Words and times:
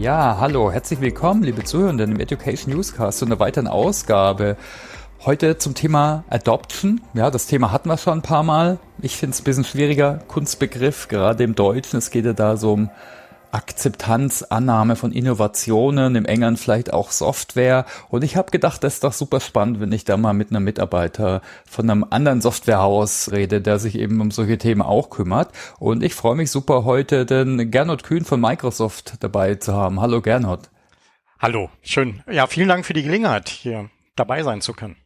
Ja, 0.00 0.38
hallo, 0.40 0.72
herzlich 0.72 1.02
willkommen, 1.02 1.42
liebe 1.42 1.62
Zuhörenden 1.62 2.12
im 2.12 2.20
Education 2.20 2.72
Newscast 2.72 3.18
zu 3.18 3.26
einer 3.26 3.38
weiteren 3.38 3.66
Ausgabe. 3.66 4.56
Heute 5.26 5.58
zum 5.58 5.74
Thema 5.74 6.24
Adoption. 6.30 7.02
Ja, 7.12 7.30
das 7.30 7.46
Thema 7.46 7.70
hatten 7.70 7.90
wir 7.90 7.98
schon 7.98 8.20
ein 8.20 8.22
paar 8.22 8.42
Mal. 8.42 8.78
Ich 9.02 9.18
finde 9.18 9.34
es 9.34 9.42
ein 9.42 9.44
bisschen 9.44 9.64
schwieriger, 9.64 10.20
Kunstbegriff, 10.26 11.08
gerade 11.08 11.44
im 11.44 11.54
Deutschen. 11.54 11.98
Es 11.98 12.10
geht 12.10 12.24
ja 12.24 12.32
da 12.32 12.56
so 12.56 12.72
um 12.72 12.88
Akzeptanz, 13.52 14.42
Annahme 14.42 14.96
von 14.96 15.12
Innovationen, 15.12 16.16
im 16.16 16.24
Engern 16.24 16.56
vielleicht 16.56 16.92
auch 16.92 17.10
Software. 17.10 17.84
Und 18.08 18.24
ich 18.24 18.36
habe 18.36 18.50
gedacht, 18.50 18.84
das 18.84 18.94
ist 18.94 19.04
doch 19.04 19.12
super 19.12 19.40
spannend, 19.40 19.80
wenn 19.80 19.92
ich 19.92 20.04
da 20.04 20.16
mal 20.16 20.32
mit 20.32 20.50
einem 20.50 20.64
Mitarbeiter 20.64 21.42
von 21.66 21.88
einem 21.88 22.06
anderen 22.08 22.40
Softwarehaus 22.40 23.32
rede, 23.32 23.60
der 23.60 23.78
sich 23.78 23.96
eben 23.96 24.20
um 24.20 24.30
solche 24.30 24.58
Themen 24.58 24.82
auch 24.82 25.10
kümmert. 25.10 25.52
Und 25.78 26.02
ich 26.02 26.14
freue 26.14 26.36
mich 26.36 26.50
super 26.50 26.84
heute, 26.84 27.26
den 27.26 27.70
Gernot 27.70 28.04
Kühn 28.04 28.24
von 28.24 28.40
Microsoft 28.40 29.14
dabei 29.20 29.56
zu 29.56 29.74
haben. 29.74 30.00
Hallo 30.00 30.20
Gernot. 30.20 30.70
Hallo, 31.38 31.70
schön. 31.82 32.22
Ja, 32.30 32.46
vielen 32.46 32.68
Dank 32.68 32.84
für 32.84 32.92
die 32.92 33.02
Gelegenheit, 33.02 33.48
hier 33.48 33.88
dabei 34.14 34.42
sein 34.42 34.60
zu 34.60 34.74
können. 34.74 34.99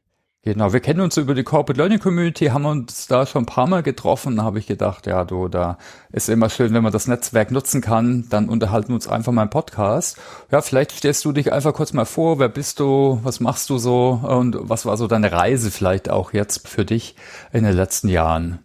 Genau, 0.46 0.74
wir 0.74 0.80
kennen 0.80 1.00
uns 1.00 1.16
über 1.16 1.34
die 1.34 1.42
Corporate 1.42 1.80
Learning 1.80 2.00
Community, 2.00 2.48
haben 2.48 2.66
uns 2.66 3.06
da 3.06 3.24
schon 3.24 3.44
ein 3.44 3.46
paar 3.46 3.66
Mal 3.66 3.82
getroffen, 3.82 4.42
habe 4.42 4.58
ich 4.58 4.66
gedacht, 4.66 5.06
ja, 5.06 5.24
du, 5.24 5.48
da 5.48 5.78
ist 6.12 6.28
immer 6.28 6.50
schön, 6.50 6.74
wenn 6.74 6.82
man 6.82 6.92
das 6.92 7.06
Netzwerk 7.06 7.50
nutzen 7.50 7.80
kann, 7.80 8.28
dann 8.28 8.50
unterhalten 8.50 8.88
wir 8.88 8.96
uns 8.96 9.08
einfach 9.08 9.32
mal 9.32 9.44
im 9.44 9.48
Podcast. 9.48 10.18
Ja, 10.50 10.60
vielleicht 10.60 10.90
stellst 10.90 11.24
du 11.24 11.32
dich 11.32 11.50
einfach 11.50 11.72
kurz 11.72 11.94
mal 11.94 12.04
vor, 12.04 12.38
wer 12.40 12.50
bist 12.50 12.78
du, 12.78 13.20
was 13.22 13.40
machst 13.40 13.70
du 13.70 13.78
so 13.78 14.20
und 14.22 14.58
was 14.60 14.84
war 14.84 14.98
so 14.98 15.06
deine 15.06 15.32
Reise 15.32 15.70
vielleicht 15.70 16.10
auch 16.10 16.34
jetzt 16.34 16.68
für 16.68 16.84
dich 16.84 17.16
in 17.54 17.64
den 17.64 17.74
letzten 17.74 18.08
Jahren? 18.08 18.58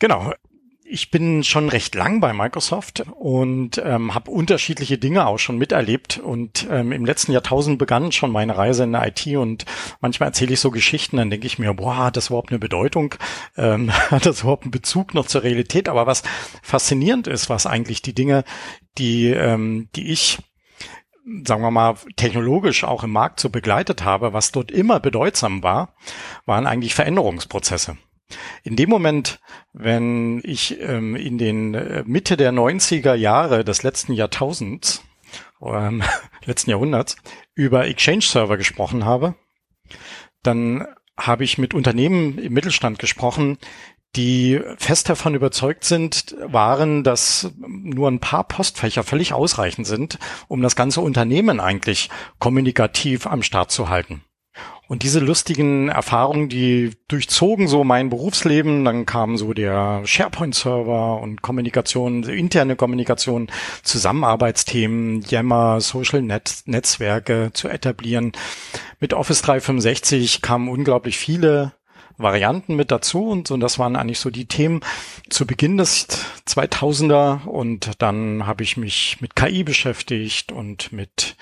Genau, 0.00 0.34
ich 0.92 1.10
bin 1.10 1.42
schon 1.42 1.70
recht 1.70 1.94
lang 1.94 2.20
bei 2.20 2.34
Microsoft 2.34 3.02
und 3.18 3.80
ähm, 3.82 4.14
habe 4.14 4.30
unterschiedliche 4.30 4.98
Dinge 4.98 5.26
auch 5.26 5.38
schon 5.38 5.56
miterlebt. 5.56 6.18
Und 6.18 6.68
ähm, 6.70 6.92
im 6.92 7.06
letzten 7.06 7.32
Jahrtausend 7.32 7.78
begann 7.78 8.12
schon 8.12 8.30
meine 8.30 8.58
Reise 8.58 8.84
in 8.84 8.92
der 8.92 9.06
IT 9.06 9.26
und 9.38 9.64
manchmal 10.02 10.28
erzähle 10.28 10.52
ich 10.52 10.60
so 10.60 10.70
Geschichten, 10.70 11.16
dann 11.16 11.30
denke 11.30 11.46
ich 11.46 11.58
mir, 11.58 11.72
boah, 11.72 11.96
hat 11.96 12.18
das 12.18 12.26
überhaupt 12.28 12.50
eine 12.50 12.58
Bedeutung? 12.58 13.14
Ähm, 13.56 13.90
hat 14.10 14.26
das 14.26 14.42
überhaupt 14.42 14.64
einen 14.64 14.70
Bezug 14.70 15.14
noch 15.14 15.26
zur 15.26 15.42
Realität? 15.42 15.88
Aber 15.88 16.06
was 16.06 16.22
faszinierend 16.62 17.26
ist, 17.26 17.48
was 17.48 17.64
eigentlich 17.64 18.02
die 18.02 18.14
Dinge, 18.14 18.44
die, 18.98 19.30
ähm, 19.30 19.88
die 19.96 20.12
ich 20.12 20.38
sagen 21.46 21.62
wir 21.62 21.70
mal, 21.70 21.94
technologisch 22.16 22.84
auch 22.84 23.04
im 23.04 23.12
Markt 23.12 23.40
so 23.40 23.48
begleitet 23.48 24.04
habe, 24.04 24.32
was 24.32 24.52
dort 24.52 24.70
immer 24.70 25.00
bedeutsam 25.00 25.62
war, 25.62 25.94
waren 26.44 26.66
eigentlich 26.66 26.94
Veränderungsprozesse. 26.94 27.96
In 28.62 28.76
dem 28.76 28.90
Moment, 28.90 29.40
wenn 29.72 30.40
ich 30.44 30.80
ähm, 30.80 31.16
in 31.16 31.38
den 31.38 31.74
äh, 31.74 32.04
Mitte 32.06 32.36
der 32.36 32.52
90er 32.52 33.14
Jahre 33.14 33.64
des 33.64 33.82
letzten 33.82 34.12
Jahrtausends, 34.12 35.02
ähm, 35.62 36.02
letzten 36.44 36.70
Jahrhunderts, 36.70 37.16
über 37.54 37.86
Exchange-Server 37.86 38.56
gesprochen 38.56 39.04
habe, 39.04 39.34
dann 40.42 40.86
habe 41.18 41.44
ich 41.44 41.58
mit 41.58 41.74
Unternehmen 41.74 42.38
im 42.38 42.52
Mittelstand 42.52 42.98
gesprochen, 42.98 43.58
die 44.16 44.60
fest 44.76 45.08
davon 45.08 45.34
überzeugt 45.34 45.84
sind, 45.84 46.36
waren, 46.40 47.02
dass 47.02 47.50
nur 47.56 48.10
ein 48.10 48.20
paar 48.20 48.44
Postfächer 48.44 49.04
völlig 49.04 49.32
ausreichend 49.32 49.86
sind, 49.86 50.18
um 50.48 50.60
das 50.60 50.76
ganze 50.76 51.00
Unternehmen 51.00 51.60
eigentlich 51.60 52.10
kommunikativ 52.38 53.26
am 53.26 53.42
Start 53.42 53.70
zu 53.70 53.88
halten. 53.88 54.22
Und 54.92 55.04
diese 55.04 55.20
lustigen 55.20 55.88
Erfahrungen, 55.88 56.50
die 56.50 56.90
durchzogen 57.08 57.66
so 57.66 57.82
mein 57.82 58.10
Berufsleben, 58.10 58.84
dann 58.84 59.06
kam 59.06 59.38
so 59.38 59.54
der 59.54 60.02
SharePoint-Server 60.04 61.18
und 61.18 61.40
Kommunikation, 61.40 62.24
interne 62.24 62.76
Kommunikation, 62.76 63.48
Zusammenarbeitsthemen, 63.84 65.22
Yammer, 65.22 65.80
Social 65.80 66.20
Net 66.20 66.64
Netzwerke 66.66 67.52
zu 67.54 67.70
etablieren. 67.70 68.32
Mit 69.00 69.14
Office 69.14 69.40
365 69.40 70.42
kamen 70.42 70.68
unglaublich 70.68 71.16
viele 71.16 71.72
Varianten 72.16 72.76
mit 72.76 72.90
dazu 72.90 73.28
und 73.28 73.48
so, 73.48 73.56
das 73.56 73.78
waren 73.78 73.96
eigentlich 73.96 74.20
so 74.20 74.30
die 74.30 74.46
Themen 74.46 74.80
zu 75.28 75.46
Beginn 75.46 75.76
des 75.76 76.08
2000er 76.46 77.44
und 77.44 77.90
dann 77.98 78.46
habe 78.46 78.62
ich 78.62 78.76
mich 78.76 79.20
mit 79.20 79.36
KI 79.36 79.64
beschäftigt 79.64 80.52
und 80.52 80.92
mit 80.92 81.36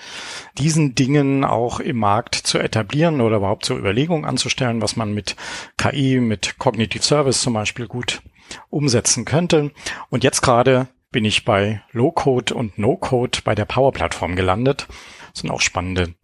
diesen 0.57 0.95
Dingen 0.95 1.43
auch 1.43 1.79
im 1.79 1.97
Markt 1.97 2.35
zu 2.35 2.59
etablieren 2.59 3.21
oder 3.21 3.37
überhaupt 3.37 3.65
zur 3.65 3.77
Überlegung 3.77 4.25
anzustellen, 4.25 4.81
was 4.81 4.95
man 4.95 5.13
mit 5.13 5.35
KI, 5.77 6.19
mit 6.19 6.57
Cognitive 6.57 7.03
Service 7.03 7.41
zum 7.41 7.53
Beispiel 7.53 7.87
gut 7.87 8.21
umsetzen 8.69 9.25
könnte. 9.25 9.71
Und 10.09 10.23
jetzt 10.23 10.41
gerade 10.41 10.87
bin 11.11 11.25
ich 11.25 11.45
bei 11.45 11.81
Low-Code 11.91 12.53
und 12.53 12.77
No-Code 12.77 13.39
bei 13.43 13.55
der 13.55 13.65
Power-Plattform 13.65 14.35
gelandet. 14.35 14.87
Das 15.31 15.41
sind 15.41 15.51
auch 15.51 15.61
spannende 15.61 16.15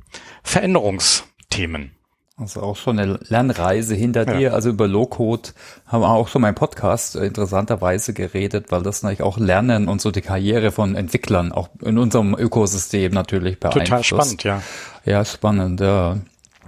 Veränderungsthemen. 0.44 1.97
Also 2.40 2.62
auch 2.62 2.76
schon 2.76 3.00
eine 3.00 3.20
Lernreise 3.30 3.96
hinter 3.96 4.28
ja. 4.28 4.38
dir. 4.38 4.54
Also 4.54 4.70
über 4.70 4.88
Low-Code 4.88 5.50
haben 5.88 6.02
wir 6.02 6.10
auch 6.10 6.28
schon 6.28 6.44
im 6.44 6.54
Podcast 6.54 7.16
interessanterweise 7.16 8.14
geredet, 8.14 8.68
weil 8.70 8.84
das 8.84 9.02
natürlich 9.02 9.24
auch 9.24 9.40
Lernen 9.40 9.88
und 9.88 10.02
so 10.02 10.12
die 10.12 10.22
Karriere 10.22 10.72
von 10.72 10.94
Entwicklern 10.96 11.52
auch 11.52 11.70
in 11.82 11.98
unserem 11.98 12.36
Ökosystem 12.36 13.12
natürlich 13.12 13.60
beeinflusst. 13.60 13.88
Total 13.88 14.04
spannend, 14.04 14.44
ja. 14.44 14.62
Ja, 15.04 15.26
spannend, 15.26 15.80
ja. 15.82 16.18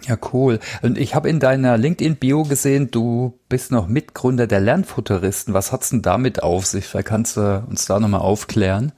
Ja, 0.07 0.17
cool. 0.33 0.59
Und 0.81 0.97
ich 0.97 1.13
habe 1.13 1.29
in 1.29 1.39
deiner 1.39 1.77
LinkedIn-Bio 1.77 2.43
gesehen, 2.43 2.89
du 2.89 3.37
bist 3.47 3.71
noch 3.71 3.87
Mitgründer 3.87 4.47
der 4.47 4.61
Lernfuturisten. 4.61 5.53
Was 5.53 5.71
hat's 5.71 5.89
denn 5.89 6.01
damit 6.01 6.41
auf 6.41 6.65
sich? 6.65 6.85
Vielleicht 6.87 7.09
kannst 7.09 7.37
du 7.37 7.63
uns 7.69 7.85
da 7.85 7.99
nochmal 7.99 8.21
aufklären. 8.21 8.91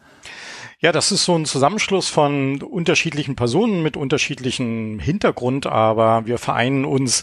Ja, 0.84 0.92
das 0.92 1.12
ist 1.12 1.26
so 1.26 1.36
ein 1.36 1.46
Zusammenschluss 1.46 2.10
von 2.10 2.60
unterschiedlichen 2.64 3.36
Personen 3.36 3.84
mit 3.84 3.96
unterschiedlichem 3.96 4.98
Hintergrund, 4.98 5.68
aber 5.68 6.26
wir 6.26 6.40
vereinen 6.40 6.86
uns 6.86 7.22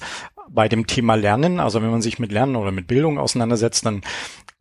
bei 0.48 0.68
dem 0.68 0.86
Thema 0.86 1.16
Lernen. 1.16 1.58
Also 1.58 1.82
wenn 1.82 1.90
man 1.90 2.00
sich 2.00 2.20
mit 2.20 2.30
Lernen 2.30 2.54
oder 2.54 2.70
mit 2.70 2.86
Bildung 2.86 3.18
auseinandersetzt, 3.18 3.84
dann 3.84 4.02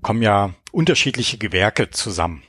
kommen 0.01 0.23
ja 0.23 0.49
unterschiedliche 0.71 1.37
Gewerke 1.37 1.91
zusammen. 1.91 2.41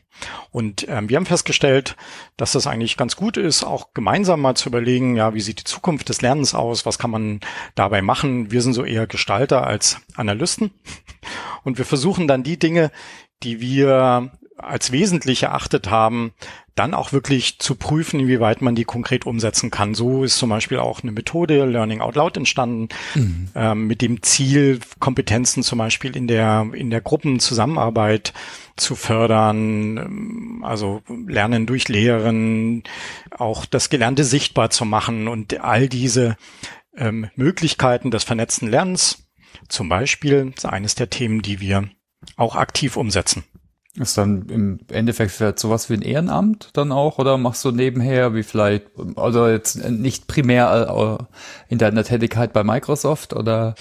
Und 0.51 0.87
ähm, 0.89 1.11
wir 1.11 1.19
haben 1.19 1.27
festgestellt, 1.27 1.97
dass 2.39 2.53
das 2.53 2.67
eigentlich 2.67 2.97
ganz 2.97 3.15
gut 3.15 3.37
ist, 3.37 3.63
auch 3.63 3.93
gemeinsam 3.93 4.41
mal 4.41 4.55
zu 4.55 4.71
überlegen, 4.71 5.17
ja, 5.17 5.35
wie 5.35 5.43
sieht 5.43 5.61
die 5.61 5.65
Zukunft 5.65 6.09
des 6.09 6.23
Lernens 6.23 6.55
aus, 6.55 6.87
was 6.87 6.99
kann 6.99 7.11
man 7.11 7.41
dabei 7.75 8.01
machen. 8.01 8.51
Wir 8.51 8.63
sind 8.63 8.73
so 8.73 8.85
eher 8.85 9.07
Gestalter 9.07 9.67
als 9.67 10.01
Analysten 10.17 10.71
und 11.63 11.77
wir 11.77 11.85
versuchen 11.85 12.27
dann 12.27 12.43
die 12.43 12.59
Dinge, 12.59 12.91
die 13.43 13.61
wir 13.61 14.33
als 14.59 14.93
wesentlich 14.93 15.45
erachtet 15.45 15.91
haben, 15.91 16.33
dann 16.75 16.95
auch 16.95 17.13
wirklich 17.13 17.59
zu 17.59 17.75
prüfen, 17.75 18.21
inwieweit 18.21 18.63
man 18.63 18.75
die 18.75 18.85
konkret 18.85 19.27
umsetzen 19.27 19.71
kann. 19.71 19.95
So 19.95 20.23
ist 20.23 20.39
zum 20.39 20.51
Beispiel 20.51 20.79
auch 20.79 21.03
eine 21.03 21.13
Methode 21.13 21.65
Learning 21.65 22.01
Out 22.01 22.15
Loud 22.15 22.37
entstanden, 22.37 22.89
mhm. 23.15 23.49
ähm, 23.55 23.87
mit 23.87 24.01
dem 24.01 24.23
Ziel, 24.23 24.79
Kompetenzen 25.01 25.63
zum 25.63 25.79
Beispiel 25.79 26.17
in 26.17 26.29
der, 26.29 26.69
in 26.73 26.91
der 26.91 27.01
Gruppenzusammenarbeit 27.01 28.33
zu 28.77 28.95
fördern, 28.95 29.97
ähm, 29.97 30.65
also 30.65 31.03
Lernen 31.27 31.67
durch 31.67 31.89
Lehren, 31.89 32.85
auch 33.31 33.67
das 33.67 33.91
Gelernte 33.91 34.25
sichtbar 34.25 34.71
zu 34.71 34.85
machen 34.85 35.27
und 35.27 35.61
all 35.61 35.89
diese 35.89 36.37
ähm, 36.97 37.29
Möglichkeiten 37.35 38.11
des 38.11 38.25
vernetzten 38.25 38.69
Lernens 38.69 39.29
zum 39.69 39.89
Beispiel 39.89 40.53
ist 40.57 40.67
eines 40.67 40.95
der 40.95 41.11
Themen, 41.11 41.43
die 41.43 41.61
wir 41.61 41.89
auch 42.37 42.57
aktiv 42.57 42.97
umsetzen. 42.97 43.45
Ist 43.99 44.17
dann 44.17 44.49
im 44.49 44.79
Endeffekt 44.91 45.33
vielleicht 45.33 45.59
sowas 45.59 45.91
wie 45.91 45.95
ein 45.95 46.03
Ehrenamt 46.03 46.71
dann 46.75 46.93
auch 46.93 47.19
oder 47.19 47.37
machst 47.37 47.65
du 47.65 47.73
nebenher 47.73 48.35
wie 48.35 48.45
vielleicht, 48.45 48.87
also 49.17 49.49
jetzt 49.49 49.77
nicht 49.91 50.29
primär 50.29 51.19
äh, 51.21 51.25
in 51.69 51.79
deiner 51.79 52.05
Tätigkeit 52.05 52.53
bei 52.53 52.63
Microsoft 52.63 53.35
oder? 53.35 53.75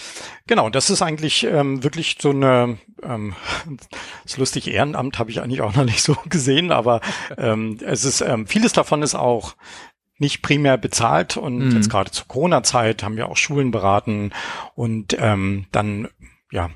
Genau, 0.48 0.70
das 0.70 0.90
ist 0.90 1.02
eigentlich 1.02 1.44
ähm, 1.44 1.84
wirklich 1.84 2.18
so 2.20 2.32
eine, 2.32 2.78
ähm, 3.04 3.36
das 4.24 4.38
lustige 4.38 4.72
Ehrenamt 4.72 5.20
habe 5.20 5.30
ich 5.30 5.42
eigentlich 5.42 5.62
auch 5.62 5.76
noch 5.76 5.86
nicht 5.86 6.02
so 6.02 6.16
gesehen, 6.30 6.72
aber 6.72 7.02
ähm, 7.38 7.78
es 7.86 8.04
ist, 8.04 8.22
ähm, 8.22 8.48
vieles 8.48 8.74
davon 8.74 9.04
ist 9.04 9.16
auch 9.16 9.56
nicht 10.18 10.42
primär 10.42 10.78
bezahlt 10.78 11.38
und 11.38 11.60
mhm. 11.60 11.76
jetzt 11.76 11.90
gerade 11.90 12.10
zur 12.12 12.28
Corona-Zeit 12.28 13.04
haben 13.04 13.18
wir 13.18 13.30
auch 13.30 13.38
Schulen 13.38 13.72
beraten 13.72 14.32
und 14.74 15.16
ähm, 15.20 15.68
dann 15.72 16.08
ja 16.52 16.70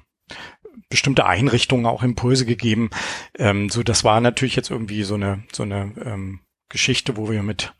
bestimmte 0.89 1.25
Einrichtungen 1.25 1.85
auch 1.85 2.03
Impulse 2.03 2.45
gegeben. 2.45 2.89
Ähm, 3.37 3.69
so, 3.69 3.83
das 3.83 4.03
war 4.03 4.21
natürlich 4.21 4.55
jetzt 4.55 4.71
irgendwie 4.71 5.03
so 5.03 5.15
eine 5.15 5.43
so 5.51 5.63
eine 5.63 5.93
ähm, 6.03 6.39
Geschichte, 6.69 7.17
wo 7.17 7.29
wir 7.29 7.43
mit 7.43 7.73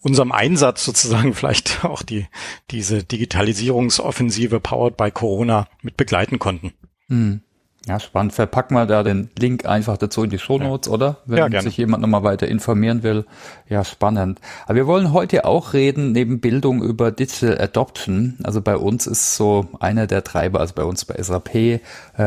unserem 0.00 0.32
Einsatz 0.32 0.84
sozusagen 0.84 1.34
vielleicht 1.34 1.84
auch 1.84 2.02
die 2.02 2.26
diese 2.70 3.04
Digitalisierungsoffensive 3.04 4.60
powered 4.60 4.96
by 4.96 5.10
Corona 5.10 5.68
mit 5.82 5.96
begleiten 5.96 6.38
konnten. 6.38 6.72
Hm. 7.08 7.42
Ja, 7.88 7.98
spannend. 7.98 8.34
Verpacken 8.34 8.74
wir 8.74 8.84
da 8.84 9.02
den 9.02 9.30
Link 9.38 9.64
einfach 9.64 9.96
dazu 9.96 10.22
in 10.22 10.28
die 10.28 10.38
Shownotes, 10.38 10.88
ja. 10.88 10.92
oder? 10.92 11.16
Wenn 11.24 11.50
ja, 11.50 11.62
sich 11.62 11.78
jemand 11.78 12.02
nochmal 12.02 12.22
weiter 12.22 12.46
informieren 12.46 13.02
will. 13.02 13.24
Ja, 13.66 13.82
spannend. 13.82 14.40
Aber 14.66 14.74
wir 14.74 14.86
wollen 14.86 15.14
heute 15.14 15.46
auch 15.46 15.72
reden, 15.72 16.12
neben 16.12 16.40
Bildung 16.40 16.82
über 16.82 17.10
Digital 17.10 17.58
Adoption. 17.58 18.36
Also 18.42 18.60
bei 18.60 18.76
uns 18.76 19.06
ist 19.06 19.36
so 19.36 19.68
einer 19.80 20.06
der 20.06 20.22
Treiber, 20.22 20.60
also 20.60 20.74
bei 20.74 20.84
uns 20.84 21.06
bei 21.06 21.20
SAP, 21.20 21.54
äh, 21.54 21.80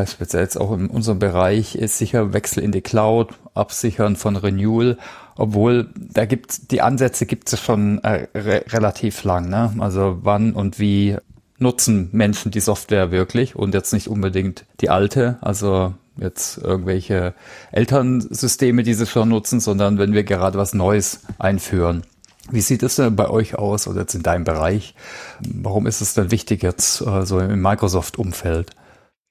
speziell 0.08 0.42
jetzt 0.42 0.58
auch 0.58 0.72
in 0.74 0.88
unserem 0.88 1.20
Bereich, 1.20 1.76
ist 1.76 2.00
sicher 2.00 2.34
Wechsel 2.34 2.64
in 2.64 2.72
die 2.72 2.82
Cloud, 2.82 3.30
Absichern 3.54 4.16
von 4.16 4.38
Renewal. 4.38 4.98
Obwohl, 5.36 5.90
da 5.96 6.26
gibt 6.26 6.72
die 6.72 6.82
Ansätze 6.82 7.28
gibt 7.28 7.54
es 7.54 7.60
schon 7.62 8.00
äh, 8.04 8.28
re 8.34 8.64
relativ 8.70 9.24
lang. 9.24 9.48
Ne? 9.48 9.74
Also 9.78 10.18
wann 10.24 10.54
und 10.54 10.80
wie 10.80 11.18
nutzen 11.62 12.10
Menschen 12.12 12.52
die 12.52 12.60
Software 12.60 13.12
wirklich 13.12 13.56
und 13.56 13.74
jetzt 13.74 13.94
nicht 13.94 14.08
unbedingt 14.08 14.66
die 14.82 14.90
alte, 14.90 15.38
also 15.42 15.94
jetzt 16.18 16.58
irgendwelche 16.58 17.34
Elternsysteme, 17.72 18.84
die 18.84 18.94
sie 18.94 19.06
schon 19.06 19.30
nutzen, 19.30 19.60
sondern 19.60 19.98
wenn 19.98 20.14
wir 20.14 20.24
gerade 20.24 20.58
was 20.58 20.74
Neues 20.74 21.22
einführen. 21.40 22.04
Wie 22.50 22.62
sieht 22.62 22.84
es 22.84 22.96
denn 22.96 23.16
bei 23.16 23.30
euch 23.30 23.56
aus 23.56 23.88
oder 23.88 24.02
jetzt 24.02 24.16
in 24.16 24.24
deinem 24.24 24.44
Bereich? 24.44 24.96
Warum 25.40 25.88
ist 25.88 26.02
es 26.02 26.14
denn 26.14 26.32
wichtig 26.32 26.64
jetzt 26.64 27.02
äh, 27.02 27.26
so 27.26 27.40
im 27.40 27.62
Microsoft-Umfeld? 27.62 28.72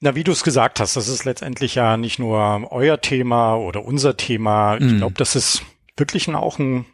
Na, 0.00 0.14
wie 0.14 0.24
du 0.24 0.32
es 0.32 0.42
gesagt 0.42 0.80
hast, 0.80 0.96
das 0.96 1.08
ist 1.08 1.24
letztendlich 1.24 1.74
ja 1.74 1.96
nicht 1.96 2.18
nur 2.18 2.68
euer 2.70 3.00
Thema 3.00 3.56
oder 3.56 3.84
unser 3.84 4.16
Thema. 4.16 4.76
Ich 4.76 4.92
mm. 4.92 4.96
glaube, 4.98 5.14
das 5.18 5.36
ist 5.36 5.62
wirklich 5.96 6.32
auch 6.34 6.58
ein, 6.58 6.86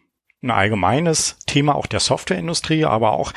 ein 0.43 0.51
allgemeines 0.51 1.37
Thema 1.47 1.77
auch 1.77 1.87
der 1.87 2.01
Softwareindustrie, 2.01 2.85
aber 2.85 3.13
auch 3.13 3.33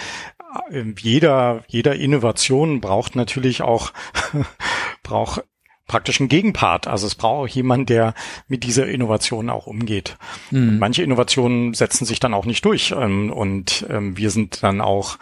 jeder, 1.00 1.64
jeder 1.68 1.96
Innovation 1.96 2.82
braucht 2.82 3.16
natürlich 3.16 3.62
auch, 3.62 3.92
braucht 5.04 5.44
praktisch 5.90 6.22
einen 6.22 6.30
Gegenpart. 6.30 6.88
Also 6.88 7.08
es 7.08 7.16
braucht 7.16 7.44
auch 7.44 7.54
jemanden, 7.54 7.88
der 7.88 8.14
mit 8.48 8.64
dieser 8.64 8.88
Innovation 8.88 9.50
auch 9.50 9.68
umgeht. 9.68 10.18
Mhm. 10.52 10.80
Manche 10.80 11.04
Innovationen 11.04 11.74
setzen 11.74 12.06
sich 12.06 12.22
dann 12.22 12.34
auch 12.34 12.46
nicht 12.46 12.64
durch. 12.64 12.92
Ähm, 12.92 13.32
und 13.32 13.86
ähm, 13.90 14.16
wir 14.16 14.30
sind 14.30 14.64
dann 14.64 14.80
auch 14.80 15.18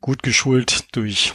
gut 0.00 0.22
geschult 0.22 0.86
durch 0.96 1.34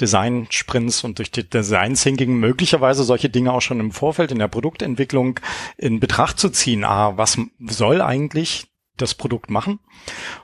Design-Sprints 0.00 1.02
und 1.02 1.18
durch 1.18 1.32
die 1.32 1.48
Design-Thinking 1.48 2.38
möglicherweise 2.38 3.02
solche 3.02 3.30
Dinge 3.30 3.52
auch 3.52 3.62
schon 3.62 3.80
im 3.80 3.90
Vorfeld 3.90 4.30
in 4.30 4.38
der 4.38 4.46
Produktentwicklung 4.46 5.40
in 5.76 5.98
Betracht 5.98 6.38
zu 6.38 6.50
ziehen. 6.50 6.84
Ah, 6.84 7.16
was 7.16 7.38
soll 7.58 8.00
eigentlich 8.00 8.68
das 9.02 9.14
Produkt 9.14 9.50
machen. 9.50 9.80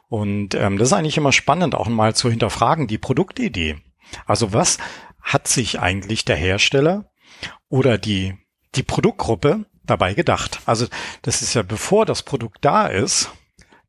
Und 0.08 0.54
ähm, 0.54 0.78
das 0.78 0.88
ist 0.88 0.92
eigentlich 0.92 1.16
immer 1.16 1.32
spannend, 1.32 1.74
auch 1.74 1.88
mal 1.88 2.14
zu 2.14 2.30
hinterfragen, 2.30 2.86
die 2.86 2.98
Produktidee. 2.98 3.76
Also 4.26 4.52
was 4.52 4.78
hat 5.20 5.48
sich 5.48 5.80
eigentlich 5.80 6.24
der 6.24 6.36
Hersteller 6.36 7.10
oder 7.68 7.98
die, 7.98 8.34
die 8.74 8.82
Produktgruppe 8.82 9.66
dabei 9.84 10.14
gedacht? 10.14 10.60
Also 10.66 10.86
das 11.22 11.42
ist 11.42 11.54
ja 11.54 11.62
bevor 11.62 12.06
das 12.06 12.22
Produkt 12.22 12.64
da 12.64 12.86
ist, 12.86 13.30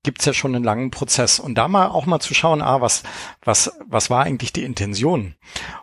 gibt's 0.06 0.24
ja 0.24 0.34
schon 0.34 0.56
einen 0.56 0.64
langen 0.64 0.92
Prozess. 0.92 1.40
Und 1.40 1.56
da 1.56 1.68
mal 1.68 1.88
auch 1.88 2.06
mal 2.06 2.22
zu 2.22 2.34
schauen, 2.34 2.62
ah, 2.62 2.80
was, 2.80 3.04
was, 3.44 3.74
was 3.86 4.10
war 4.10 4.24
eigentlich 4.24 4.54
die 4.54 4.64
Intention? 4.64 5.36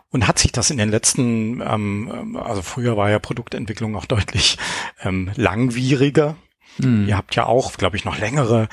Und 0.09 0.27
hat 0.27 0.39
sich 0.39 0.51
das 0.51 0.71
in 0.71 0.77
den 0.77 0.89
letzten, 0.89 1.61
ähm, 1.61 2.37
also 2.41 2.63
früher 2.63 2.97
war 2.97 3.11
ja 3.11 3.19
Produktentwicklung 3.19 3.91
noch 3.91 4.05
deutlich 4.05 4.57
ähm, 5.03 5.31
langwieriger. 5.35 6.35
Mhm. 6.77 7.07
Ihr 7.07 7.17
habt 7.17 7.35
ja 7.35 7.45
auch, 7.45 7.73
glaube 7.73 7.97
ich, 7.97 8.05
noch 8.05 8.17
längere 8.17 8.67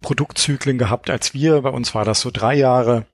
Produktzyklen 0.00 0.78
gehabt 0.78 1.10
als 1.10 1.34
wir. 1.34 1.62
Bei 1.62 1.70
uns 1.70 1.94
war 1.94 2.04
das 2.04 2.20
so 2.20 2.30
drei 2.30 2.54
Jahre. 2.54 3.06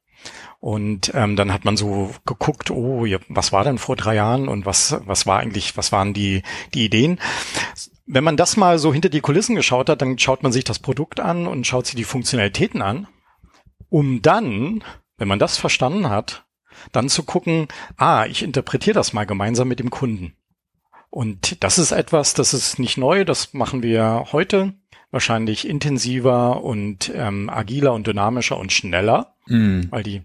Und 0.61 1.13
ähm, 1.15 1.37
dann 1.37 1.53
hat 1.53 1.65
man 1.65 1.77
so 1.77 2.13
geguckt, 2.25 2.71
oh, 2.71 3.07
was 3.29 3.53
war 3.53 3.65
denn 3.65 3.79
vor 3.79 3.95
drei 3.97 4.15
Jahren 4.15 4.49
und 4.49 4.67
was, 4.67 4.97
was 5.05 5.27
war 5.27 5.39
eigentlich, 5.39 5.77
was 5.77 5.93
waren 5.93 6.13
die, 6.15 6.43
die 6.75 6.85
Ideen? 6.85 7.21
Wenn 8.07 8.25
man 8.25 8.37
das 8.37 8.57
mal 8.57 8.79
so 8.79 8.93
hinter 8.93 9.09
die 9.09 9.21
Kulissen 9.21 9.57
geschaut 9.57 9.89
hat, 9.89 10.01
dann 10.01 10.19
schaut 10.19 10.43
man 10.43 10.53
sich 10.53 10.65
das 10.65 10.79
Produkt 10.79 11.21
an 11.21 11.47
und 11.47 11.67
schaut 11.67 11.87
sich 11.87 11.95
die 11.95 12.05
Funktionalitäten 12.05 12.83
an, 12.83 13.07
um 13.91 14.23
dann, 14.23 14.83
wenn 15.19 15.29
man 15.29 15.39
das 15.39 15.57
verstanden 15.57 16.09
hat, 16.09 16.47
dann 16.93 17.09
zu 17.09 17.23
gucken, 17.25 17.69
ah, 17.97 18.27
ich 18.27 18.43
interpretiere 18.43 18.95
das 18.95 19.13
mal 19.13 19.25
gemeinsam 19.25 19.69
mit 19.69 19.79
dem 19.79 19.91
Kunden. 19.91 20.35
Und 21.17 21.65
das 21.65 21.79
ist 21.79 21.93
etwas, 21.93 22.35
das 22.35 22.53
ist 22.53 22.79
nicht 22.79 22.99
neu, 22.99 23.25
das 23.25 23.55
machen 23.55 23.83
wir 23.83 24.27
heute 24.33 24.75
wahrscheinlich 25.11 25.67
intensiver 25.67 26.63
und 26.63 27.11
ähm, 27.15 27.49
agiler 27.49 27.95
und 27.95 28.07
dynamischer 28.07 28.59
und 28.59 28.71
schneller, 28.71 29.35
mm. 29.47 29.85
weil 29.89 30.03
die, 30.03 30.25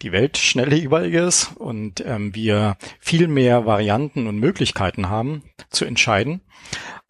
die 0.00 0.12
Welt 0.12 0.38
schnell 0.38 0.72
überall 0.72 1.12
ist 1.12 1.54
und 1.58 2.02
ähm, 2.06 2.34
wir 2.34 2.78
viel 3.00 3.28
mehr 3.28 3.66
Varianten 3.66 4.26
und 4.26 4.38
Möglichkeiten 4.38 5.10
haben 5.10 5.42
zu 5.68 5.84
entscheiden. 5.84 6.40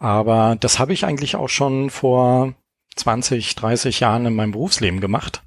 Aber 0.00 0.56
das 0.58 0.80
habe 0.80 0.92
ich 0.92 1.04
eigentlich 1.04 1.36
auch 1.36 1.48
schon 1.48 1.90
vor 1.90 2.54
20, 2.96 3.54
30 3.54 4.00
Jahren 4.00 4.26
in 4.26 4.34
meinem 4.34 4.50
Berufsleben 4.50 4.98
gemacht. 4.98 5.44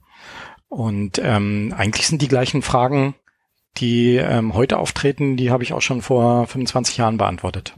Und 0.69 1.19
ähm, 1.21 1.75
eigentlich 1.77 2.07
sind 2.07 2.21
die 2.21 2.29
gleichen 2.29 2.62
Fragen 2.62 3.13
die 3.78 4.16
ähm, 4.16 4.54
heute 4.54 4.78
auftreten, 4.78 5.38
die 5.38 5.52
habe 5.52 5.64
ich 5.64 5.74
auch 5.74 5.81
schon 5.81 6.02
vor 6.02 6.48
25 6.48 6.98
Jahren 6.98 7.18
beantwortet. 7.18 7.75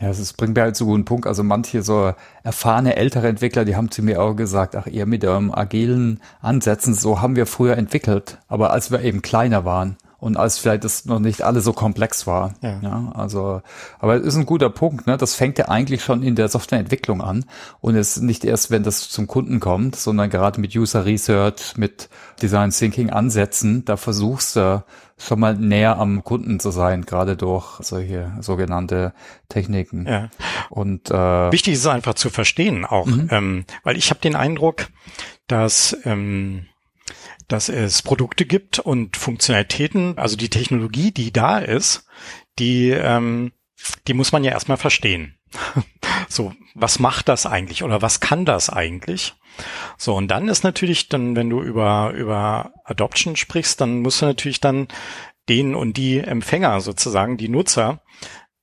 Ja, 0.00 0.10
es 0.10 0.32
bringt 0.32 0.56
mir 0.56 0.62
halt 0.62 0.76
so 0.76 0.92
einen 0.92 1.04
Punkt. 1.04 1.26
Also 1.26 1.44
manche 1.44 1.82
so 1.82 2.12
erfahrene 2.42 2.96
ältere 2.96 3.28
Entwickler, 3.28 3.64
die 3.64 3.76
haben 3.76 3.90
zu 3.90 4.02
mir 4.02 4.20
auch 4.20 4.34
gesagt, 4.34 4.74
ach, 4.74 4.86
ihr 4.86 5.06
mit 5.06 5.24
eurem 5.24 5.52
agilen 5.52 6.20
Ansätzen, 6.40 6.94
so 6.94 7.20
haben 7.20 7.36
wir 7.36 7.46
früher 7.46 7.76
entwickelt, 7.76 8.38
aber 8.48 8.72
als 8.72 8.90
wir 8.90 9.02
eben 9.02 9.22
kleiner 9.22 9.64
waren 9.64 9.96
und 10.24 10.38
als 10.38 10.56
vielleicht 10.58 10.84
das 10.84 11.04
noch 11.04 11.18
nicht 11.18 11.42
alle 11.42 11.60
so 11.60 11.74
komplex 11.74 12.26
war. 12.26 12.54
Ja. 12.62 12.80
ja. 12.80 13.12
also, 13.14 13.60
aber 13.98 14.16
es 14.16 14.22
ist 14.22 14.36
ein 14.36 14.46
guter 14.46 14.70
Punkt, 14.70 15.06
ne? 15.06 15.18
Das 15.18 15.34
fängt 15.34 15.58
ja 15.58 15.68
eigentlich 15.68 16.02
schon 16.02 16.22
in 16.22 16.34
der 16.34 16.48
Softwareentwicklung 16.48 17.20
an 17.20 17.44
und 17.82 17.94
es 17.94 18.16
nicht 18.16 18.42
erst, 18.46 18.70
wenn 18.70 18.82
das 18.82 19.10
zum 19.10 19.26
Kunden 19.26 19.60
kommt, 19.60 19.96
sondern 19.96 20.30
gerade 20.30 20.62
mit 20.62 20.74
User 20.74 21.04
Research, 21.04 21.76
mit 21.76 22.08
Design 22.40 22.70
Thinking 22.70 23.10
Ansätzen, 23.10 23.84
da 23.84 23.98
versuchst 23.98 24.56
du 24.56 24.82
schon 25.18 25.40
mal 25.40 25.56
näher 25.56 25.98
am 25.98 26.24
Kunden 26.24 26.58
zu 26.58 26.70
sein, 26.70 27.04
gerade 27.04 27.36
durch 27.36 27.66
solche 27.80 28.32
sogenannte 28.40 29.12
Techniken. 29.50 30.06
Ja. 30.06 30.30
Und 30.70 31.10
äh, 31.10 31.52
wichtig 31.52 31.74
ist 31.74 31.86
einfach 31.86 32.14
zu 32.14 32.30
verstehen 32.30 32.86
auch, 32.86 33.04
mhm. 33.04 33.28
ähm, 33.30 33.64
weil 33.82 33.98
ich 33.98 34.08
habe 34.08 34.20
den 34.20 34.36
Eindruck, 34.36 34.86
dass 35.48 35.94
ähm, 36.04 36.64
dass 37.48 37.68
es 37.68 38.02
Produkte 38.02 38.46
gibt 38.46 38.78
und 38.78 39.16
Funktionalitäten, 39.16 40.18
also 40.18 40.36
die 40.36 40.50
Technologie, 40.50 41.10
die 41.10 41.32
da 41.32 41.58
ist, 41.58 42.06
die, 42.58 42.90
ähm, 42.90 43.52
die 44.06 44.14
muss 44.14 44.32
man 44.32 44.44
ja 44.44 44.52
erstmal 44.52 44.76
verstehen. 44.76 45.36
so, 46.28 46.52
was 46.74 46.98
macht 46.98 47.28
das 47.28 47.46
eigentlich 47.46 47.82
oder 47.82 48.02
was 48.02 48.20
kann 48.20 48.44
das 48.44 48.70
eigentlich? 48.70 49.34
So, 49.98 50.14
und 50.16 50.28
dann 50.28 50.48
ist 50.48 50.64
natürlich 50.64 51.08
dann, 51.08 51.36
wenn 51.36 51.50
du 51.50 51.62
über, 51.62 52.12
über 52.16 52.72
Adoption 52.84 53.36
sprichst, 53.36 53.80
dann 53.80 54.00
musst 54.00 54.22
du 54.22 54.26
natürlich 54.26 54.60
dann 54.60 54.88
den 55.48 55.74
und 55.74 55.96
die 55.96 56.18
Empfänger 56.18 56.80
sozusagen, 56.80 57.36
die 57.36 57.48
Nutzer, 57.48 58.02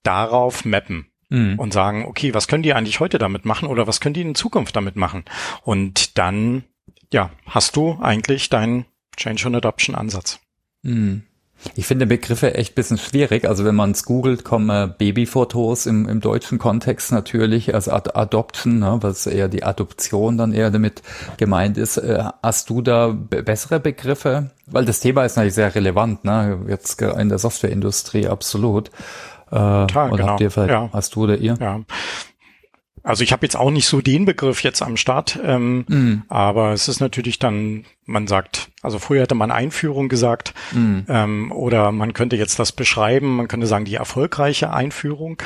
darauf 0.03 0.65
mappen 0.65 1.11
mhm. 1.29 1.57
und 1.57 1.73
sagen, 1.73 2.05
okay, 2.05 2.33
was 2.33 2.47
können 2.47 2.63
die 2.63 2.73
eigentlich 2.73 2.99
heute 2.99 3.17
damit 3.17 3.45
machen 3.45 3.67
oder 3.67 3.87
was 3.87 4.01
können 4.01 4.13
die 4.13 4.21
in 4.21 4.35
Zukunft 4.35 4.75
damit 4.75 4.95
machen? 4.95 5.25
Und 5.63 6.17
dann 6.17 6.65
ja, 7.13 7.29
hast 7.45 7.75
du 7.75 7.97
eigentlich 8.01 8.49
deinen 8.49 8.85
Change 9.17 9.47
and 9.47 9.55
Adoption 9.57 9.95
Ansatz. 9.95 10.39
Hm. 10.83 11.23
Ich 11.75 11.85
finde 11.85 12.07
Begriffe 12.07 12.55
echt 12.55 12.73
bisschen 12.73 12.97
schwierig. 12.97 13.47
Also 13.47 13.65
wenn 13.65 13.75
man 13.75 13.91
es 13.91 14.03
googelt, 14.03 14.43
kommen 14.43 14.95
Babyfotos 14.97 15.85
im, 15.85 16.09
im 16.09 16.19
deutschen 16.19 16.57
Kontext 16.57 17.11
natürlich 17.11 17.73
als 17.75 17.87
Ad 17.87 18.11
Adoption, 18.15 18.79
ne, 18.79 18.97
was 19.01 19.27
eher 19.27 19.47
die 19.47 19.63
Adoption 19.63 20.37
dann 20.37 20.53
eher 20.53 20.71
damit 20.71 21.03
gemeint 21.37 21.77
ist. 21.77 21.97
Äh, 21.97 22.23
hast 22.41 22.69
du 22.69 22.81
da 22.81 23.09
bessere 23.09 23.79
Begriffe? 23.79 24.49
Weil 24.65 24.85
das 24.85 25.01
Thema 25.01 25.23
ist 25.23 25.35
natürlich 25.35 25.53
sehr 25.53 25.75
relevant, 25.75 26.25
ne? 26.25 26.59
jetzt 26.67 26.99
in 27.01 27.29
der 27.29 27.37
Softwareindustrie 27.37 28.27
absolut. 28.27 28.89
Äh, 29.51 29.85
Total, 29.85 30.11
oder 30.11 30.37
genau. 30.37 30.39
ihr 30.39 30.67
ja. 30.67 30.89
hast 30.93 31.15
du 31.15 31.23
oder 31.23 31.37
ihr? 31.37 31.57
Ja. 31.59 31.81
Also 33.03 33.23
ich 33.23 33.31
habe 33.31 33.45
jetzt 33.45 33.55
auch 33.55 33.71
nicht 33.71 33.87
so 33.87 34.01
den 34.01 34.25
Begriff 34.25 34.63
jetzt 34.63 34.81
am 34.81 34.97
Start, 34.97 35.39
ähm, 35.43 35.85
mm. 35.87 36.23
aber 36.29 36.71
es 36.73 36.87
ist 36.87 36.99
natürlich 36.99 37.39
dann, 37.39 37.85
man 38.05 38.27
sagt, 38.27 38.69
also 38.81 38.99
früher 38.99 39.21
hätte 39.21 39.35
man 39.35 39.49
Einführung 39.51 40.07
gesagt 40.07 40.53
mm. 40.71 40.99
ähm, 41.07 41.51
oder 41.51 41.91
man 41.91 42.13
könnte 42.13 42.35
jetzt 42.35 42.59
das 42.59 42.71
beschreiben, 42.71 43.35
man 43.35 43.47
könnte 43.47 43.67
sagen 43.67 43.85
die 43.85 43.95
erfolgreiche 43.95 44.71
Einführung 44.71 45.41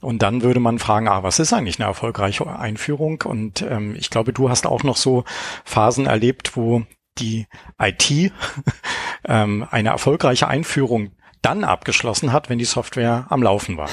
und 0.00 0.22
dann 0.22 0.42
würde 0.42 0.60
man 0.60 0.78
fragen, 0.78 1.08
ah, 1.08 1.22
was 1.22 1.38
ist 1.38 1.52
eigentlich 1.52 1.78
eine 1.78 1.88
erfolgreiche 1.88 2.46
Einführung? 2.46 3.22
Und 3.22 3.62
ähm, 3.62 3.94
ich 3.96 4.08
glaube, 4.10 4.32
du 4.32 4.48
hast 4.48 4.66
auch 4.66 4.82
noch 4.82 4.96
so 4.96 5.24
Phasen 5.64 6.06
erlebt, 6.06 6.56
wo 6.56 6.84
die 7.18 7.46
IT 7.78 8.10
ähm, 9.24 9.66
eine 9.70 9.90
erfolgreiche 9.90 10.48
Einführung 10.48 11.12
dann 11.42 11.64
abgeschlossen 11.64 12.32
hat, 12.32 12.48
wenn 12.48 12.58
die 12.58 12.64
Software 12.64 13.26
am 13.28 13.42
Laufen 13.42 13.76
war. 13.76 13.90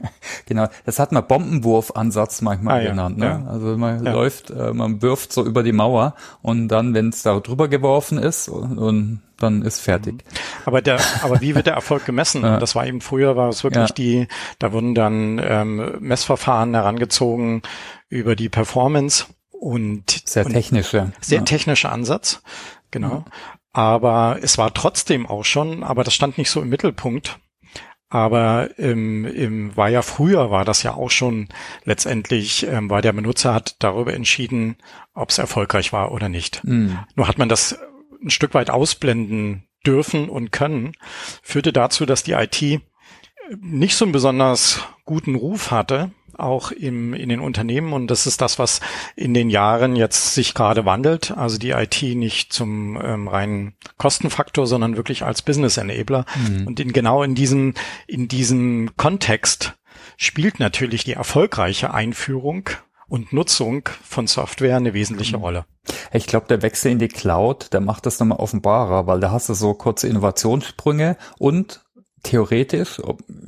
Genau, 0.46 0.68
das 0.84 0.98
hat 0.98 1.10
man 1.12 1.26
Bombenwurfansatz 1.26 2.40
manchmal 2.42 2.80
Ah, 2.80 2.82
ja, 2.82 2.90
genannt. 2.90 3.18
Ne? 3.18 3.26
ja. 3.26 3.50
Also 3.50 3.76
man 3.76 4.04
Ja. 4.04 4.12
läuft, 4.12 4.50
äh, 4.50 4.72
man 4.72 5.02
wirft 5.02 5.32
so 5.32 5.44
über 5.44 5.62
die 5.62 5.72
Mauer 5.72 6.14
und 6.42 6.68
dann, 6.68 6.94
wenn 6.94 7.08
es 7.08 7.22
da 7.22 7.38
drüber 7.40 7.68
geworfen 7.68 8.18
ist, 8.18 8.48
und, 8.48 8.78
und 8.78 9.22
dann 9.38 9.62
ist 9.62 9.80
fertig. 9.80 10.24
Aber 10.64 10.80
der, 10.82 10.98
aber 11.22 11.40
wie 11.40 11.54
wird 11.54 11.66
der 11.66 11.74
Erfolg 11.74 12.04
gemessen? 12.04 12.42
Ja. 12.46 12.58
Das 12.58 12.74
war 12.74 12.86
eben 12.86 13.00
früher 13.00 13.36
war 13.36 13.48
es 13.48 13.64
wirklich 13.64 13.88
Ja. 13.88 13.94
die, 13.94 14.28
da 14.58 14.72
wurden 14.72 14.94
dann 14.94 15.40
ähm, 15.42 15.96
Messverfahren 16.00 16.74
herangezogen 16.74 17.62
über 18.08 18.36
die 18.36 18.48
Performance 18.48 19.24
und 19.50 20.22
Sehr 20.26 20.44
technische. 20.44 21.10
sehr 21.20 21.38
ja. 21.38 21.44
technischer 21.44 21.90
Ansatz, 21.90 22.42
genau. 22.90 23.24
Aber 23.72 24.38
es 24.42 24.58
war 24.58 24.72
trotzdem 24.72 25.26
auch 25.26 25.44
schon, 25.44 25.82
aber 25.82 26.04
das 26.04 26.14
stand 26.14 26.38
nicht 26.38 26.50
so 26.50 26.62
im 26.62 26.68
Mittelpunkt. 26.68 27.38
Aber 28.08 28.78
im, 28.78 29.24
im, 29.24 29.76
war 29.76 29.88
ja 29.88 30.02
früher, 30.02 30.50
war 30.50 30.64
das 30.64 30.82
ja 30.84 30.94
auch 30.94 31.10
schon 31.10 31.48
letztendlich, 31.84 32.66
ähm, 32.66 32.88
weil 32.88 33.02
der 33.02 33.12
Benutzer 33.12 33.52
hat 33.52 33.76
darüber 33.80 34.14
entschieden, 34.14 34.76
ob 35.12 35.30
es 35.30 35.38
erfolgreich 35.38 35.92
war 35.92 36.12
oder 36.12 36.28
nicht. 36.28 36.62
Mhm. 36.64 36.98
Nur 37.16 37.26
hat 37.26 37.38
man 37.38 37.48
das 37.48 37.78
ein 38.22 38.30
Stück 38.30 38.54
weit 38.54 38.70
ausblenden 38.70 39.64
dürfen 39.84 40.28
und 40.28 40.52
können, 40.52 40.92
führte 41.42 41.72
dazu, 41.72 42.06
dass 42.06 42.22
die 42.22 42.32
IT 42.32 42.80
nicht 43.60 43.96
so 43.96 44.04
einen 44.04 44.12
besonders 44.12 44.80
guten 45.04 45.34
Ruf 45.34 45.70
hatte, 45.70 46.10
auch 46.38 46.70
im, 46.70 47.14
in 47.14 47.28
den 47.28 47.40
Unternehmen. 47.40 47.92
Und 47.92 48.08
das 48.08 48.26
ist 48.26 48.40
das, 48.40 48.58
was 48.58 48.80
in 49.14 49.34
den 49.34 49.50
Jahren 49.50 49.96
jetzt 49.96 50.34
sich 50.34 50.54
gerade 50.54 50.84
wandelt. 50.84 51.32
Also 51.36 51.58
die 51.58 51.70
IT 51.70 52.02
nicht 52.02 52.52
zum 52.52 53.00
ähm, 53.02 53.28
reinen 53.28 53.74
Kostenfaktor, 53.98 54.66
sondern 54.66 54.96
wirklich 54.96 55.24
als 55.24 55.42
Business 55.42 55.76
Enabler. 55.76 56.24
Und 56.66 56.80
in, 56.80 56.92
genau 56.92 57.22
in 57.22 57.34
diesem, 57.34 57.74
in 58.06 58.28
diesem 58.28 58.90
Kontext 58.96 59.74
spielt 60.16 60.60
natürlich 60.60 61.04
die 61.04 61.12
erfolgreiche 61.12 61.92
Einführung 61.92 62.70
und 63.08 63.32
Nutzung 63.32 63.88
von 64.02 64.26
Software 64.26 64.76
eine 64.76 64.94
wesentliche 64.94 65.36
Rolle. 65.36 65.64
Ich 66.12 66.26
glaube, 66.26 66.46
der 66.48 66.62
Wechsel 66.62 66.90
in 66.90 66.98
die 66.98 67.08
Cloud, 67.08 67.72
der 67.72 67.80
macht 67.80 68.06
das 68.06 68.18
nochmal 68.18 68.38
offenbarer, 68.38 69.06
weil 69.06 69.20
da 69.20 69.30
hast 69.30 69.48
du 69.48 69.54
so 69.54 69.74
kurze 69.74 70.08
Innovationssprünge 70.08 71.16
und 71.38 71.85
theoretisch, 72.26 73.00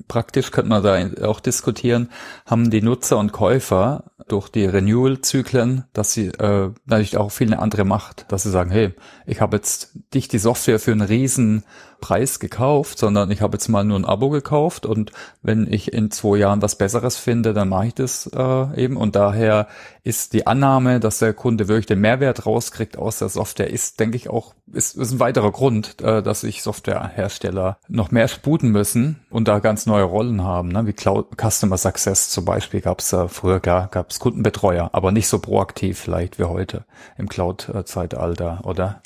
praktisch 0.07 0.51
könnte 0.51 0.71
man 0.71 0.83
da 0.83 1.27
auch 1.27 1.41
diskutieren, 1.41 2.11
haben 2.47 2.71
die 2.71 2.81
Nutzer 2.81 3.19
und 3.19 3.33
Käufer 3.33 4.05
durch 4.29 4.49
die 4.49 4.67
Renewal-Zyklen, 4.67 5.85
dass 5.93 6.13
sie 6.13 6.29
äh, 6.29 6.71
natürlich 6.87 7.17
auch 7.17 7.31
viel 7.31 7.49
eine 7.49 7.61
andere 7.61 7.85
Macht, 7.85 8.27
dass 8.29 8.45
sie 8.45 8.51
sagen, 8.51 8.71
hey, 8.71 8.95
ich 9.27 9.41
habe 9.41 9.57
jetzt 9.57 9.97
nicht 10.15 10.33
die 10.33 10.39
Software 10.39 10.79
für 10.79 10.93
einen 10.93 11.03
riesen 11.03 11.65
Preis 12.01 12.39
gekauft, 12.39 12.99
sondern 12.99 13.31
ich 13.31 13.43
habe 13.43 13.57
jetzt 13.57 13.69
mal 13.69 13.85
nur 13.85 13.99
ein 13.99 14.05
Abo 14.05 14.31
gekauft 14.31 14.87
und 14.87 15.13
wenn 15.43 15.71
ich 15.71 15.93
in 15.93 16.11
zwei 16.11 16.39
Jahren 16.39 16.63
was 16.63 16.77
Besseres 16.77 17.17
finde, 17.17 17.53
dann 17.53 17.69
mache 17.69 17.89
ich 17.89 17.95
das 17.95 18.31
äh, 18.35 18.83
eben 18.83 18.97
und 18.97 19.17
daher 19.17 19.69
ist 20.05 20.33
die 20.33 20.47
Annahme, 20.47 21.01
dass 21.01 21.19
der 21.19 21.35
Kunde 21.35 21.69
wirklich 21.69 21.87
den 21.87 22.01
Mehrwert 22.01 22.47
rauskriegt 22.47 22.97
aus 22.97 23.19
der 23.19 23.29
Software, 23.29 23.71
ist, 23.71 24.01
denke 24.01 24.17
ich, 24.17 24.31
auch, 24.31 24.55
ist, 24.73 24.97
ist 24.97 25.13
ein 25.13 25.21
weiterer 25.21 25.53
Grund, 25.53 26.01
äh, 26.01 26.23
dass 26.23 26.43
sich 26.43 26.63
Softwarehersteller 26.63 27.79
noch 27.89 28.11
mehr 28.11 28.29
sputen 28.29 28.71
müssen 28.71 29.21
und 29.29 29.49
da 29.49 29.59
ganz 29.59 29.87
neue 29.87 30.05
Rollen 30.05 30.43
haben, 30.43 30.69
ne? 30.69 30.87
wie 30.87 30.93
Cloud 30.93 31.37
Customer 31.37 31.77
Success 31.77 32.31
zum 32.31 32.45
Beispiel 32.45 32.81
gab 32.81 33.01
es 33.01 33.13
äh, 33.13 33.29
früher, 33.29 33.61
klar, 33.61 33.89
gab 33.91 34.11
es 34.11 34.19
Kundenbetreuer, 34.19 34.91
aber 34.93 35.13
nicht 35.13 35.29
so 35.29 35.41
proaktiv 35.41 35.99
vielleicht 35.99 36.39
wie 36.39 36.45
heute 36.45 36.85
im 37.17 37.29
Cloud-Zeitalter, 37.29 38.61
oder? 38.65 39.03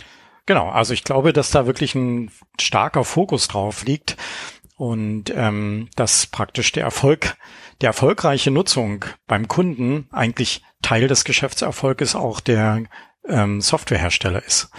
Genau, 0.47 0.69
also 0.69 0.93
ich 0.93 1.05
glaube, 1.05 1.33
dass 1.33 1.51
da 1.51 1.67
wirklich 1.67 1.95
ein 1.95 2.31
starker 2.61 3.05
Fokus 3.05 3.49
drauf 3.49 3.85
liegt 3.85 4.17
und 4.77 5.33
ähm, 5.35 5.89
dass 5.95 6.27
praktisch 6.27 6.73
der 6.73 6.83
Erfolg, 6.83 7.37
der 7.81 7.89
erfolgreiche 7.89 8.51
Nutzung 8.51 9.05
beim 9.27 9.47
Kunden 9.47 10.09
eigentlich 10.11 10.63
Teil 10.83 11.07
des 11.07 11.25
Geschäftserfolges 11.25 12.17
auch 12.17 12.41
der 12.41 12.83
ähm, 13.29 13.61
Softwarehersteller 13.61 14.45
ist 14.45 14.71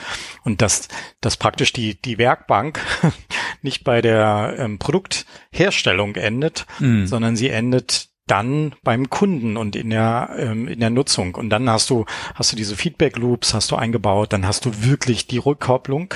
und 0.43 0.61
dass, 0.61 0.89
dass 1.21 1.37
praktisch 1.37 1.71
die, 1.71 2.01
die 2.01 2.17
Werkbank 2.17 2.81
nicht 3.61 3.85
bei 3.85 4.01
der 4.01 4.55
ähm, 4.57 4.79
Produktherstellung 4.79 6.15
endet, 6.15 6.65
Mhm. 6.79 7.07
sondern 7.07 7.37
sie 7.37 7.49
endet 7.49 8.09
dann 8.33 8.73
beim 8.83 9.11
Kunden 9.11 9.57
und 9.57 9.75
in 9.75 9.91
der 9.91 10.35
ähm, 10.37 10.67
in 10.67 10.79
der 10.79 10.89
Nutzung 10.89 11.35
und 11.35 11.51
dann 11.51 11.69
hast 11.69 11.91
du 11.91 12.05
hast 12.33 12.51
du 12.51 12.55
diese 12.55 12.75
Feedback 12.75 13.15
Loops 13.17 13.53
hast 13.53 13.69
du 13.69 13.75
eingebaut 13.75 14.33
dann 14.33 14.47
hast 14.47 14.65
du 14.65 14.71
wirklich 14.83 15.27
die 15.27 15.37
Rückkopplung 15.37 16.15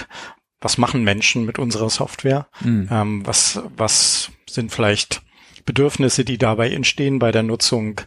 was 0.60 0.80
machen 0.80 1.04
Menschen 1.04 1.46
mit 1.46 1.60
unserer 1.60 1.92
Software 1.92 2.48
Mhm. 2.62 2.90
ähm, 2.92 3.28
was 3.28 3.62
was 3.78 4.32
sind 4.50 4.72
vielleicht 4.72 5.22
Bedürfnisse 5.66 6.26
die 6.26 6.40
dabei 6.40 6.72
entstehen 6.72 7.20
bei 7.20 7.32
der 7.32 7.44
Nutzung 7.44 8.02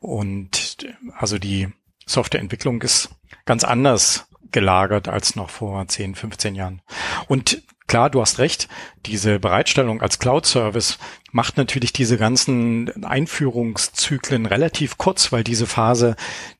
und 0.00 0.86
also 1.16 1.38
die 1.38 1.68
Softwareentwicklung 2.06 2.82
ist 2.82 3.08
ganz 3.46 3.64
anders 3.64 4.26
gelagert 4.50 5.08
als 5.08 5.36
noch 5.36 5.50
vor 5.50 5.86
10, 5.86 6.14
15 6.14 6.54
Jahren. 6.54 6.82
Und 7.28 7.62
klar, 7.94 8.10
du 8.10 8.20
hast 8.20 8.40
recht, 8.40 8.66
diese 9.06 9.38
Bereitstellung 9.38 10.02
als 10.02 10.18
Cloud-Service 10.18 10.98
macht 11.30 11.56
natürlich 11.56 11.92
diese 11.92 12.18
ganzen 12.18 13.04
Einführungszyklen 13.04 14.46
relativ 14.46 14.98
kurz, 14.98 15.30
weil 15.30 15.44
diese 15.44 15.68
Phase 15.68 16.16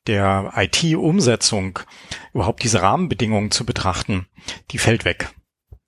der 0.07 0.53
IT-Umsetzung, 0.55 1.81
überhaupt 2.35 2.63
diese 2.63 2.83
Rahmenbedingungen 2.83 3.51
zu 3.51 3.67
betrachten, 3.67 4.27
die 4.71 4.79
fällt 4.79 5.05
weg. 5.05 5.31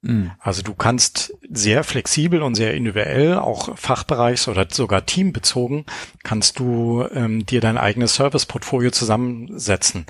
Mhm. 0.02 0.32
Also 0.40 0.62
du 0.62 0.74
kannst 0.74 1.32
sehr 1.48 1.84
flexibel 1.84 2.42
und 2.42 2.56
sehr 2.56 2.74
individuell, 2.74 3.38
auch 3.38 3.76
fachbereichs- 3.76 4.48
oder 4.48 4.66
sogar 4.68 5.06
teambezogen, 5.06 5.86
kannst 6.24 6.58
du 6.58 7.06
ähm, 7.14 7.46
dir 7.46 7.60
dein 7.60 7.78
eigenes 7.78 8.16
Service-Portfolio 8.16 8.90
zusammensetzen. 8.90 10.06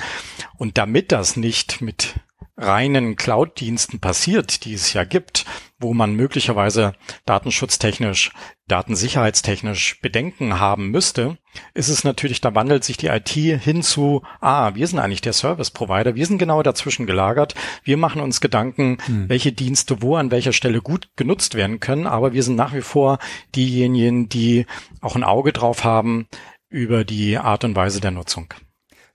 Und 0.57 0.79
damit 0.79 1.13
das 1.13 1.37
nicht 1.37 1.83
mit 1.83 2.15
reinen 2.57 3.17
Cloud-Diensten 3.17 4.01
passiert, 4.01 4.65
die 4.65 4.73
es 4.73 4.93
ja 4.93 5.05
gibt, 5.05 5.45
wo 5.79 5.93
man 5.93 6.15
möglicherweise 6.15 6.95
datenschutztechnisch, 7.27 8.33
datensicherheitstechnisch 8.67 10.01
Bedenken 10.01 10.59
haben 10.59 10.91
müsste, 10.91 11.37
ist 11.75 11.89
es 11.89 12.03
natürlich, 12.03 12.41
da 12.41 12.55
wandelt 12.55 12.83
sich 12.83 12.97
die 12.97 13.09
IT 13.09 13.29
hin 13.29 13.83
zu, 13.83 14.23
ah, 14.41 14.75
wir 14.75 14.87
sind 14.87 14.99
eigentlich 14.99 15.21
der 15.21 15.35
Service-Provider, 15.35 16.15
wir 16.15 16.27
sind 16.27 16.39
genau 16.39 16.63
dazwischen 16.63 17.07
gelagert, 17.07 17.55
wir 17.85 17.99
machen 17.99 18.23
uns 18.23 18.41
Gedanken, 18.41 18.99
welche 19.29 19.53
Dienste 19.53 20.01
wo 20.01 20.17
an 20.17 20.31
welcher 20.31 20.53
Stelle 20.53 20.81
gut 20.81 21.11
genutzt 21.17 21.55
werden 21.55 21.79
können, 21.79 22.07
aber 22.07 22.33
wir 22.33 22.43
sind 22.43 22.57
nach 22.57 22.75
wie 22.75 22.83
vor 22.83 23.19
diejenigen, 23.55 24.29
die 24.31 24.67
auch 25.03 25.15
ein 25.15 25.25
Auge 25.25 25.53
drauf 25.53 25.85
haben 25.85 26.27
über 26.71 27.05
die 27.05 27.37
Art 27.37 27.65
und 27.65 27.77
Weise 27.77 28.01
der 28.01 28.11
Nutzung. 28.11 28.53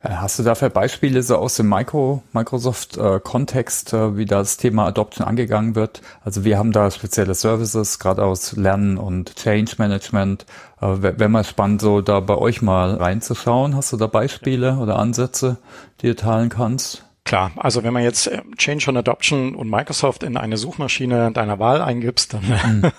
Äh, 0.03 0.09
Hast 0.09 0.39
du 0.39 0.43
dafür 0.43 0.69
Beispiele 0.69 1.23
so 1.23 1.37
aus 1.37 1.55
dem 1.55 1.69
Micro, 1.69 2.23
Microsoft-Kontext, 2.33 3.93
äh, 3.93 4.17
wie 4.17 4.25
das 4.25 4.57
Thema 4.57 4.85
Adoption 4.87 5.27
angegangen 5.27 5.75
wird? 5.75 6.01
Also 6.23 6.43
wir 6.43 6.57
haben 6.57 6.71
da 6.71 6.89
spezielle 6.91 7.33
Services, 7.35 7.99
gerade 7.99 8.23
aus 8.23 8.55
Lernen 8.55 8.97
und 8.97 9.35
Change 9.35 9.75
Management. 9.77 10.45
Äh, 10.81 11.01
Wäre 11.01 11.29
mal 11.29 11.43
spannend, 11.43 11.81
so 11.81 12.01
da 12.01 12.19
bei 12.19 12.35
euch 12.35 12.61
mal 12.61 12.95
reinzuschauen. 12.95 13.75
Hast 13.75 13.93
du 13.93 13.97
da 13.97 14.07
Beispiele 14.07 14.77
oder 14.77 14.97
Ansätze, 14.97 15.57
die 16.01 16.07
du 16.07 16.15
teilen 16.15 16.49
kannst? 16.49 17.05
Klar, 17.23 17.51
also 17.55 17.83
wenn 17.83 17.93
man 17.93 18.03
jetzt 18.03 18.27
äh, 18.27 18.41
Change 18.57 18.89
on 18.89 18.97
Adoption 18.97 19.55
und 19.55 19.69
Microsoft 19.69 20.23
in 20.23 20.37
eine 20.37 20.57
Suchmaschine 20.57 21.31
deiner 21.31 21.59
Wahl 21.59 21.81
eingibst, 21.81 22.33
dann 22.33 22.91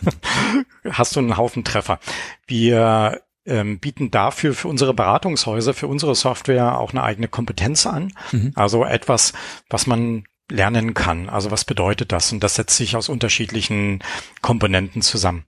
hast 0.90 1.16
du 1.16 1.21
einen 1.21 1.37
Haufen 1.37 1.64
Treffer. 1.64 1.99
Wir 2.47 3.21
ähm, 3.46 3.78
bieten 3.78 4.11
dafür 4.11 4.54
für 4.54 4.68
unsere 4.68 4.94
Beratungshäuser, 4.94 5.75
für 5.75 5.87
unsere 5.88 6.14
Software 6.14 6.78
auch 6.78 6.92
eine 6.92 7.02
eigene 7.02 7.28
Kompetenz 7.28 7.87
an. 7.87 8.12
Also 8.54 8.84
etwas, 8.84 9.32
was 9.68 9.87
man 9.87 10.25
lernen 10.50 10.94
kann. 10.94 11.28
Also 11.28 11.50
was 11.50 11.64
bedeutet 11.64 12.12
das? 12.12 12.32
Und 12.32 12.42
das 12.42 12.56
setzt 12.56 12.76
sich 12.76 12.96
aus 12.96 13.08
unterschiedlichen 13.08 14.02
Komponenten 14.42 15.02
zusammen. 15.02 15.44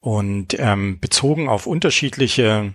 Und 0.00 0.56
ähm, 0.58 1.00
bezogen 1.00 1.48
auf 1.48 1.66
unterschiedliche 1.66 2.74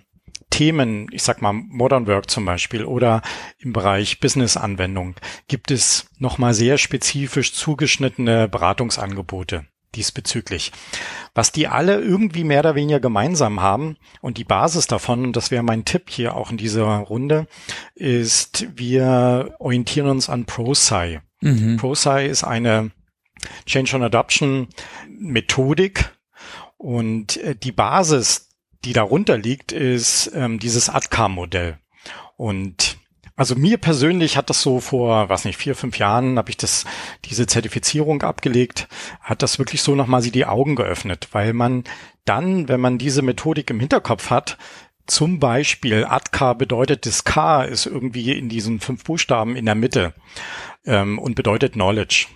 Themen, 0.50 1.06
ich 1.12 1.22
sag 1.22 1.42
mal 1.42 1.52
Modern 1.52 2.08
Work 2.08 2.28
zum 2.28 2.44
Beispiel 2.44 2.84
oder 2.84 3.22
im 3.58 3.72
Bereich 3.72 4.18
Business-Anwendung, 4.18 5.14
gibt 5.46 5.70
es 5.70 6.10
nochmal 6.18 6.54
sehr 6.54 6.76
spezifisch 6.76 7.52
zugeschnittene 7.52 8.48
Beratungsangebote 8.48 9.66
diesbezüglich. 9.94 10.72
Was 11.34 11.52
die 11.52 11.68
alle 11.68 12.00
irgendwie 12.00 12.44
mehr 12.44 12.60
oder 12.60 12.74
weniger 12.74 13.00
gemeinsam 13.00 13.60
haben 13.60 13.96
und 14.20 14.38
die 14.38 14.44
Basis 14.44 14.86
davon, 14.86 15.24
und 15.24 15.36
das 15.36 15.50
wäre 15.50 15.62
mein 15.62 15.84
Tipp 15.84 16.10
hier 16.10 16.36
auch 16.36 16.50
in 16.50 16.56
dieser 16.56 16.84
Runde, 16.84 17.46
ist, 17.94 18.66
wir 18.74 19.54
orientieren 19.58 20.08
uns 20.08 20.28
an 20.28 20.44
ProSci. 20.44 21.20
ProSci 21.76 22.26
ist 22.26 22.44
eine 22.44 22.90
Change 23.66 23.96
on 23.96 24.02
Adoption 24.02 24.68
Methodik 25.08 26.10
und 26.76 27.36
äh, 27.38 27.54
die 27.54 27.72
Basis, 27.72 28.48
die 28.84 28.92
darunter 28.92 29.36
liegt, 29.36 29.72
ist 29.72 30.30
ähm, 30.34 30.58
dieses 30.58 30.88
ADCAM-Modell. 30.88 31.78
Und 32.36 32.96
also 33.40 33.54
mir 33.54 33.78
persönlich 33.78 34.36
hat 34.36 34.50
das 34.50 34.60
so 34.60 34.80
vor, 34.80 35.30
was 35.30 35.46
nicht, 35.46 35.56
vier, 35.56 35.74
fünf 35.74 35.96
Jahren 35.96 36.36
habe 36.36 36.50
ich 36.50 36.58
das, 36.58 36.84
diese 37.24 37.46
Zertifizierung 37.46 38.20
abgelegt, 38.20 38.86
hat 39.22 39.40
das 39.40 39.58
wirklich 39.58 39.80
so 39.80 39.94
nochmal 39.94 40.20
sie 40.20 40.30
die 40.30 40.44
Augen 40.44 40.76
geöffnet, 40.76 41.28
weil 41.32 41.54
man 41.54 41.84
dann, 42.26 42.68
wenn 42.68 42.80
man 42.80 42.98
diese 42.98 43.22
Methodik 43.22 43.70
im 43.70 43.80
Hinterkopf 43.80 44.28
hat, 44.28 44.58
zum 45.06 45.38
Beispiel 45.38 46.04
ATKA 46.04 46.52
bedeutet, 46.52 47.06
das 47.06 47.24
K 47.24 47.62
ist 47.62 47.86
irgendwie 47.86 48.32
in 48.32 48.50
diesen 48.50 48.78
fünf 48.78 49.04
Buchstaben 49.04 49.56
in 49.56 49.64
der 49.64 49.74
Mitte 49.74 50.12
ähm, 50.84 51.18
und 51.18 51.34
bedeutet 51.34 51.72
Knowledge. 51.72 52.26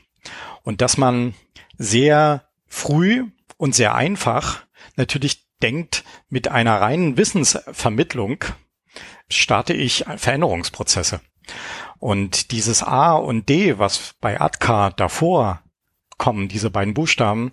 Und 0.63 0.81
dass 0.81 0.97
man 0.97 1.35
sehr 1.77 2.49
früh 2.67 3.27
und 3.59 3.75
sehr 3.75 3.95
einfach 3.95 4.65
natürlich 4.97 5.45
denkt, 5.63 6.03
mit 6.31 6.49
einer 6.49 6.81
reinen 6.81 7.19
Wissensvermittlung 7.19 8.43
starte 9.29 9.73
ich 9.73 10.05
Veränderungsprozesse. 10.17 11.21
Und 11.99 12.51
dieses 12.51 12.83
A 12.83 13.15
und 13.15 13.49
D, 13.49 13.79
was 13.79 14.15
bei 14.21 14.41
ATKA 14.41 14.91
davor 14.91 15.63
kommen, 16.19 16.49
diese 16.49 16.71
beiden 16.71 16.95
Buchstaben, 16.95 17.51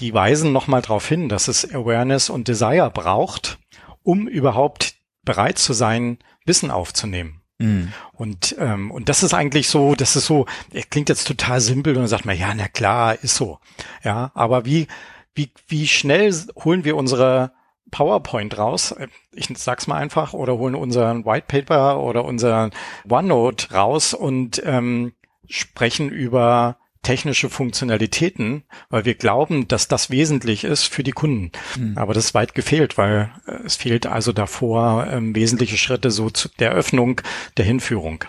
die 0.00 0.14
weisen 0.14 0.52
nochmal 0.52 0.82
darauf 0.82 1.08
hin, 1.08 1.28
dass 1.28 1.48
es 1.48 1.72
Awareness 1.74 2.30
und 2.30 2.48
Desire 2.48 2.90
braucht, 2.92 3.58
um 4.02 4.28
überhaupt 4.28 4.94
bereit 5.22 5.58
zu 5.58 5.72
sein, 5.72 6.18
Wissen 6.44 6.70
aufzunehmen. 6.70 7.40
Mhm. 7.58 7.92
Und, 8.12 8.56
ähm, 8.58 8.90
und 8.90 9.08
das 9.08 9.22
ist 9.22 9.34
eigentlich 9.34 9.68
so, 9.68 9.94
das 9.94 10.16
ist 10.16 10.26
so, 10.26 10.46
klingt 10.90 11.08
jetzt 11.08 11.26
total 11.26 11.60
simpel 11.60 11.94
und 11.94 12.00
dann 12.00 12.08
sagt 12.08 12.26
man, 12.26 12.38
ja, 12.38 12.52
na 12.54 12.68
klar, 12.68 13.22
ist 13.22 13.36
so. 13.36 13.58
Ja, 14.02 14.32
aber 14.34 14.64
wie, 14.64 14.86
wie, 15.34 15.50
wie 15.68 15.86
schnell 15.86 16.34
holen 16.64 16.84
wir 16.84 16.96
unsere 16.96 17.52
PowerPoint 17.90 18.58
raus, 18.58 18.94
ich 19.32 19.48
sag's 19.56 19.86
mal 19.86 19.96
einfach, 19.96 20.32
oder 20.32 20.58
holen 20.58 20.74
unseren 20.74 21.24
White 21.24 21.46
Paper 21.46 22.00
oder 22.00 22.24
unseren 22.24 22.70
OneNote 23.08 23.72
raus 23.72 24.14
und 24.14 24.62
ähm, 24.64 25.12
sprechen 25.48 26.08
über 26.08 26.76
technische 27.04 27.50
Funktionalitäten, 27.50 28.64
weil 28.88 29.04
wir 29.04 29.14
glauben, 29.14 29.68
dass 29.68 29.86
das 29.86 30.10
wesentlich 30.10 30.64
ist 30.64 30.84
für 30.84 31.04
die 31.04 31.12
Kunden. 31.12 31.52
Mhm. 31.76 31.96
Aber 31.96 32.14
das 32.14 32.26
ist 32.26 32.34
weit 32.34 32.54
gefehlt, 32.54 32.98
weil 32.98 33.30
äh, 33.46 33.58
es 33.64 33.76
fehlt 33.76 34.06
also 34.06 34.32
davor 34.32 35.06
ähm, 35.08 35.34
wesentliche 35.36 35.76
Schritte 35.76 36.10
so 36.10 36.30
zu 36.30 36.48
der 36.58 36.72
Öffnung, 36.72 37.20
der 37.56 37.64
Hinführung. 37.64 38.24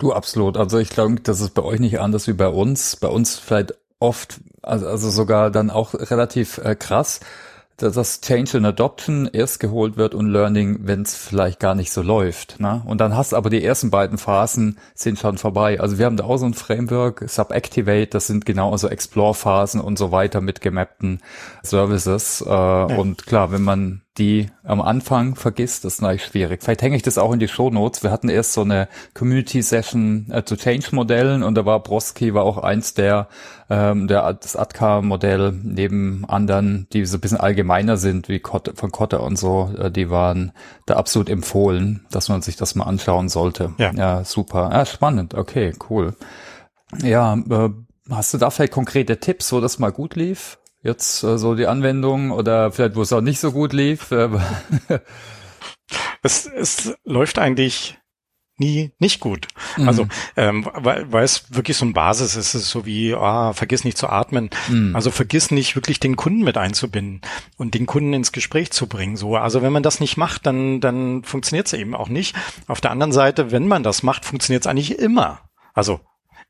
Du 0.00 0.12
absolut. 0.12 0.56
Also 0.56 0.78
ich 0.78 0.90
glaube, 0.90 1.20
das 1.20 1.40
ist 1.40 1.54
bei 1.54 1.62
euch 1.62 1.80
nicht 1.80 2.00
anders 2.00 2.26
wie 2.26 2.32
bei 2.32 2.48
uns. 2.48 2.96
Bei 2.96 3.08
uns 3.08 3.38
vielleicht 3.38 3.74
oft, 4.00 4.40
also, 4.62 4.86
also 4.88 5.10
sogar 5.10 5.50
dann 5.50 5.70
auch 5.70 5.94
relativ 5.94 6.58
äh, 6.58 6.74
krass 6.74 7.20
dass 7.78 8.20
Change 8.20 8.58
and 8.58 8.66
Adoption 8.66 9.28
erst 9.32 9.60
geholt 9.60 9.96
wird 9.96 10.14
und 10.14 10.26
Learning, 10.26 10.80
wenn 10.82 11.02
es 11.02 11.16
vielleicht 11.16 11.60
gar 11.60 11.74
nicht 11.74 11.92
so 11.92 12.02
läuft. 12.02 12.60
Ne? 12.60 12.82
Und 12.84 13.00
dann 13.00 13.16
hast 13.16 13.34
aber 13.34 13.50
die 13.50 13.64
ersten 13.64 13.90
beiden 13.90 14.18
Phasen 14.18 14.78
sind 14.94 15.18
schon 15.18 15.38
vorbei. 15.38 15.80
Also 15.80 15.98
wir 15.98 16.06
haben 16.06 16.16
da 16.16 16.24
auch 16.24 16.36
so 16.38 16.46
ein 16.46 16.54
Framework, 16.54 17.24
Subactivate, 17.28 18.08
das 18.08 18.26
sind 18.26 18.44
genau 18.44 18.76
so 18.76 18.88
Explore-Phasen 18.88 19.80
und 19.80 19.98
so 19.98 20.12
weiter 20.12 20.40
mit 20.40 20.60
gemappten 20.60 21.20
Services. 21.62 22.44
Äh, 22.46 22.50
ja. 22.50 22.84
Und 22.84 23.26
klar, 23.26 23.52
wenn 23.52 23.62
man 23.62 24.02
die 24.18 24.50
am 24.64 24.80
Anfang 24.80 25.34
vergisst, 25.34 25.84
das 25.84 25.94
ist 25.94 26.02
natürlich 26.02 26.24
schwierig. 26.24 26.62
Vielleicht 26.62 26.82
hänge 26.82 26.96
ich 26.96 27.02
das 27.02 27.18
auch 27.18 27.32
in 27.32 27.38
die 27.38 27.48
Show 27.48 27.70
Notes. 27.70 28.02
Wir 28.02 28.10
hatten 28.10 28.28
erst 28.28 28.52
so 28.52 28.62
eine 28.62 28.88
Community 29.14 29.62
Session 29.62 30.26
äh, 30.30 30.44
zu 30.44 30.56
Change 30.56 30.88
Modellen 30.92 31.42
und 31.42 31.54
da 31.54 31.64
war 31.64 31.82
Broski 31.82 32.34
war 32.34 32.44
auch 32.44 32.58
eins 32.58 32.94
der, 32.94 33.28
ähm, 33.70 34.08
der 34.08 34.32
das 34.34 34.56
ATKA 34.56 35.02
Modell 35.02 35.52
neben 35.62 36.24
anderen, 36.26 36.86
die 36.92 37.04
so 37.04 37.16
ein 37.16 37.20
bisschen 37.20 37.38
allgemeiner 37.38 37.96
sind, 37.96 38.28
wie 38.28 38.40
Kotte, 38.40 38.74
von 38.74 38.90
Kotte 38.90 39.20
und 39.20 39.38
so, 39.38 39.72
äh, 39.78 39.90
die 39.90 40.10
waren 40.10 40.52
da 40.86 40.96
absolut 40.96 41.30
empfohlen, 41.30 42.04
dass 42.10 42.28
man 42.28 42.42
sich 42.42 42.56
das 42.56 42.74
mal 42.74 42.84
anschauen 42.84 43.28
sollte. 43.28 43.74
Ja, 43.78 43.92
ja 43.92 44.24
super. 44.24 44.70
Ja, 44.72 44.84
spannend. 44.84 45.34
Okay, 45.34 45.72
cool. 45.88 46.14
Ja, 47.02 47.34
äh, 47.34 47.70
hast 48.10 48.34
du 48.34 48.38
da 48.38 48.50
vielleicht 48.50 48.72
konkrete 48.72 49.20
Tipps, 49.20 49.52
wo 49.52 49.60
das 49.60 49.78
mal 49.78 49.92
gut 49.92 50.16
lief? 50.16 50.58
Jetzt 50.82 51.22
äh, 51.22 51.38
so 51.38 51.54
die 51.54 51.66
Anwendung 51.66 52.30
oder 52.30 52.72
vielleicht 52.72 52.96
wo 52.96 53.02
es 53.02 53.12
auch 53.12 53.20
nicht 53.20 53.40
so 53.40 53.52
gut 53.52 53.72
lief? 53.72 54.10
Äh, 54.10 54.28
es, 56.22 56.46
es 56.46 56.94
läuft 57.04 57.38
eigentlich 57.38 57.98
nie 58.58 58.92
nicht 58.98 59.20
gut. 59.20 59.46
Mhm. 59.76 59.88
Also 59.88 60.06
ähm, 60.36 60.68
weil, 60.74 61.10
weil 61.12 61.24
es 61.24 61.54
wirklich 61.54 61.76
so 61.76 61.86
ein 61.86 61.92
Basis 61.92 62.36
ist, 62.36 62.54
es 62.54 62.62
ist 62.62 62.70
so 62.70 62.84
wie, 62.84 63.14
ah, 63.14 63.52
vergiss 63.52 63.84
nicht 63.84 63.96
zu 63.96 64.08
atmen. 64.08 64.50
Mhm. 64.68 64.94
Also 64.94 65.10
vergiss 65.10 65.50
nicht 65.50 65.76
wirklich 65.76 66.00
den 66.00 66.16
Kunden 66.16 66.42
mit 66.42 66.56
einzubinden 66.56 67.20
und 67.56 67.74
den 67.74 67.86
Kunden 67.86 68.12
ins 68.12 68.32
Gespräch 68.32 68.70
zu 68.72 68.88
bringen. 68.88 69.16
So, 69.16 69.36
also 69.36 69.62
wenn 69.62 69.72
man 69.72 69.82
das 69.82 70.00
nicht 70.00 70.16
macht, 70.16 70.46
dann 70.46 70.80
dann 70.80 71.22
funktioniert 71.22 71.68
es 71.68 71.72
eben 71.72 71.94
auch 71.94 72.08
nicht. 72.08 72.34
Auf 72.66 72.80
der 72.80 72.90
anderen 72.90 73.12
Seite, 73.12 73.52
wenn 73.52 73.68
man 73.68 73.82
das 73.82 74.02
macht, 74.02 74.24
funktioniert 74.24 74.64
es 74.64 74.66
eigentlich 74.66 74.98
immer. 74.98 75.40
Also 75.72 76.00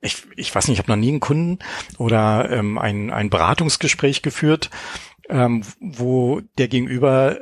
ich, 0.01 0.27
ich 0.37 0.55
weiß 0.55 0.69
nicht, 0.69 0.79
ich 0.79 0.79
habe 0.79 0.93
noch 0.93 1.01
nie 1.01 1.09
einen 1.09 1.21
Kunden 1.21 1.59
oder 1.99 2.51
ähm, 2.51 2.79
ein, 2.79 3.11
ein 3.11 3.31
Beratungsgespräch 3.31 4.23
geführt, 4.23 4.71
ähm, 5.29 5.63
wo 5.81 6.41
der 6.59 6.69
Gegenüber 6.69 7.39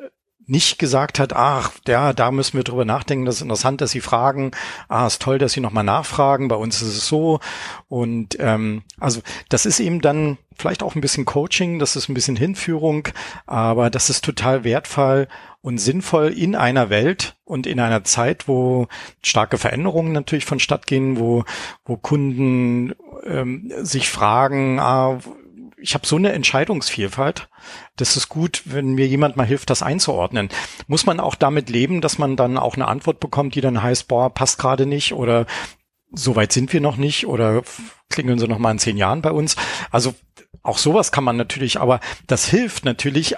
nicht 0.47 0.79
gesagt 0.79 1.19
hat, 1.19 1.33
ach, 1.35 1.73
ja, 1.87 2.13
da 2.13 2.31
müssen 2.31 2.57
wir 2.57 2.65
drüber 2.65 2.85
nachdenken, 2.85 3.25
das 3.25 3.37
ist 3.37 3.43
interessant, 3.43 3.81
dass 3.81 3.91
Sie 3.91 4.01
fragen, 4.01 4.53
ah, 4.89 5.07
ist 5.07 5.21
toll, 5.21 5.39
dass 5.39 5.53
Sie 5.53 5.61
nochmal 5.61 5.85
nachfragen, 5.85 6.49
bei 6.49 6.57
uns 6.57 6.81
ist 6.83 6.97
es 6.97 7.07
so. 7.09 7.41
Und 7.89 8.37
ähm, 8.39 8.83
also 8.99 9.21
das 9.49 9.67
ist 9.67 9.81
eben 9.81 10.01
dann 10.01 10.39
vielleicht 10.57 10.83
auch 10.83 10.95
ein 10.95 11.01
bisschen 11.01 11.25
Coaching, 11.25 11.79
das 11.79 11.97
ist 11.97 12.09
ein 12.09 12.15
bisschen 12.15 12.37
Hinführung, 12.37 13.09
aber 13.47 13.91
das 13.91 14.09
ist 14.09 14.25
total 14.25 14.65
wertvoll 14.65 15.29
und 15.63 15.79
sinnvoll 15.79 16.29
in 16.29 16.55
einer 16.55 16.91
Welt 16.91 17.37
und 17.45 17.67
in 17.67 17.81
einer 17.81 18.05
Zeit, 18.05 18.47
wo 18.47 18.87
starke 19.23 19.59
Veränderungen 19.59 20.13
natürlich 20.13 20.45
vonstatt 20.45 20.87
gehen, 20.87 21.19
wo, 21.19 21.45
wo 21.85 21.97
Kunden 21.97 22.95
ähm, 23.25 23.73
sich 23.83 24.09
fragen, 24.09 24.79
ah, 24.79 25.19
ich 25.87 25.95
habe 25.95 26.05
so 26.05 26.17
eine 26.17 26.33
Entscheidungsvielfalt. 26.33 27.49
Das 27.95 28.17
ist 28.17 28.29
gut, 28.29 28.63
wenn 28.65 28.95
mir 28.95 29.07
jemand 29.07 29.37
mal 29.37 29.47
hilft, 29.47 29.71
das 29.71 29.85
einzuordnen. 29.85 30.49
Muss 30.89 31.07
man 31.07 31.21
auch 31.21 31.37
damit 31.37 31.71
leben, 31.71 32.01
dass 32.01 32.19
man 32.19 32.35
dann 32.35 32.59
auch 32.59 32.75
eine 32.75 32.89
Antwort 32.89 33.21
bekommt, 33.21 33.55
die 33.55 33.61
dann 33.61 33.85
heißt, 33.85 34.09
boah, 34.09 34.35
passt 34.35 34.59
gerade 34.59 34.85
nicht 34.85 35.13
oder 35.13 35.47
so 36.11 36.35
weit 36.35 36.51
sind 36.51 36.73
wir 36.73 36.81
noch 36.81 36.97
nicht 36.97 37.29
oder 37.29 37.63
klingeln 38.11 38.41
sie 38.41 38.49
noch 38.49 38.59
mal 38.59 38.73
in 38.73 38.81
zehn 38.81 38.97
Jahren 38.97 39.23
bei 39.23 39.31
uns. 39.31 39.55
Also 39.93 40.15
auch 40.65 40.79
sowas 40.79 41.13
kann 41.13 41.23
man 41.23 41.37
natürlich, 41.37 41.79
aber 41.79 42.01
das 42.27 42.49
hilft 42.49 42.85
natürlich 42.85 43.37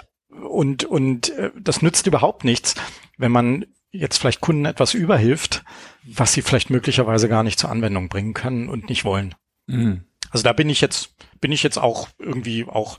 und, 0.49 0.85
und 0.85 1.29
äh, 1.37 1.51
das 1.59 1.83
nützt 1.83 2.07
überhaupt 2.07 2.45
nichts, 2.45 2.73
wenn 3.17 3.31
man 3.31 3.65
jetzt 3.91 4.17
vielleicht 4.17 4.41
Kunden 4.41 4.65
etwas 4.65 4.95
überhilft, 4.95 5.63
was 6.03 6.33
sie 6.33 6.41
vielleicht 6.41 6.71
möglicherweise 6.71 7.29
gar 7.29 7.43
nicht 7.43 7.59
zur 7.59 7.69
Anwendung 7.69 8.09
bringen 8.09 8.33
können 8.33 8.69
und 8.69 8.89
nicht 8.89 9.05
wollen. 9.05 9.35
Mhm. 9.67 10.05
Also 10.31 10.43
da 10.43 10.53
bin 10.53 10.69
ich 10.69 10.81
jetzt, 10.81 11.15
bin 11.41 11.51
ich 11.51 11.63
jetzt 11.63 11.77
auch 11.77 12.09
irgendwie 12.19 12.65
auch 12.65 12.97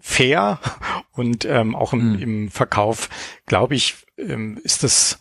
fair 0.00 0.58
und 1.12 1.44
ähm, 1.44 1.74
auch 1.74 1.92
im, 1.92 2.12
mhm. 2.12 2.22
im 2.22 2.50
Verkauf, 2.50 3.08
glaube 3.46 3.74
ich, 3.74 3.96
ähm, 4.16 4.58
ist 4.62 4.84
es 4.84 5.18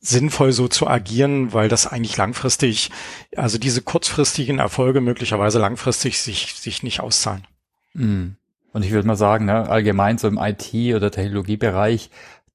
sinnvoll 0.00 0.52
so 0.52 0.66
zu 0.68 0.86
agieren, 0.86 1.52
weil 1.52 1.68
das 1.68 1.86
eigentlich 1.86 2.16
langfristig, 2.16 2.90
also 3.36 3.58
diese 3.58 3.82
kurzfristigen 3.82 4.58
Erfolge 4.58 5.00
möglicherweise 5.00 5.58
langfristig 5.58 6.20
sich, 6.20 6.54
sich 6.54 6.82
nicht 6.82 7.00
auszahlen. 7.00 7.46
Mhm. 7.92 8.36
Und 8.72 8.84
ich 8.84 8.92
würde 8.92 9.06
mal 9.06 9.16
sagen, 9.16 9.46
ne, 9.46 9.68
allgemein 9.68 10.16
so 10.16 10.28
im 10.28 10.38
IT- 10.38 10.94
oder 10.94 11.10
Technologiebereich, 11.10 12.10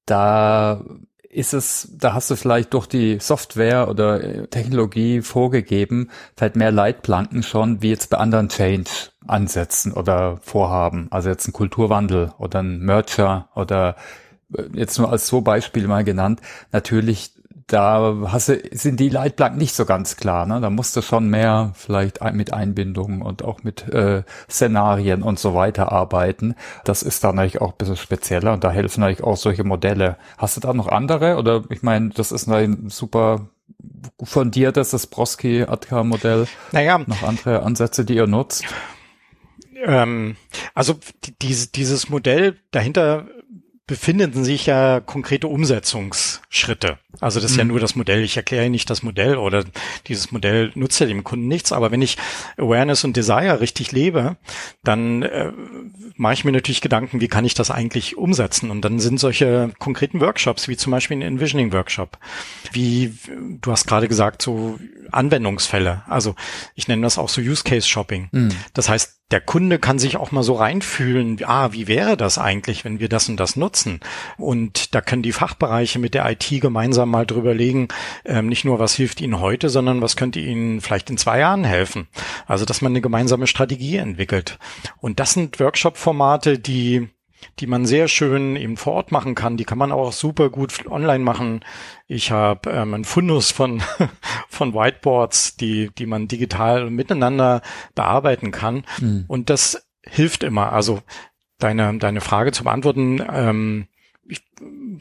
da 0.06 0.82
ist 1.28 1.52
es, 1.52 1.88
da 1.92 2.14
hast 2.14 2.30
du 2.30 2.36
vielleicht 2.36 2.72
durch 2.72 2.86
die 2.86 3.18
Software 3.20 3.88
oder 3.88 4.22
äh, 4.22 4.46
Technologie 4.48 5.20
vorgegeben, 5.20 6.10
vielleicht 6.36 6.56
mehr 6.56 6.72
Leitplanken 6.72 7.42
schon, 7.42 7.82
wie 7.82 7.90
jetzt 7.90 8.08
bei 8.08 8.16
anderen 8.16 8.48
Change-Ansätzen 9.26 9.92
oder 9.92 10.38
Vorhaben. 10.42 11.08
Also 11.10 11.28
jetzt 11.28 11.46
ein 11.48 11.52
Kulturwandel 11.52 12.32
oder 12.38 12.60
ein 12.60 12.80
Merger 12.80 13.48
oder 13.54 13.96
äh, 14.56 14.64
jetzt 14.72 14.98
nur 14.98 15.10
als 15.10 15.26
so 15.26 15.40
Beispiel 15.40 15.86
mal 15.86 16.04
genannt. 16.04 16.40
Natürlich 16.72 17.32
da 17.68 18.14
hast 18.26 18.48
du, 18.48 18.60
sind 18.70 19.00
die 19.00 19.08
Leitplanken 19.08 19.58
nicht 19.58 19.74
so 19.74 19.86
ganz 19.86 20.16
klar. 20.16 20.46
Ne? 20.46 20.60
Da 20.60 20.70
musst 20.70 20.94
du 20.96 21.02
schon 21.02 21.28
mehr 21.28 21.72
vielleicht 21.74 22.22
mit 22.32 22.52
Einbindungen 22.52 23.22
und 23.22 23.44
auch 23.44 23.64
mit 23.64 23.88
äh, 23.88 24.22
Szenarien 24.48 25.24
und 25.24 25.40
so 25.40 25.52
weiter 25.52 25.90
arbeiten. 25.90 26.54
Das 26.84 27.02
ist 27.02 27.24
dann 27.24 27.34
natürlich 27.34 27.60
auch 27.60 27.72
ein 27.72 27.76
bisschen 27.76 27.96
spezieller 27.96 28.52
und 28.52 28.62
da 28.62 28.70
helfen 28.70 29.00
natürlich 29.00 29.24
auch 29.24 29.36
solche 29.36 29.64
Modelle. 29.64 30.16
Hast 30.38 30.56
du 30.56 30.60
da 30.60 30.72
noch 30.72 30.86
andere? 30.86 31.38
Oder 31.38 31.64
ich 31.68 31.82
meine, 31.82 32.10
das 32.10 32.30
ist 32.30 32.48
ein 32.48 32.88
super 32.88 33.48
fundiertes, 34.22 34.90
das 34.90 35.08
Broski-Atka-Modell. 35.08 36.46
Naja. 36.70 36.98
Noch 37.04 37.24
andere 37.24 37.64
Ansätze, 37.64 38.04
die 38.04 38.14
ihr 38.14 38.28
nutzt? 38.28 38.64
Ähm, 39.84 40.36
also 40.74 40.98
die, 41.42 41.54
dieses 41.72 42.08
Modell 42.08 42.58
dahinter 42.70 43.26
befinden 43.86 44.42
sich 44.42 44.66
ja 44.66 44.98
konkrete 44.98 45.46
Umsetzungsschritte. 45.46 46.98
Also 47.20 47.38
das 47.38 47.52
ist 47.52 47.56
mhm. 47.56 47.60
ja 47.60 47.64
nur 47.66 47.80
das 47.80 47.94
Modell. 47.94 48.24
Ich 48.24 48.36
erkläre 48.36 48.68
nicht 48.68 48.90
das 48.90 49.04
Modell 49.04 49.36
oder 49.36 49.64
dieses 50.08 50.32
Modell 50.32 50.72
nutzt 50.74 50.98
ja 50.98 51.06
dem 51.06 51.22
Kunden 51.22 51.46
nichts. 51.46 51.70
Aber 51.70 51.92
wenn 51.92 52.02
ich 52.02 52.18
Awareness 52.56 53.04
und 53.04 53.16
Desire 53.16 53.60
richtig 53.60 53.92
lebe, 53.92 54.36
dann 54.82 55.22
äh, 55.22 55.52
mache 56.16 56.34
ich 56.34 56.44
mir 56.44 56.50
natürlich 56.50 56.80
Gedanken, 56.80 57.20
wie 57.20 57.28
kann 57.28 57.44
ich 57.44 57.54
das 57.54 57.70
eigentlich 57.70 58.16
umsetzen? 58.16 58.72
Und 58.72 58.82
dann 58.82 58.98
sind 58.98 59.20
solche 59.20 59.72
konkreten 59.78 60.20
Workshops, 60.20 60.66
wie 60.66 60.76
zum 60.76 60.90
Beispiel 60.90 61.18
ein 61.18 61.22
Envisioning 61.22 61.72
Workshop, 61.72 62.18
wie 62.72 63.14
du 63.60 63.70
hast 63.70 63.86
gerade 63.86 64.08
gesagt, 64.08 64.42
so 64.42 64.80
Anwendungsfälle. 65.12 66.02
Also 66.08 66.34
ich 66.74 66.88
nenne 66.88 67.02
das 67.02 67.18
auch 67.18 67.28
so 67.28 67.40
Use 67.40 67.62
Case 67.62 67.86
Shopping. 67.86 68.28
Mhm. 68.32 68.48
Das 68.74 68.88
heißt, 68.88 69.15
der 69.32 69.40
Kunde 69.40 69.80
kann 69.80 69.98
sich 69.98 70.16
auch 70.16 70.30
mal 70.30 70.44
so 70.44 70.54
reinfühlen, 70.54 71.38
ah, 71.44 71.72
wie 71.72 71.88
wäre 71.88 72.16
das 72.16 72.38
eigentlich, 72.38 72.84
wenn 72.84 73.00
wir 73.00 73.08
das 73.08 73.28
und 73.28 73.38
das 73.38 73.56
nutzen? 73.56 73.98
Und 74.36 74.94
da 74.94 75.00
können 75.00 75.22
die 75.22 75.32
Fachbereiche 75.32 75.98
mit 75.98 76.14
der 76.14 76.30
IT 76.30 76.48
gemeinsam 76.60 77.10
mal 77.10 77.26
drüber 77.26 77.52
legen, 77.52 77.88
ähm, 78.24 78.46
nicht 78.46 78.64
nur, 78.64 78.78
was 78.78 78.94
hilft 78.94 79.20
Ihnen 79.20 79.40
heute, 79.40 79.68
sondern 79.68 80.00
was 80.00 80.16
könnte 80.16 80.38
Ihnen 80.38 80.80
vielleicht 80.80 81.10
in 81.10 81.18
zwei 81.18 81.40
Jahren 81.40 81.64
helfen? 81.64 82.06
Also, 82.46 82.64
dass 82.64 82.82
man 82.82 82.92
eine 82.92 83.00
gemeinsame 83.00 83.48
Strategie 83.48 83.96
entwickelt. 83.96 84.58
Und 84.98 85.18
das 85.18 85.32
sind 85.32 85.58
Workshop-Formate, 85.58 86.60
die 86.60 87.08
die 87.58 87.66
man 87.66 87.86
sehr 87.86 88.08
schön 88.08 88.56
eben 88.56 88.76
vor 88.76 88.94
Ort 88.94 89.12
machen 89.12 89.34
kann. 89.34 89.56
Die 89.56 89.64
kann 89.64 89.78
man 89.78 89.92
auch 89.92 90.12
super 90.12 90.50
gut 90.50 90.86
online 90.86 91.22
machen. 91.22 91.64
Ich 92.06 92.30
habe 92.30 92.70
ähm, 92.70 92.94
ein 92.94 93.04
Fundus 93.04 93.50
von, 93.50 93.82
von 94.48 94.74
Whiteboards, 94.74 95.56
die, 95.56 95.90
die 95.96 96.06
man 96.06 96.28
digital 96.28 96.90
miteinander 96.90 97.62
bearbeiten 97.94 98.50
kann. 98.50 98.84
Mhm. 99.00 99.24
Und 99.28 99.50
das 99.50 99.86
hilft 100.02 100.42
immer. 100.42 100.72
Also 100.72 101.00
deine, 101.58 101.98
deine 101.98 102.20
Frage 102.20 102.52
zu 102.52 102.64
beantworten, 102.64 103.22
ähm, 103.32 103.86
ich, 104.28 104.42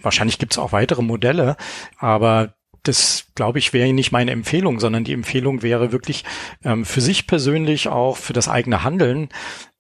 wahrscheinlich 0.02 0.40
gibt 0.40 0.54
es 0.54 0.58
auch 0.60 0.72
weitere 0.72 1.02
Modelle, 1.02 1.58
aber 1.98 2.54
das, 2.84 3.28
glaube 3.36 3.60
ich, 3.60 3.74
wäre 3.74 3.92
nicht 3.94 4.12
meine 4.12 4.32
Empfehlung, 4.32 4.80
sondern 4.80 5.04
die 5.04 5.14
Empfehlung 5.14 5.64
wäre 5.64 5.92
wirklich 5.92 6.24
ähm, 6.64 6.86
für 6.86 7.02
sich 7.02 7.28
persönlich 7.28 7.88
auch 7.88 8.18
für 8.18 8.34
das 8.34 8.48
eigene 8.48 8.84
Handeln 8.84 9.30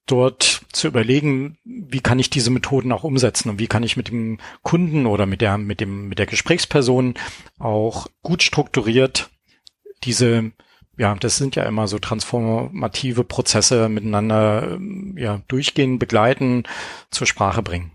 dort 0.05 0.61
zu 0.71 0.87
überlegen, 0.87 1.57
wie 1.63 1.99
kann 1.99 2.19
ich 2.19 2.29
diese 2.29 2.51
Methoden 2.51 2.91
auch 2.91 3.03
umsetzen 3.03 3.49
und 3.49 3.59
wie 3.59 3.67
kann 3.67 3.83
ich 3.83 3.97
mit 3.97 4.09
dem 4.09 4.39
Kunden 4.61 5.05
oder 5.05 5.25
mit 5.25 5.41
der, 5.41 5.57
mit 5.57 5.79
dem, 5.79 6.07
mit 6.07 6.19
der 6.19 6.27
Gesprächsperson 6.27 7.15
auch 7.57 8.07
gut 8.21 8.43
strukturiert 8.43 9.29
diese, 10.05 10.51
ja, 10.97 11.15
das 11.15 11.37
sind 11.37 11.55
ja 11.55 11.63
immer 11.63 11.87
so 11.87 11.99
transformative 11.99 13.23
Prozesse 13.23 13.89
miteinander, 13.89 14.73
ähm, 14.73 15.15
ja, 15.17 15.41
durchgehen, 15.47 15.99
begleiten, 15.99 16.63
zur 17.09 17.27
Sprache 17.27 17.61
bringen. 17.61 17.91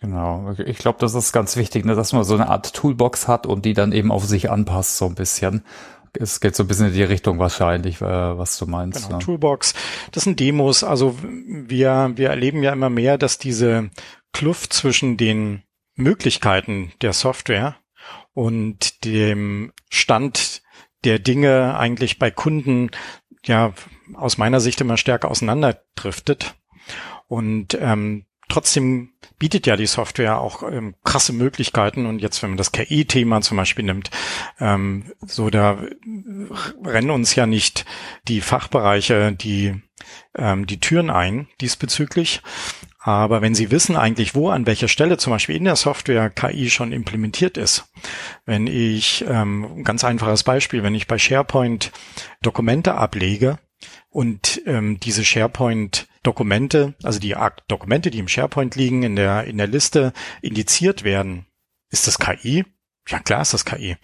Genau. 0.00 0.54
Ich 0.64 0.78
glaube, 0.78 0.98
das 0.98 1.14
ist 1.14 1.32
ganz 1.32 1.56
wichtig, 1.56 1.84
ne, 1.84 1.94
dass 1.94 2.12
man 2.12 2.24
so 2.24 2.34
eine 2.34 2.48
Art 2.48 2.72
Toolbox 2.72 3.28
hat 3.28 3.46
und 3.46 3.64
die 3.64 3.74
dann 3.74 3.92
eben 3.92 4.10
auf 4.10 4.24
sich 4.24 4.50
anpasst, 4.50 4.96
so 4.96 5.06
ein 5.06 5.14
bisschen 5.14 5.62
es 6.18 6.40
geht 6.40 6.56
so 6.56 6.64
ein 6.64 6.66
bisschen 6.66 6.88
in 6.88 6.94
die 6.94 7.02
Richtung 7.02 7.38
wahrscheinlich, 7.38 8.00
äh, 8.00 8.04
was 8.04 8.58
du 8.58 8.66
meinst. 8.66 9.06
Genau, 9.06 9.18
ja. 9.18 9.24
Toolbox. 9.24 9.74
Das 10.12 10.24
sind 10.24 10.40
Demos. 10.40 10.84
Also 10.84 11.16
wir, 11.22 12.12
wir 12.14 12.30
erleben 12.30 12.62
ja 12.62 12.72
immer 12.72 12.90
mehr, 12.90 13.18
dass 13.18 13.38
diese 13.38 13.90
Kluft 14.32 14.72
zwischen 14.72 15.16
den 15.16 15.62
Möglichkeiten 15.94 16.92
der 17.02 17.12
Software 17.12 17.76
und 18.32 19.04
dem 19.04 19.72
Stand 19.88 20.62
der 21.04 21.18
Dinge 21.18 21.78
eigentlich 21.78 22.18
bei 22.18 22.30
Kunden 22.30 22.90
ja 23.44 23.72
aus 24.14 24.38
meiner 24.38 24.60
Sicht 24.60 24.80
immer 24.80 24.96
stärker 24.96 25.30
auseinanderdriftet. 25.30 26.54
Und 27.26 27.78
ähm, 27.80 28.26
trotzdem 28.48 29.12
bietet 29.40 29.66
ja 29.66 29.74
die 29.74 29.86
Software 29.86 30.38
auch 30.38 30.62
ähm, 30.62 30.94
krasse 31.02 31.32
Möglichkeiten. 31.32 32.06
Und 32.06 32.20
jetzt, 32.20 32.40
wenn 32.42 32.50
man 32.50 32.56
das 32.56 32.70
KI-Thema 32.70 33.40
zum 33.40 33.56
Beispiel 33.56 33.84
nimmt, 33.84 34.10
ähm, 34.60 35.12
so 35.20 35.50
da 35.50 35.78
rennen 36.84 37.10
uns 37.10 37.34
ja 37.34 37.46
nicht 37.46 37.84
die 38.28 38.40
Fachbereiche 38.40 39.32
die 39.32 39.74
ähm, 40.36 40.66
die 40.66 40.78
Türen 40.78 41.10
ein 41.10 41.48
diesbezüglich. 41.60 42.42
Aber 43.02 43.40
wenn 43.40 43.54
Sie 43.54 43.70
wissen 43.70 43.96
eigentlich, 43.96 44.34
wo 44.34 44.50
an 44.50 44.66
welcher 44.66 44.88
Stelle 44.88 45.16
zum 45.16 45.32
Beispiel 45.32 45.56
in 45.56 45.64
der 45.64 45.76
Software 45.76 46.28
KI 46.28 46.68
schon 46.68 46.92
implementiert 46.92 47.56
ist, 47.56 47.90
wenn 48.44 48.66
ich, 48.66 49.24
ähm, 49.26 49.84
ganz 49.84 50.04
einfaches 50.04 50.44
Beispiel, 50.44 50.82
wenn 50.82 50.94
ich 50.94 51.06
bei 51.06 51.18
SharePoint 51.18 51.92
Dokumente 52.42 52.94
ablege, 52.94 53.58
und 54.08 54.62
ähm, 54.66 54.98
diese 55.00 55.24
SharePoint-Dokumente, 55.24 56.94
also 57.02 57.18
die 57.20 57.36
Dokumente, 57.68 58.10
die 58.10 58.18
im 58.18 58.28
SharePoint 58.28 58.76
liegen, 58.76 59.02
in 59.02 59.16
der, 59.16 59.44
in 59.44 59.58
der 59.58 59.66
Liste 59.66 60.12
indiziert 60.42 61.04
werden, 61.04 61.46
ist 61.90 62.06
das 62.06 62.18
KI? 62.18 62.64
Ja, 63.08 63.18
klar 63.18 63.42
ist 63.42 63.54
das 63.54 63.64
KI. 63.64 63.96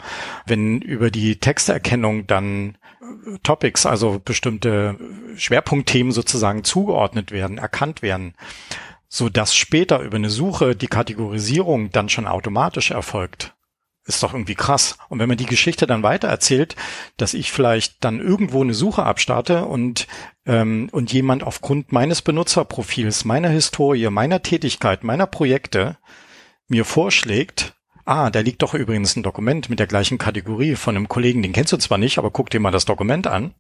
Wenn 0.47 0.81
über 0.81 1.11
die 1.11 1.37
Texterkennung 1.39 2.27
dann 2.27 2.79
äh, 3.01 3.39
Topics, 3.43 3.87
also 3.87 4.21
bestimmte 4.25 4.99
Schwerpunktthemen 5.37 6.13
sozusagen 6.13 6.65
zugeordnet 6.65 7.31
werden, 7.31 7.59
erkannt 7.59 8.03
werden, 8.03 8.35
so 9.09 9.29
dass 9.29 9.55
später 9.55 10.01
über 10.01 10.17
eine 10.17 10.31
Suche 10.31 10.75
die 10.75 10.89
Kategorisierung 10.89 11.91
dann 11.91 12.09
schon 12.09 12.27
automatisch 12.27 12.91
erfolgt, 12.91 13.56
ist 14.07 14.23
doch 14.23 14.33
irgendwie 14.33 14.55
krass. 14.55 14.99
Und 15.09 15.19
wenn 15.19 15.29
man 15.29 15.37
die 15.37 15.47
Geschichte 15.47 15.87
dann 15.87 16.03
weiter 16.03 16.29
erzählt, 16.29 16.77
dass 17.17 17.35
ich 17.35 17.53
vielleicht 17.53 18.05
dann 18.05 18.21
irgendwo 18.21 18.63
eine 18.63 18.75
Suche 18.75 19.05
abstarte 19.05 19.65
und, 19.65 20.07
ähm, 20.47 20.89
und 20.93 21.13
jemand 21.13 21.43
aufgrund 21.43 21.93
meines 21.93 22.23
Benutzerprofils, 22.23 23.25
meiner 23.25 23.49
Historie, 23.49 24.09
meiner 24.11 24.43
Tätigkeit, 24.43 25.05
meiner 25.05 25.27
Projekte 25.27 25.99
mir 26.69 26.85
vorschlägt, 26.85 27.75
ah, 28.05 28.31
da 28.31 28.41
liegt 28.41 28.63
doch 28.63 28.75
übrigens 28.75 29.17
ein 29.17 29.23
Dokument 29.23 29.69
mit 29.69 29.79
der 29.79 29.87
gleichen 29.87 30.19
Kategorie 30.19 30.77
von 30.77 30.97
einem 30.97 31.09
Kollegen, 31.09 31.43
den 31.43 31.53
kennst 31.53 31.73
du 31.73 31.77
zwar 31.77 31.99
nicht, 31.99 32.19
aber 32.19 32.31
guck 32.31 32.51
dir 32.51 32.61
mal 32.61 32.71
das 32.71 32.85
Dokument 32.85 33.27
an, 33.27 33.55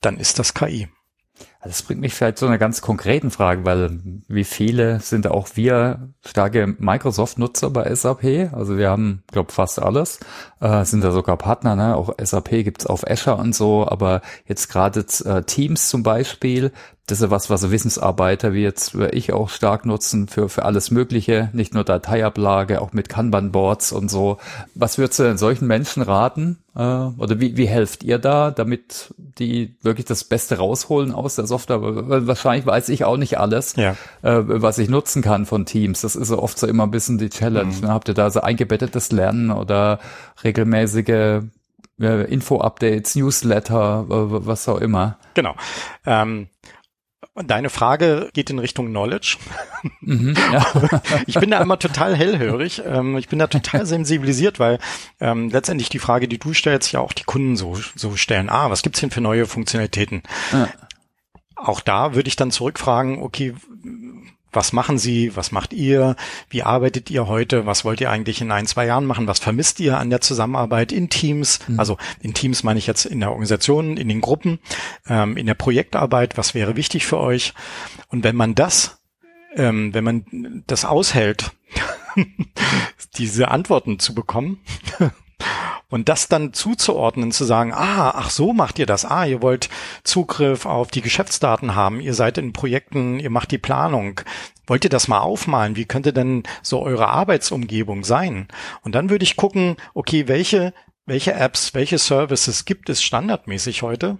dann 0.00 0.18
ist 0.18 0.38
das 0.38 0.54
KI. 0.54 0.88
Also 1.60 1.70
das 1.70 1.82
bringt 1.82 2.00
mich 2.00 2.14
vielleicht 2.14 2.38
zu 2.38 2.46
einer 2.46 2.58
ganz 2.58 2.80
konkreten 2.80 3.32
Frage, 3.32 3.64
weil 3.64 3.98
wie 4.28 4.44
viele 4.44 5.00
sind 5.00 5.26
auch 5.26 5.48
wir 5.54 6.12
starke 6.24 6.76
Microsoft-Nutzer 6.78 7.70
bei 7.70 7.92
SAP? 7.92 8.52
Also 8.52 8.78
wir 8.78 8.90
haben, 8.90 9.24
glaube 9.32 9.50
fast 9.50 9.82
alles, 9.82 10.20
äh, 10.60 10.84
sind 10.84 11.02
da 11.02 11.10
sogar 11.10 11.36
Partner, 11.36 11.74
ne? 11.74 11.96
auch 11.96 12.14
SAP 12.22 12.62
gibt's 12.62 12.86
auf 12.86 13.04
Azure 13.04 13.38
und 13.38 13.56
so, 13.56 13.88
aber 13.88 14.22
jetzt 14.46 14.68
gerade 14.68 15.00
äh, 15.00 15.42
Teams 15.42 15.88
zum 15.88 16.04
Beispiel, 16.04 16.70
das 17.08 17.22
ist 17.22 17.30
was, 17.30 17.48
was 17.48 17.70
Wissensarbeiter 17.70 18.52
wie 18.52 18.62
jetzt 18.62 18.94
ich 18.94 19.32
auch 19.32 19.48
stark 19.48 19.86
nutzen 19.86 20.28
für, 20.28 20.50
für 20.50 20.64
alles 20.66 20.90
Mögliche, 20.90 21.48
nicht 21.54 21.72
nur 21.72 21.82
Dateiablage, 21.82 22.82
auch 22.82 22.92
mit 22.92 23.08
Kanban-Boards 23.08 23.92
und 23.92 24.10
so. 24.10 24.36
Was 24.74 24.98
würdest 24.98 25.18
du 25.18 25.22
denn 25.22 25.38
solchen 25.38 25.66
Menschen 25.66 26.02
raten? 26.02 26.58
Äh, 26.76 26.82
oder 26.82 27.40
wie, 27.40 27.56
wie 27.56 27.66
helft 27.66 28.04
ihr 28.04 28.18
da, 28.18 28.50
damit 28.50 29.14
die 29.16 29.74
wirklich 29.80 30.04
das 30.04 30.22
Beste 30.22 30.58
rausholen 30.58 31.12
aus 31.12 31.36
der 31.36 31.46
Software? 31.46 31.80
Wahrscheinlich 31.80 32.66
weiß 32.66 32.90
ich 32.90 33.04
auch 33.04 33.16
nicht 33.16 33.38
alles, 33.38 33.74
ja. 33.76 33.92
äh, 34.22 34.42
was 34.44 34.76
ich 34.76 34.90
nutzen 34.90 35.22
kann 35.22 35.46
von 35.46 35.64
Teams. 35.64 36.02
Das 36.02 36.14
ist 36.14 36.28
so 36.28 36.42
oft 36.42 36.58
so 36.58 36.66
immer 36.66 36.82
ein 36.82 36.90
bisschen 36.90 37.16
die 37.16 37.30
Challenge. 37.30 37.74
Mhm. 37.74 37.80
Ne? 37.80 37.88
Habt 37.88 38.08
ihr 38.08 38.14
da 38.14 38.30
so 38.30 38.42
eingebettetes 38.42 39.12
Lernen 39.12 39.50
oder 39.50 39.98
regelmäßige 40.44 41.40
äh, 42.00 42.32
Info-Updates, 42.32 43.16
Newsletter, 43.16 44.04
was 44.08 44.68
auch 44.68 44.80
immer? 44.80 45.16
Genau. 45.32 45.54
Ähm 46.04 46.48
und 47.38 47.50
deine 47.50 47.70
Frage 47.70 48.30
geht 48.32 48.50
in 48.50 48.58
Richtung 48.58 48.88
Knowledge. 48.88 49.36
Mhm, 50.00 50.34
ja. 50.52 50.66
ich 51.26 51.38
bin 51.38 51.52
da 51.52 51.62
immer 51.62 51.78
total 51.78 52.16
hellhörig. 52.16 52.82
Ähm, 52.84 53.16
ich 53.16 53.28
bin 53.28 53.38
da 53.38 53.46
total 53.46 53.86
sensibilisiert, 53.86 54.58
weil 54.58 54.80
ähm, 55.20 55.50
letztendlich 55.50 55.88
die 55.88 56.00
Frage, 56.00 56.26
die 56.26 56.38
du 56.38 56.52
stellst, 56.52 56.90
ja 56.90 56.98
auch 56.98 57.12
die 57.12 57.22
Kunden 57.22 57.56
so, 57.56 57.78
so 57.94 58.16
stellen. 58.16 58.48
Ah, 58.48 58.70
was 58.70 58.82
gibt's 58.82 58.98
denn 58.98 59.12
für 59.12 59.20
neue 59.20 59.46
Funktionalitäten? 59.46 60.24
Ja. 60.52 60.68
Auch 61.54 61.80
da 61.80 62.14
würde 62.14 62.26
ich 62.26 62.34
dann 62.34 62.50
zurückfragen, 62.50 63.22
okay, 63.22 63.54
was 64.52 64.72
machen 64.72 64.98
Sie, 64.98 65.36
was 65.36 65.52
macht 65.52 65.72
ihr, 65.72 66.16
wie 66.50 66.62
arbeitet 66.62 67.10
ihr 67.10 67.26
heute, 67.26 67.66
was 67.66 67.84
wollt 67.84 68.00
ihr 68.00 68.10
eigentlich 68.10 68.40
in 68.40 68.50
ein, 68.50 68.66
zwei 68.66 68.86
Jahren 68.86 69.06
machen, 69.06 69.26
was 69.26 69.38
vermisst 69.38 69.80
ihr 69.80 69.98
an 69.98 70.10
der 70.10 70.20
Zusammenarbeit 70.20 70.92
in 70.92 71.08
Teams, 71.08 71.60
mhm. 71.68 71.78
also 71.78 71.98
in 72.20 72.34
Teams 72.34 72.62
meine 72.62 72.78
ich 72.78 72.86
jetzt 72.86 73.04
in 73.04 73.20
der 73.20 73.30
Organisation, 73.30 73.96
in 73.96 74.08
den 74.08 74.20
Gruppen, 74.20 74.58
ähm, 75.08 75.36
in 75.36 75.46
der 75.46 75.54
Projektarbeit, 75.54 76.36
was 76.38 76.54
wäre 76.54 76.76
wichtig 76.76 77.06
für 77.06 77.18
euch. 77.18 77.54
Und 78.08 78.24
wenn 78.24 78.36
man 78.36 78.54
das, 78.54 78.98
ähm, 79.54 79.92
wenn 79.94 80.04
man 80.04 80.64
das 80.66 80.84
aushält, 80.84 81.50
diese 83.16 83.48
Antworten 83.48 83.98
zu 83.98 84.14
bekommen, 84.14 84.60
und 85.90 86.08
das 86.08 86.28
dann 86.28 86.52
zuzuordnen, 86.52 87.32
zu 87.32 87.44
sagen, 87.44 87.72
ah, 87.72 88.10
ach 88.14 88.30
so 88.30 88.52
macht 88.52 88.78
ihr 88.78 88.86
das, 88.86 89.04
ah, 89.04 89.24
ihr 89.24 89.40
wollt 89.42 89.70
Zugriff 90.04 90.66
auf 90.66 90.88
die 90.90 91.00
Geschäftsdaten 91.00 91.74
haben, 91.74 92.00
ihr 92.00 92.14
seid 92.14 92.38
in 92.38 92.52
Projekten, 92.52 93.18
ihr 93.18 93.30
macht 93.30 93.50
die 93.50 93.58
Planung. 93.58 94.20
Wollt 94.66 94.84
ihr 94.84 94.90
das 94.90 95.08
mal 95.08 95.20
aufmalen? 95.20 95.76
Wie 95.76 95.86
könnte 95.86 96.12
denn 96.12 96.42
so 96.62 96.82
eure 96.82 97.08
Arbeitsumgebung 97.08 98.04
sein? 98.04 98.48
Und 98.82 98.94
dann 98.94 99.08
würde 99.08 99.22
ich 99.22 99.36
gucken, 99.36 99.76
okay, 99.94 100.28
welche, 100.28 100.74
welche 101.06 101.32
Apps, 101.32 101.72
welche 101.72 101.96
Services 101.96 102.66
gibt 102.66 102.90
es 102.90 103.02
standardmäßig 103.02 103.80
heute? 103.80 104.18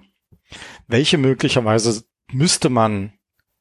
Welche 0.86 1.18
möglicherweise 1.18 2.04
müsste 2.32 2.70
man 2.70 3.12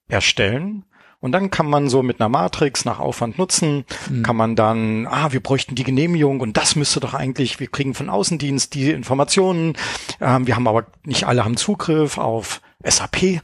erstellen? 0.08 0.86
Und 1.20 1.32
dann 1.32 1.50
kann 1.50 1.68
man 1.68 1.90
so 1.90 2.04
mit 2.04 2.22
einer 2.22 2.30
Matrix 2.30 2.86
nach 2.86 3.00
Aufwand 3.00 3.40
nutzen, 3.40 3.86
mhm. 4.10 4.24
kann 4.24 4.36
man 4.36 4.56
dann, 4.56 5.08
ah, 5.08 5.32
wir 5.34 5.40
bräuchten 5.40 5.74
die 5.74 5.84
Genehmigung 5.84 6.42
und 6.42 6.58
das 6.58 6.76
müsste 6.76 7.00
doch 7.00 7.16
eigentlich, 7.16 7.60
wir 7.60 7.68
kriegen 7.68 7.96
von 7.96 8.10
Außendienst 8.10 8.74
die 8.76 8.92
Informationen, 8.92 9.74
ähm, 10.22 10.46
wir 10.46 10.56
haben 10.56 10.68
aber 10.68 10.88
nicht 11.04 11.26
alle 11.26 11.44
haben 11.44 11.58
Zugriff 11.58 12.20
auf 12.20 12.62
SAP. 12.84 13.42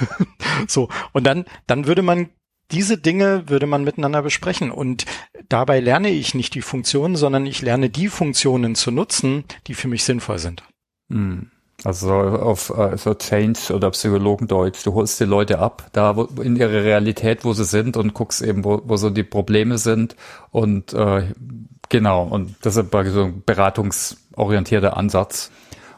so, 0.68 0.88
und 1.12 1.24
dann, 1.24 1.46
dann 1.66 1.86
würde 1.86 2.02
man 2.02 2.28
diese 2.72 2.98
Dinge 2.98 3.48
würde 3.48 3.66
man 3.66 3.84
miteinander 3.84 4.22
besprechen 4.22 4.70
und 4.70 5.06
dabei 5.48 5.80
lerne 5.80 6.10
ich 6.10 6.34
nicht 6.34 6.54
die 6.54 6.62
Funktionen, 6.62 7.16
sondern 7.16 7.46
ich 7.46 7.62
lerne 7.62 7.90
die 7.90 8.08
Funktionen 8.08 8.74
zu 8.74 8.90
nutzen, 8.90 9.44
die 9.68 9.74
für 9.74 9.88
mich 9.88 10.04
sinnvoll 10.04 10.38
sind. 10.38 10.64
Mhm. 11.08 11.52
Also 11.84 12.10
auf 12.10 12.70
äh, 12.70 12.96
so 12.96 13.14
Change 13.14 13.74
oder 13.74 13.90
Psychologendeutsch, 13.90 14.84
du 14.84 14.94
holst 14.94 15.20
die 15.20 15.24
Leute 15.24 15.58
ab, 15.58 15.88
da 15.92 16.16
wo, 16.16 16.24
in 16.40 16.56
ihre 16.56 16.84
Realität, 16.84 17.44
wo 17.44 17.52
sie 17.52 17.64
sind 17.64 17.96
und 17.96 18.14
guckst 18.14 18.40
eben, 18.42 18.64
wo, 18.64 18.80
wo 18.84 18.96
so 18.96 19.10
die 19.10 19.22
Probleme 19.22 19.76
sind 19.76 20.16
und 20.50 20.94
äh, 20.94 21.24
genau, 21.90 22.24
und 22.24 22.56
das 22.62 22.76
ist 22.76 22.90
so 22.92 23.24
ein 23.24 23.42
beratungsorientierter 23.44 24.96
Ansatz 24.96 25.50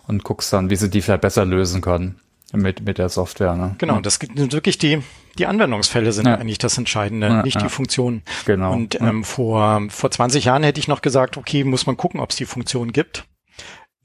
und 0.08 0.24
guckst 0.24 0.52
dann, 0.52 0.68
wie 0.68 0.76
sie 0.76 0.90
die 0.90 1.00
vielleicht 1.00 1.20
besser 1.20 1.44
lösen 1.44 1.80
können 1.80 2.18
mit, 2.52 2.84
mit 2.84 2.98
der 2.98 3.08
Software. 3.08 3.54
Ne? 3.54 3.76
Genau, 3.78 4.00
das 4.00 4.16
sind 4.16 4.52
wirklich 4.52 4.78
die, 4.78 5.02
die 5.38 5.46
Anwendungsfälle 5.46 6.12
sind 6.12 6.26
ja. 6.26 6.34
eigentlich 6.34 6.58
das 6.58 6.76
Entscheidende, 6.76 7.28
ja, 7.28 7.42
nicht 7.42 7.56
ja. 7.56 7.62
die 7.62 7.68
Funktionen. 7.68 8.22
Genau. 8.46 8.72
Und 8.72 9.00
ähm, 9.00 9.22
vor, 9.22 9.82
vor 9.90 10.10
20 10.10 10.46
Jahren 10.46 10.64
hätte 10.64 10.80
ich 10.80 10.88
noch 10.88 11.02
gesagt, 11.02 11.36
okay, 11.36 11.62
muss 11.62 11.86
man 11.86 11.96
gucken, 11.96 12.20
ob 12.20 12.30
es 12.30 12.36
die 12.36 12.46
Funktion 12.46 12.92
gibt. 12.92 13.24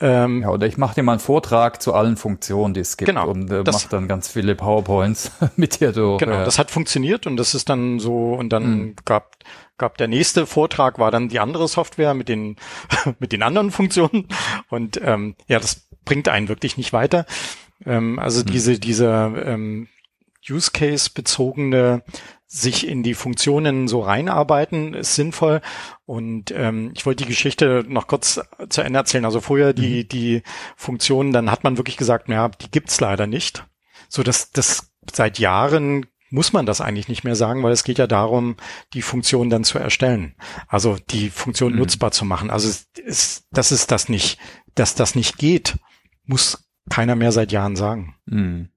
Ähm, 0.05 0.41
ja, 0.41 0.49
oder 0.49 0.67
ich 0.67 0.77
mache 0.77 0.95
dir 0.95 1.03
mal 1.03 1.13
einen 1.13 1.21
Vortrag 1.21 1.81
zu 1.81 1.93
allen 1.93 2.17
Funktionen, 2.17 2.73
die 2.73 2.81
es 2.81 2.97
gibt 2.97 3.07
genau, 3.07 3.29
und 3.29 3.49
äh, 3.49 3.63
mach 3.65 3.83
dann 3.83 4.09
ganz 4.09 4.27
viele 4.27 4.53
PowerPoints 4.53 5.31
mit 5.55 5.79
dir 5.79 5.93
durch. 5.93 6.19
Genau, 6.19 6.41
äh, 6.41 6.43
das 6.43 6.59
hat 6.59 6.71
funktioniert 6.71 7.25
und 7.25 7.37
das 7.37 7.55
ist 7.55 7.69
dann 7.69 7.99
so 7.99 8.33
und 8.33 8.49
dann 8.49 8.63
mhm. 8.65 8.95
gab 9.05 9.37
gab 9.77 9.97
der 9.97 10.09
nächste 10.09 10.45
Vortrag 10.45 10.99
war 10.99 11.09
dann 11.09 11.29
die 11.29 11.39
andere 11.39 11.69
Software 11.69 12.13
mit 12.15 12.27
den 12.27 12.57
mit 13.19 13.31
den 13.31 13.43
anderen 13.43 13.71
Funktionen 13.71 14.27
und 14.69 14.99
ähm, 15.01 15.35
ja, 15.47 15.57
das 15.57 15.87
bringt 16.03 16.27
einen 16.27 16.49
wirklich 16.49 16.75
nicht 16.75 16.91
weiter. 16.91 17.25
Ähm, 17.85 18.19
also 18.19 18.41
mhm. 18.41 18.47
diese 18.47 18.79
diese 18.79 19.31
ähm, 19.45 19.87
Use 20.49 20.71
Case 20.73 21.11
bezogene 21.15 22.03
sich 22.53 22.87
in 22.87 23.01
die 23.01 23.15
Funktionen 23.15 23.87
so 23.87 24.01
reinarbeiten, 24.01 24.93
ist 24.93 25.15
sinnvoll. 25.15 25.59
Und 26.05 26.51
ähm, 26.51 26.91
ich 26.93 27.03
wollte 27.03 27.23
die 27.23 27.29
Geschichte 27.29 27.83
noch 27.87 28.05
kurz 28.05 28.39
zu 28.69 28.81
Ende 28.81 28.99
erzählen. 28.99 29.25
Also 29.25 29.41
vorher 29.41 29.73
die, 29.73 30.03
mhm. 30.03 30.07
die 30.09 30.43
Funktionen, 30.75 31.33
dann 31.33 31.49
hat 31.49 31.63
man 31.63 31.77
wirklich 31.77 31.97
gesagt, 31.97 32.29
ja, 32.29 32.49
die 32.49 32.69
gibt's 32.69 33.01
leider 33.01 33.25
nicht. 33.25 33.65
So 34.07 34.21
dass 34.21 34.51
das 34.51 34.91
seit 35.11 35.39
Jahren 35.39 36.05
muss 36.29 36.53
man 36.53 36.67
das 36.67 36.79
eigentlich 36.79 37.07
nicht 37.07 37.23
mehr 37.23 37.35
sagen, 37.35 37.63
weil 37.63 37.71
es 37.71 37.83
geht 37.83 37.97
ja 37.97 38.05
darum, 38.05 38.55
die 38.93 39.01
Funktion 39.01 39.49
dann 39.49 39.63
zu 39.63 39.79
erstellen. 39.79 40.35
Also 40.67 40.97
die 41.09 41.31
Funktion 41.31 41.73
mhm. 41.73 41.79
nutzbar 41.79 42.11
zu 42.11 42.23
machen. 42.23 42.51
Also 42.51 42.69
es 42.69 42.87
ist, 43.03 43.47
das 43.51 43.71
ist 43.71 43.89
das 43.89 44.09
nicht, 44.09 44.39
dass 44.75 44.93
das 44.93 45.15
nicht 45.15 45.39
geht, 45.39 45.79
muss 46.25 46.69
keiner 46.89 47.15
mehr 47.15 47.31
seit 47.31 47.51
Jahren 47.51 47.75
sagen. 47.75 48.15
Mhm. 48.25 48.69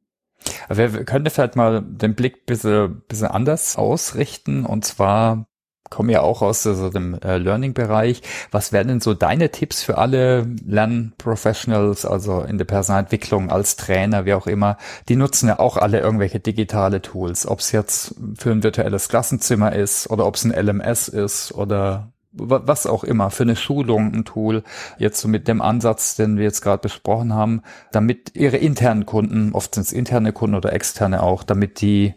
Wir 0.69 1.05
können 1.05 1.29
vielleicht 1.31 1.57
mal 1.57 1.83
den 1.83 2.15
Blick 2.15 2.47
bisschen, 2.47 3.03
bisschen 3.09 3.29
anders 3.29 3.77
ausrichten 3.77 4.65
und 4.65 4.85
zwar 4.85 5.47
kommen 5.91 6.11
ja 6.11 6.21
auch 6.21 6.43
aus 6.43 6.63
so 6.63 6.91
dem 6.91 7.15
äh, 7.21 7.39
Learning-Bereich. 7.39 8.23
Was 8.51 8.73
wären 8.73 8.89
denn 8.89 9.01
so 9.01 9.15
deine 9.15 9.51
Tipps 9.51 9.83
für 9.83 9.99
alle 9.99 10.47
Lernprofessionals, 10.67 12.05
also 12.05 12.41
in 12.43 12.59
der 12.59 12.65
Personalentwicklung 12.65 13.51
als 13.51 13.77
Trainer, 13.77 14.25
wie 14.25 14.35
auch 14.35 14.47
immer? 14.47 14.77
Die 15.09 15.17
nutzen 15.17 15.49
ja 15.49 15.59
auch 15.59 15.77
alle 15.77 16.01
irgendwelche 16.01 16.41
digitale 16.41 17.03
Tools, 17.03 17.47
ob 17.47 17.61
es 17.61 17.73
jetzt 17.73 18.15
für 18.37 18.51
ein 18.51 18.63
virtuelles 18.63 19.09
Klassenzimmer 19.09 19.75
ist 19.75 20.11
oder 20.11 20.27
ob 20.27 20.37
es 20.37 20.45
ein 20.45 20.53
LMS 20.53 21.09
ist 21.09 21.53
oder 21.53 22.13
was 22.37 22.87
auch 22.87 23.05
immer, 23.05 23.31
für 23.31 23.43
eine 23.43 23.57
Schulung 23.57 24.13
ein 24.13 24.25
Tool, 24.25 24.63
jetzt 24.99 25.21
so 25.21 25.29
mit 25.29 25.49
dem 25.49 25.61
Ansatz, 25.61 26.17
den 26.17 26.37
wir 26.37 26.45
jetzt 26.45 26.61
gerade 26.61 26.83
besprochen 26.83 27.35
haben, 27.35 27.63
damit 27.93 28.33
ihre 28.35 28.57
internen 28.57 29.07
Kunden, 29.07 29.53
oft 29.53 29.75
sind 29.75 29.87
es 29.87 29.93
interne 29.93 30.33
Kunden 30.33 30.57
oder 30.57 30.73
externe 30.73 31.23
auch, 31.23 31.43
damit 31.43 31.81
die 31.81 32.15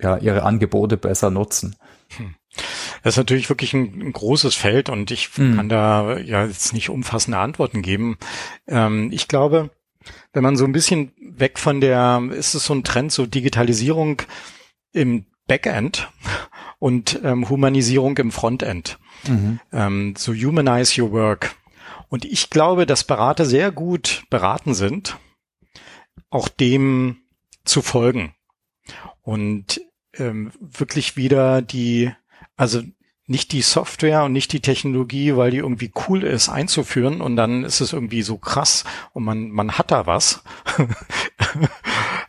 ja 0.00 0.16
ihre 0.16 0.42
Angebote 0.42 0.96
besser 0.96 1.30
nutzen. 1.30 1.76
Hm. 2.16 2.34
Das 3.02 3.14
ist 3.14 3.18
natürlich 3.18 3.48
wirklich 3.48 3.72
ein, 3.74 4.00
ein 4.00 4.12
großes 4.12 4.56
Feld 4.56 4.88
und 4.88 5.10
ich 5.10 5.30
hm. 5.34 5.56
kann 5.56 5.68
da 5.68 6.18
ja 6.18 6.44
jetzt 6.44 6.72
nicht 6.72 6.90
umfassende 6.90 7.38
Antworten 7.38 7.82
geben. 7.82 8.18
Ähm, 8.66 9.10
ich 9.12 9.28
glaube, 9.28 9.70
wenn 10.32 10.42
man 10.42 10.56
so 10.56 10.64
ein 10.64 10.72
bisschen 10.72 11.12
weg 11.18 11.58
von 11.58 11.80
der, 11.80 12.22
ist 12.32 12.54
es 12.54 12.64
so 12.64 12.74
ein 12.74 12.84
Trend, 12.84 13.12
so 13.12 13.26
Digitalisierung 13.26 14.22
im 14.92 15.26
Backend 15.46 16.08
und 16.78 17.20
ähm, 17.24 17.48
Humanisierung 17.48 18.16
im 18.18 18.30
Frontend. 18.30 18.98
Mhm. 19.26 19.60
Ähm, 19.72 20.14
so 20.16 20.32
humanize 20.32 21.00
your 21.00 21.12
work. 21.12 21.54
Und 22.08 22.24
ich 22.24 22.50
glaube, 22.50 22.86
dass 22.86 23.04
Berater 23.04 23.44
sehr 23.44 23.70
gut 23.70 24.24
beraten 24.30 24.74
sind, 24.74 25.16
auch 26.28 26.48
dem 26.48 27.18
zu 27.64 27.82
folgen 27.82 28.34
und 29.22 29.80
ähm, 30.14 30.50
wirklich 30.60 31.16
wieder 31.16 31.62
die, 31.62 32.10
also 32.56 32.82
nicht 33.26 33.52
die 33.52 33.62
Software 33.62 34.24
und 34.24 34.32
nicht 34.32 34.52
die 34.52 34.60
Technologie, 34.60 35.36
weil 35.36 35.52
die 35.52 35.58
irgendwie 35.58 35.92
cool 36.08 36.24
ist 36.24 36.48
einzuführen 36.48 37.20
und 37.20 37.36
dann 37.36 37.62
ist 37.62 37.80
es 37.80 37.92
irgendwie 37.92 38.22
so 38.22 38.38
krass 38.38 38.84
und 39.12 39.22
man, 39.22 39.50
man 39.50 39.78
hat 39.78 39.92
da 39.92 40.06
was, 40.06 40.42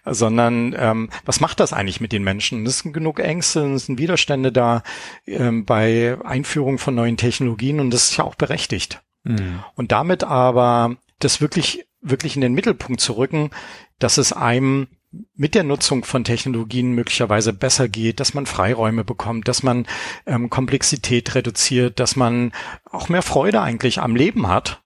sondern 0.05 0.75
ähm, 0.77 1.09
was 1.25 1.39
macht 1.39 1.59
das 1.59 1.73
eigentlich 1.73 2.01
mit 2.01 2.11
den 2.11 2.23
Menschen? 2.23 2.65
Es 2.65 2.79
sind 2.79 2.93
genug 2.93 3.19
Ängste, 3.19 3.73
es 3.73 3.85
sind 3.85 3.99
Widerstände 3.99 4.51
da 4.51 4.83
ähm, 5.25 5.65
bei 5.65 6.17
Einführung 6.23 6.77
von 6.77 6.95
neuen 6.95 7.17
Technologien 7.17 7.79
und 7.79 7.91
das 7.91 8.09
ist 8.09 8.17
ja 8.17 8.23
auch 8.23 8.35
berechtigt. 8.35 9.01
Mhm. 9.23 9.63
Und 9.75 9.91
damit 9.91 10.23
aber 10.23 10.95
das 11.19 11.41
wirklich, 11.41 11.85
wirklich 12.01 12.35
in 12.35 12.41
den 12.41 12.53
Mittelpunkt 12.53 13.01
zu 13.01 13.13
rücken, 13.13 13.51
dass 13.99 14.17
es 14.17 14.33
einem 14.33 14.87
mit 15.35 15.55
der 15.55 15.63
Nutzung 15.63 16.05
von 16.05 16.23
Technologien 16.23 16.93
möglicherweise 16.93 17.51
besser 17.51 17.89
geht, 17.89 18.19
dass 18.19 18.33
man 18.33 18.45
Freiräume 18.45 19.03
bekommt, 19.03 19.47
dass 19.47 19.61
man 19.61 19.85
ähm, 20.25 20.49
Komplexität 20.49 21.35
reduziert, 21.35 21.99
dass 21.99 22.15
man 22.15 22.53
auch 22.89 23.09
mehr 23.09 23.21
Freude 23.21 23.61
eigentlich 23.61 23.99
am 23.99 24.15
Leben 24.15 24.47
hat. 24.47 24.81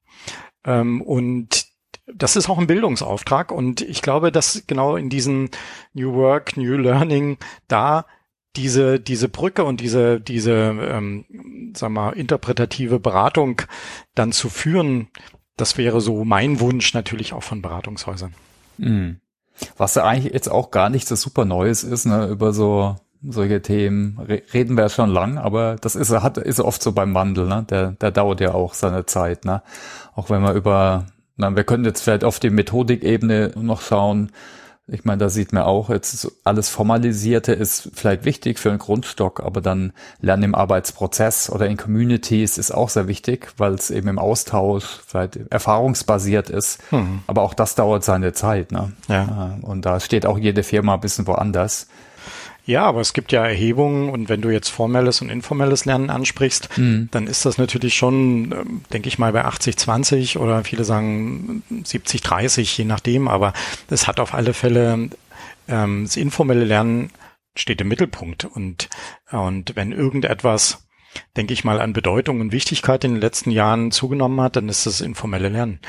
Ähm, 0.65 1.01
und 1.01 1.64
das 2.13 2.35
ist 2.35 2.49
auch 2.49 2.57
ein 2.57 2.67
Bildungsauftrag. 2.67 3.51
Und 3.51 3.81
ich 3.81 4.01
glaube, 4.01 4.31
dass 4.31 4.63
genau 4.67 4.95
in 4.95 5.09
diesem 5.09 5.49
New 5.93 6.13
Work, 6.13 6.57
New 6.57 6.77
Learning 6.77 7.37
da 7.67 8.05
diese, 8.55 8.99
diese 8.99 9.27
Brücke 9.27 9.63
und 9.65 9.81
diese, 9.81 10.21
diese, 10.21 10.53
ähm, 10.53 11.25
sag 11.75 11.89
mal, 11.89 12.11
interpretative 12.11 12.99
Beratung 12.99 13.61
dann 14.13 14.31
zu 14.31 14.49
führen, 14.49 15.09
das 15.57 15.77
wäre 15.77 16.01
so 16.01 16.23
mein 16.23 16.59
Wunsch 16.59 16.93
natürlich 16.93 17.33
auch 17.33 17.43
von 17.43 17.61
Beratungshäusern. 17.61 18.33
Mhm. 18.77 19.19
Was 19.77 19.95
ja 19.95 20.03
eigentlich 20.03 20.33
jetzt 20.33 20.49
auch 20.49 20.71
gar 20.71 20.89
nicht 20.89 21.07
so 21.07 21.15
super 21.15 21.45
Neues 21.45 21.83
ist, 21.83 22.05
ne, 22.05 22.27
über 22.27 22.53
so 22.53 22.97
solche 23.27 23.61
Themen 23.61 24.19
reden 24.53 24.77
wir 24.77 24.89
schon 24.89 25.09
lang, 25.09 25.37
aber 25.37 25.77
das 25.77 25.95
ist, 25.95 26.11
hat, 26.11 26.37
ist 26.37 26.59
oft 26.59 26.83
so 26.83 26.91
beim 26.91 27.13
Wandel, 27.15 27.47
ne? 27.47 27.65
Der, 27.69 27.91
der 27.91 28.11
dauert 28.11 28.39
ja 28.39 28.53
auch 28.53 28.73
seine 28.73 29.05
Zeit, 29.05 29.45
ne? 29.45 29.63
Auch 30.13 30.29
wenn 30.29 30.43
wir 30.43 30.53
über, 30.53 31.07
na, 31.37 31.55
wir 31.55 31.63
können 31.63 31.85
jetzt 31.85 32.01
vielleicht 32.01 32.23
auf 32.23 32.39
die 32.39 32.49
Methodikebene 32.49 33.51
noch 33.55 33.81
schauen, 33.81 34.31
ich 34.87 35.03
meine, 35.03 35.17
da 35.17 35.29
sieht 35.29 35.51
man 35.51 35.63
auch, 35.63 35.89
jetzt 35.89 36.31
alles 36.43 36.69
Formalisierte 36.69 37.53
ist 37.53 37.89
vielleicht 37.95 38.23
wichtig 38.23 38.59
für 38.59 38.69
einen 38.69 38.77
Grundstock, 38.77 39.39
aber 39.39 39.59
dann 39.59 39.93
Lernen 40.21 40.43
im 40.43 40.55
Arbeitsprozess 40.55 41.49
oder 41.49 41.67
in 41.67 41.75
Communities 41.75 42.59
ist 42.59 42.71
auch 42.71 42.89
sehr 42.89 43.07
wichtig, 43.07 43.51
weil 43.57 43.73
es 43.73 43.89
eben 43.89 44.07
im 44.09 44.19
Austausch 44.19 44.85
vielleicht 45.07 45.37
erfahrungsbasiert 45.49 46.51
ist. 46.51 46.79
Mhm. 46.91 47.23
Aber 47.25 47.41
auch 47.41 47.55
das 47.55 47.73
dauert 47.73 48.03
seine 48.03 48.33
Zeit. 48.33 48.71
Ne? 48.71 48.91
Ja. 49.07 49.57
Und 49.63 49.87
da 49.87 49.99
steht 49.99 50.27
auch 50.27 50.37
jede 50.37 50.61
Firma 50.61 50.93
ein 50.93 51.01
bisschen 51.01 51.25
woanders. 51.25 51.87
Ja, 52.65 52.83
aber 52.83 52.99
es 52.99 53.13
gibt 53.13 53.31
ja 53.31 53.45
Erhebungen 53.45 54.09
und 54.09 54.27
wenn 54.27 54.41
du 54.41 54.49
jetzt 54.49 54.69
formelles 54.69 55.21
und 55.21 55.29
informelles 55.29 55.85
Lernen 55.85 56.09
ansprichst, 56.09 56.75
mhm. 56.77 57.09
dann 57.11 57.27
ist 57.27 57.45
das 57.45 57.59
natürlich 57.59 57.95
schon, 57.95 58.51
ähm, 58.51 58.81
denke 58.91 59.07
ich 59.07 59.19
mal, 59.19 59.31
bei 59.31 59.45
80-20 59.45 60.39
oder 60.39 60.63
viele 60.63 60.83
sagen 60.83 61.61
70-30, 61.71 62.77
je 62.77 62.85
nachdem, 62.85 63.27
aber 63.27 63.53
es 63.89 64.07
hat 64.07 64.19
auf 64.19 64.33
alle 64.33 64.53
Fälle 64.53 65.09
ähm, 65.67 66.03
das 66.05 66.15
informelle 66.15 66.65
Lernen 66.65 67.11
steht 67.55 67.81
im 67.81 67.87
Mittelpunkt 67.87 68.45
und, 68.45 68.89
und 69.31 69.75
wenn 69.75 69.91
irgendetwas, 69.91 70.87
denke 71.37 71.53
ich 71.53 71.63
mal, 71.63 71.79
an 71.79 71.93
Bedeutung 71.93 72.41
und 72.41 72.51
Wichtigkeit 72.51 73.03
in 73.03 73.13
den 73.13 73.21
letzten 73.21 73.51
Jahren 73.51 73.91
zugenommen 73.91 74.41
hat, 74.41 74.55
dann 74.55 74.69
ist 74.69 74.87
das 74.87 75.01
informelle 75.01 75.49
Lernen. 75.49 75.79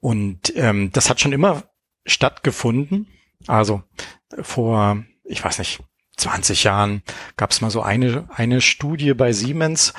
Und 0.00 0.54
ähm, 0.56 0.90
das 0.92 1.10
hat 1.10 1.20
schon 1.20 1.32
immer 1.32 1.64
stattgefunden. 2.06 3.08
Also 3.46 3.82
vor, 4.40 5.04
ich 5.24 5.44
weiß 5.44 5.58
nicht, 5.58 5.80
20 6.20 6.64
Jahren 6.64 7.02
gab 7.36 7.50
es 7.50 7.60
mal 7.60 7.70
so 7.70 7.82
eine, 7.82 8.28
eine 8.34 8.60
Studie 8.60 9.14
bei 9.14 9.32
Siemens. 9.32 9.94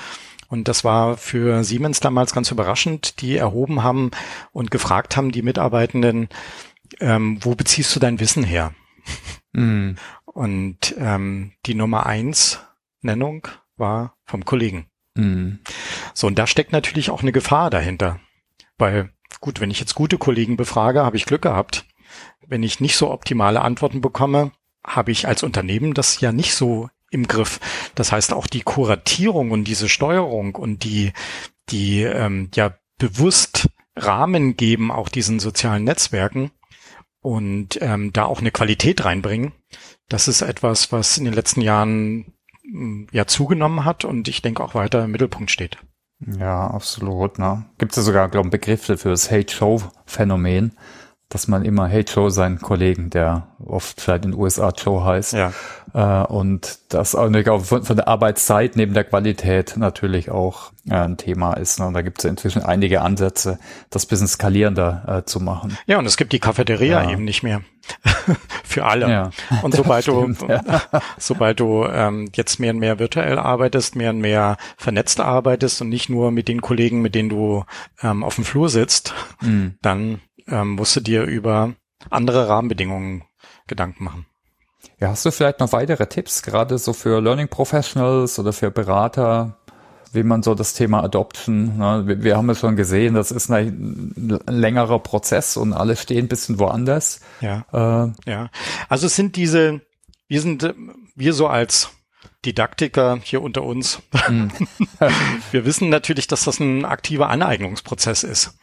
Und 0.47 0.67
das 0.67 0.83
war 0.83 1.17
für 1.17 1.63
Siemens 1.63 1.99
damals 1.99 2.33
ganz 2.33 2.51
überraschend, 2.51 3.21
die 3.21 3.37
erhoben 3.37 3.83
haben 3.83 4.11
und 4.51 4.71
gefragt 4.71 5.15
haben, 5.15 5.31
die 5.31 5.43
Mitarbeitenden, 5.43 6.27
ähm, 6.99 7.37
wo 7.41 7.55
beziehst 7.55 7.95
du 7.95 7.99
dein 7.99 8.19
Wissen 8.19 8.43
her? 8.43 8.73
Mm. 9.51 9.93
Und 10.25 10.95
ähm, 10.97 11.53
die 11.65 11.75
Nummer 11.75 12.05
eins 12.05 12.59
Nennung 13.01 13.47
war 13.77 14.15
vom 14.25 14.45
Kollegen. 14.45 14.87
Mhm. 15.15 15.59
So, 16.13 16.27
und 16.27 16.37
da 16.37 16.47
steckt 16.47 16.71
natürlich 16.71 17.09
auch 17.09 17.21
eine 17.21 17.31
Gefahr 17.31 17.69
dahinter. 17.69 18.19
Weil, 18.77 19.11
gut, 19.41 19.59
wenn 19.59 19.71
ich 19.71 19.79
jetzt 19.79 19.95
gute 19.95 20.17
Kollegen 20.17 20.57
befrage, 20.57 21.03
habe 21.03 21.17
ich 21.17 21.25
Glück 21.25 21.41
gehabt. 21.41 21.85
Wenn 22.47 22.63
ich 22.63 22.79
nicht 22.79 22.95
so 22.95 23.11
optimale 23.11 23.61
Antworten 23.61 24.01
bekomme, 24.01 24.51
habe 24.89 25.11
ich 25.11 25.27
als 25.27 25.43
Unternehmen 25.43 25.93
das 25.93 26.19
ja 26.19 26.31
nicht 26.31 26.53
so 26.55 26.89
im 27.11 27.27
Griff. 27.27 27.59
Das 27.95 28.11
heißt, 28.11 28.33
auch 28.33 28.47
die 28.47 28.61
Kuratierung 28.61 29.51
und 29.51 29.63
diese 29.63 29.89
Steuerung 29.89 30.55
und 30.55 30.83
die, 30.83 31.13
die 31.69 32.01
ähm, 32.01 32.49
ja 32.53 32.73
bewusst 32.97 33.69
Rahmen 33.95 34.57
geben, 34.57 34.91
auch 34.91 35.09
diesen 35.09 35.39
sozialen 35.39 35.83
Netzwerken 35.83 36.51
und 37.21 37.79
ähm, 37.81 38.13
da 38.13 38.25
auch 38.25 38.39
eine 38.39 38.51
Qualität 38.51 39.05
reinbringen, 39.05 39.53
das 40.07 40.27
ist 40.27 40.41
etwas, 40.41 40.91
was 40.91 41.17
in 41.17 41.25
den 41.25 41.33
letzten 41.33 41.61
Jahren 41.61 42.33
mm, 42.63 43.05
ja 43.11 43.25
zugenommen 43.25 43.85
hat 43.85 44.05
und 44.05 44.27
ich 44.27 44.41
denke 44.41 44.63
auch 44.63 44.75
weiter 44.75 45.03
im 45.03 45.11
Mittelpunkt 45.11 45.51
steht. 45.51 45.77
Ja, 46.19 46.67
absolut. 46.67 47.39
Ne? 47.39 47.65
Gibt 47.77 47.93
es 47.93 47.97
ja 47.97 48.03
sogar, 48.03 48.27
glaube 48.29 48.47
ich, 48.47 48.51
Begriffe 48.51 48.97
für 48.97 49.09
das 49.09 49.31
Hate-Show-Phänomen 49.31 50.73
dass 51.29 51.47
man 51.47 51.63
immer 51.63 51.87
Hey 51.87 52.03
Joe 52.03 52.31
seinen 52.31 52.59
Kollegen, 52.59 53.11
der 53.11 53.47
oft 53.63 54.01
vielleicht 54.01 54.25
in 54.25 54.31
den 54.31 54.39
USA 54.39 54.73
Joe 54.75 55.05
heißt, 55.05 55.33
ja. 55.33 55.53
äh, 55.93 56.25
und 56.25 56.79
das 56.89 57.13
auch 57.13 57.29
von, 57.61 57.83
von 57.83 57.95
der 57.95 58.07
Arbeitszeit 58.07 58.75
neben 58.75 58.95
der 58.95 59.03
Qualität 59.03 59.75
natürlich 59.77 60.31
auch 60.31 60.71
äh, 60.89 60.95
ein 60.95 61.17
Thema 61.17 61.53
ist. 61.53 61.79
Ne? 61.79 61.85
Und 61.85 61.93
da 61.93 62.01
gibt 62.01 62.17
es 62.17 62.23
ja 62.23 62.31
inzwischen 62.31 62.63
einige 62.63 63.01
Ansätze, 63.01 63.59
das 63.91 64.07
bisschen 64.07 64.27
skalierender 64.27 65.19
äh, 65.19 65.25
zu 65.25 65.39
machen. 65.39 65.77
Ja, 65.85 65.99
und 65.99 66.07
es 66.07 66.17
gibt 66.17 66.33
die 66.33 66.39
Cafeteria 66.39 67.03
ja. 67.03 67.11
eben 67.11 67.25
nicht 67.25 67.43
mehr 67.43 67.61
für 68.63 68.85
alle. 68.85 69.07
Ja, 69.09 69.29
und 69.61 69.75
sobald 69.75 70.03
stimmt, 70.05 70.41
du, 70.41 70.47
sobald 71.19 71.59
du 71.59 71.85
ähm, 71.85 72.31
jetzt 72.33 72.59
mehr 72.59 72.73
und 72.73 72.79
mehr 72.79 72.97
virtuell 72.97 73.37
arbeitest, 73.37 73.95
mehr 73.95 74.09
und 74.09 74.19
mehr 74.19 74.57
vernetzt 74.77 75.19
arbeitest 75.19 75.79
und 75.83 75.89
nicht 75.89 76.09
nur 76.09 76.31
mit 76.31 76.47
den 76.47 76.61
Kollegen, 76.61 77.03
mit 77.03 77.13
denen 77.13 77.29
du 77.29 77.65
ähm, 78.01 78.23
auf 78.23 78.33
dem 78.33 78.45
Flur 78.45 78.69
sitzt, 78.69 79.13
mhm. 79.41 79.75
dann 79.83 80.21
ähm, 80.49 80.71
musst 80.71 80.95
du 80.95 80.99
dir 80.99 81.23
über 81.23 81.73
andere 82.09 82.47
Rahmenbedingungen 82.47 83.23
Gedanken 83.67 84.03
machen. 84.03 84.25
Ja, 84.99 85.09
hast 85.09 85.25
du 85.25 85.31
vielleicht 85.31 85.59
noch 85.59 85.71
weitere 85.71 86.07
Tipps, 86.07 86.41
gerade 86.41 86.77
so 86.77 86.93
für 86.93 87.21
Learning 87.21 87.47
Professionals 87.47 88.39
oder 88.39 88.53
für 88.53 88.71
Berater, 88.71 89.57
wie 90.11 90.23
man 90.23 90.43
so 90.43 90.55
das 90.55 90.73
Thema 90.73 91.03
Adoption, 91.03 91.77
ne, 91.77 92.03
wir, 92.05 92.23
wir, 92.23 92.37
haben 92.37 92.49
es 92.49 92.59
schon 92.59 92.75
gesehen, 92.75 93.13
das 93.13 93.31
ist 93.31 93.51
ein, 93.51 94.41
längerer 94.47 94.99
Prozess 94.99 95.55
und 95.55 95.73
alle 95.73 95.95
stehen 95.95 96.25
ein 96.25 96.27
bisschen 96.27 96.59
woanders. 96.59 97.21
Ja. 97.41 97.65
Äh, 97.71 98.29
ja. 98.29 98.49
Also 98.87 99.07
es 99.07 99.15
sind 99.15 99.35
diese, 99.35 99.81
wir 100.27 100.41
sind, 100.41 100.73
wir 101.15 101.33
so 101.33 101.47
als 101.47 101.89
Didaktiker 102.45 103.19
hier 103.21 103.41
unter 103.41 103.63
uns, 103.63 104.01
mhm. 104.29 104.51
wir 105.51 105.65
wissen 105.65 105.89
natürlich, 105.89 106.27
dass 106.27 106.45
das 106.45 106.59
ein 106.59 106.85
aktiver 106.85 107.29
Aneignungsprozess 107.29 108.23
ist. 108.23 108.57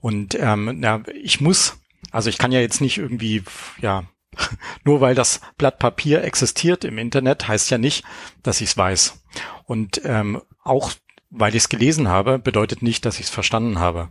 Und 0.00 0.36
ähm, 0.38 0.82
ja, 0.82 1.02
ich 1.22 1.40
muss, 1.40 1.78
also 2.10 2.30
ich 2.30 2.38
kann 2.38 2.52
ja 2.52 2.60
jetzt 2.60 2.80
nicht 2.80 2.98
irgendwie, 2.98 3.42
ja, 3.80 4.04
nur 4.84 5.00
weil 5.00 5.14
das 5.14 5.40
Blatt 5.58 5.78
Papier 5.78 6.24
existiert 6.24 6.84
im 6.84 6.98
Internet, 6.98 7.48
heißt 7.48 7.70
ja 7.70 7.78
nicht, 7.78 8.04
dass 8.42 8.60
ich 8.60 8.70
es 8.70 8.76
weiß. 8.76 9.22
Und 9.64 10.00
ähm, 10.04 10.42
auch 10.62 10.92
weil 11.30 11.54
ich 11.54 11.64
es 11.64 11.68
gelesen 11.68 12.08
habe, 12.08 12.38
bedeutet 12.38 12.82
nicht, 12.82 13.04
dass 13.04 13.18
ich 13.18 13.26
es 13.26 13.30
verstanden 13.30 13.78
habe. 13.78 14.10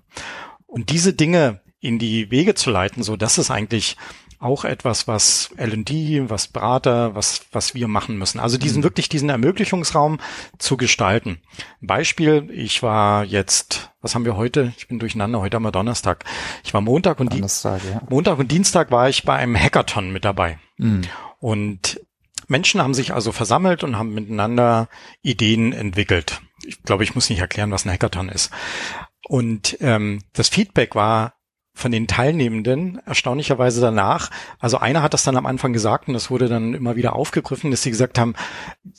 Und 0.65 0.89
diese 0.89 1.13
Dinge 1.13 1.61
in 1.79 1.99
die 1.99 2.31
Wege 2.31 2.55
zu 2.55 2.71
leiten, 2.71 3.03
so 3.03 3.15
das 3.15 3.37
ist 3.37 3.51
eigentlich 3.51 3.95
auch 4.39 4.65
etwas, 4.65 5.07
was 5.07 5.49
L&D, 5.55 6.29
was 6.29 6.47
Berater, 6.47 7.15
was, 7.15 7.45
was 7.51 7.73
wir 7.73 7.87
machen 7.87 8.17
müssen. 8.17 8.39
Also 8.39 8.57
diesen, 8.57 8.79
mhm. 8.79 8.83
wirklich 8.83 9.09
diesen 9.09 9.29
Ermöglichungsraum 9.29 10.19
zu 10.59 10.77
gestalten. 10.77 11.39
Beispiel, 11.81 12.49
ich 12.51 12.83
war 12.83 13.23
jetzt, 13.23 13.91
was 14.05 14.13
haben 14.13 14.23
wir 14.23 14.37
heute? 14.37 14.71
Ich 14.77 14.87
bin 14.87 14.99
durcheinander, 14.99 15.41
heute 15.41 15.55
haben 15.55 15.63
wir 15.63 15.71
Donnerstag. 15.71 16.25
Ich 16.63 16.75
war 16.75 16.81
Montag 16.81 17.19
und, 17.19 17.33
Donnerstag, 17.33 17.81
ja. 17.83 18.03
Montag 18.07 18.37
und 18.37 18.51
Dienstag 18.51 18.91
war 18.91 19.09
ich 19.09 19.23
bei 19.23 19.35
einem 19.35 19.59
Hackathon 19.59 20.11
mit 20.11 20.23
dabei. 20.23 20.59
Mhm. 20.77 21.01
Und 21.39 21.99
Menschen 22.47 22.81
haben 22.83 22.93
sich 22.93 23.15
also 23.15 23.31
versammelt 23.31 23.83
und 23.83 23.97
haben 23.97 24.13
miteinander 24.13 24.89
Ideen 25.23 25.73
entwickelt. 25.73 26.41
Ich 26.63 26.83
glaube, 26.83 27.03
ich 27.03 27.15
muss 27.15 27.31
nicht 27.31 27.39
erklären, 27.39 27.71
was 27.71 27.85
ein 27.85 27.91
Hackathon 27.91 28.29
ist. 28.29 28.51
Und 29.27 29.75
ähm, 29.81 30.21
das 30.33 30.49
Feedback 30.49 30.93
war 30.93 31.33
von 31.75 31.91
den 31.91 32.07
Teilnehmenden 32.07 32.99
erstaunlicherweise 33.05 33.81
danach, 33.81 34.31
also 34.59 34.77
einer 34.77 35.03
hat 35.03 35.13
das 35.13 35.23
dann 35.23 35.35
am 35.35 35.45
Anfang 35.45 35.73
gesagt 35.73 36.07
und 36.07 36.13
das 36.13 36.31
wurde 36.31 36.47
dann 36.47 36.73
immer 36.73 36.95
wieder 36.95 37.15
aufgegriffen, 37.15 37.69
dass 37.69 37.83
sie 37.83 37.91
gesagt 37.91 38.17
haben, 38.17 38.33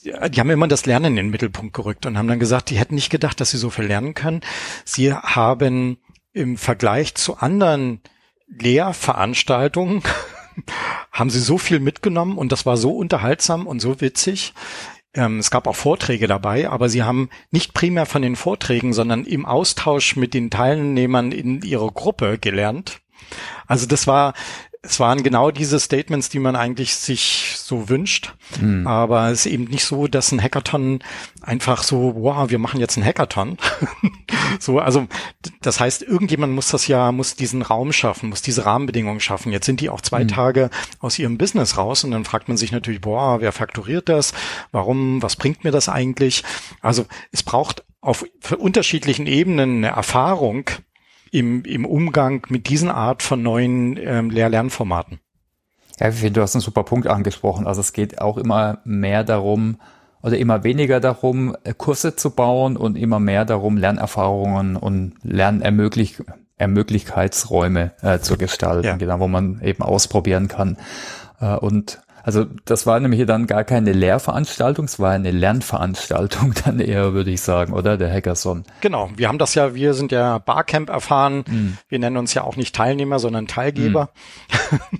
die 0.04 0.38
haben 0.38 0.50
immer 0.50 0.68
das 0.68 0.84
Lernen 0.84 1.06
in 1.06 1.16
den 1.16 1.30
Mittelpunkt 1.30 1.74
gerückt 1.74 2.04
und 2.04 2.18
haben 2.18 2.28
dann 2.28 2.38
gesagt, 2.38 2.68
die 2.68 2.76
hätten 2.78 2.94
nicht 2.94 3.10
gedacht, 3.10 3.40
dass 3.40 3.50
sie 3.50 3.56
so 3.56 3.70
viel 3.70 3.86
lernen 3.86 4.12
können. 4.12 4.42
Sie 4.84 5.12
haben 5.12 5.96
im 6.34 6.58
Vergleich 6.58 7.14
zu 7.14 7.38
anderen 7.38 8.00
Lehrveranstaltungen 8.46 10.02
haben 11.12 11.30
sie 11.30 11.40
so 11.40 11.56
viel 11.56 11.80
mitgenommen 11.80 12.36
und 12.36 12.52
das 12.52 12.66
war 12.66 12.76
so 12.76 12.90
unterhaltsam 12.94 13.66
und 13.66 13.80
so 13.80 14.02
witzig, 14.02 14.52
ähm, 15.16 15.38
es 15.38 15.50
gab 15.50 15.66
auch 15.66 15.76
Vorträge 15.76 16.26
dabei, 16.26 16.68
aber 16.68 16.88
sie 16.88 17.02
haben 17.02 17.28
nicht 17.50 17.74
primär 17.74 18.06
von 18.06 18.22
den 18.22 18.36
Vorträgen, 18.36 18.92
sondern 18.92 19.24
im 19.24 19.46
Austausch 19.46 20.16
mit 20.16 20.34
den 20.34 20.50
Teilnehmern 20.50 21.32
in 21.32 21.62
ihrer 21.62 21.90
Gruppe 21.90 22.38
gelernt. 22.38 23.00
Also 23.66 23.86
das 23.86 24.06
war 24.06 24.34
es 24.86 25.00
waren 25.00 25.22
genau 25.22 25.50
diese 25.50 25.80
Statements, 25.80 26.28
die 26.28 26.38
man 26.38 26.56
eigentlich 26.56 26.94
sich 26.94 27.54
so 27.56 27.88
wünscht. 27.88 28.34
Mhm. 28.60 28.86
Aber 28.86 29.30
es 29.30 29.46
ist 29.46 29.52
eben 29.52 29.64
nicht 29.64 29.84
so, 29.84 30.06
dass 30.06 30.32
ein 30.32 30.42
Hackathon 30.42 31.00
einfach 31.42 31.82
so, 31.82 32.14
wow, 32.16 32.48
wir 32.50 32.58
machen 32.58 32.80
jetzt 32.80 32.96
ein 32.96 33.04
Hackathon. 33.04 33.58
so, 34.60 34.78
also 34.78 35.06
das 35.60 35.80
heißt, 35.80 36.02
irgendjemand 36.02 36.52
muss 36.52 36.70
das 36.70 36.86
ja, 36.86 37.12
muss 37.12 37.34
diesen 37.34 37.62
Raum 37.62 37.92
schaffen, 37.92 38.28
muss 38.30 38.42
diese 38.42 38.64
Rahmenbedingungen 38.64 39.20
schaffen. 39.20 39.52
Jetzt 39.52 39.66
sind 39.66 39.80
die 39.80 39.90
auch 39.90 40.00
zwei 40.00 40.24
mhm. 40.24 40.28
Tage 40.28 40.70
aus 41.00 41.18
ihrem 41.18 41.38
Business 41.38 41.76
raus 41.76 42.04
und 42.04 42.12
dann 42.12 42.24
fragt 42.24 42.48
man 42.48 42.56
sich 42.56 42.72
natürlich, 42.72 43.00
boah, 43.00 43.40
wer 43.40 43.52
fakturiert 43.52 44.08
das? 44.08 44.32
Warum? 44.72 45.22
Was 45.22 45.36
bringt 45.36 45.64
mir 45.64 45.72
das 45.72 45.88
eigentlich? 45.88 46.44
Also 46.80 47.06
es 47.32 47.42
braucht 47.42 47.84
auf 48.00 48.24
unterschiedlichen 48.56 49.26
Ebenen 49.26 49.78
eine 49.78 49.88
Erfahrung, 49.88 50.70
im, 51.36 51.64
im 51.64 51.84
Umgang 51.84 52.46
mit 52.48 52.70
diesen 52.70 52.88
Art 52.88 53.22
von 53.22 53.42
neuen 53.42 53.98
ähm, 53.98 54.30
Lehr-Lernformaten. 54.30 55.20
Ja, 56.00 56.08
ich 56.08 56.14
finde, 56.14 56.32
du 56.32 56.42
hast 56.42 56.54
einen 56.54 56.62
super 56.62 56.82
Punkt 56.82 57.06
angesprochen. 57.06 57.66
Also 57.66 57.82
es 57.82 57.92
geht 57.92 58.22
auch 58.22 58.38
immer 58.38 58.78
mehr 58.84 59.22
darum, 59.22 59.76
oder 60.22 60.38
immer 60.38 60.64
weniger 60.64 60.98
darum, 60.98 61.54
Kurse 61.76 62.16
zu 62.16 62.30
bauen 62.30 62.78
und 62.78 62.96
immer 62.96 63.20
mehr 63.20 63.44
darum, 63.44 63.76
Lernerfahrungen 63.76 64.76
und 64.76 65.12
Lernermöglichkeitsräume 65.22 67.92
äh, 68.00 68.18
zu 68.18 68.38
gestalten, 68.38 68.86
ja. 68.86 68.96
genau, 68.96 69.20
wo 69.20 69.28
man 69.28 69.60
eben 69.60 69.82
ausprobieren 69.82 70.48
kann. 70.48 70.78
Äh, 71.38 71.56
und 71.56 72.00
also 72.26 72.44
das 72.64 72.86
war 72.86 72.98
nämlich 72.98 73.24
dann 73.24 73.46
gar 73.46 73.62
keine 73.62 73.92
Lehrveranstaltung, 73.92 74.86
es 74.86 74.98
war 74.98 75.12
eine 75.12 75.30
Lernveranstaltung 75.30 76.54
dann 76.64 76.80
eher, 76.80 77.12
würde 77.12 77.30
ich 77.30 77.40
sagen, 77.40 77.72
oder? 77.72 77.96
Der 77.96 78.12
Hackathon. 78.12 78.64
Genau, 78.80 79.10
wir 79.14 79.28
haben 79.28 79.38
das 79.38 79.54
ja, 79.54 79.76
wir 79.76 79.94
sind 79.94 80.10
ja 80.10 80.38
Barcamp 80.38 80.90
erfahren. 80.90 81.44
Mhm. 81.46 81.78
Wir 81.88 82.00
nennen 82.00 82.16
uns 82.16 82.34
ja 82.34 82.42
auch 82.42 82.56
nicht 82.56 82.74
Teilnehmer, 82.74 83.20
sondern 83.20 83.46
Teilgeber. 83.46 84.10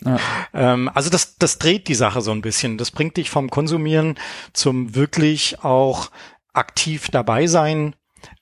Mhm. 0.04 0.08
Ja. 0.08 0.18
ähm, 0.54 0.88
also 0.94 1.10
das, 1.10 1.36
das 1.36 1.58
dreht 1.58 1.88
die 1.88 1.96
Sache 1.96 2.20
so 2.20 2.30
ein 2.30 2.42
bisschen. 2.42 2.78
Das 2.78 2.92
bringt 2.92 3.16
dich 3.16 3.28
vom 3.28 3.50
Konsumieren 3.50 4.14
zum 4.52 4.94
wirklich 4.94 5.64
auch 5.64 6.12
aktiv 6.52 7.08
dabei 7.10 7.48
sein, 7.48 7.96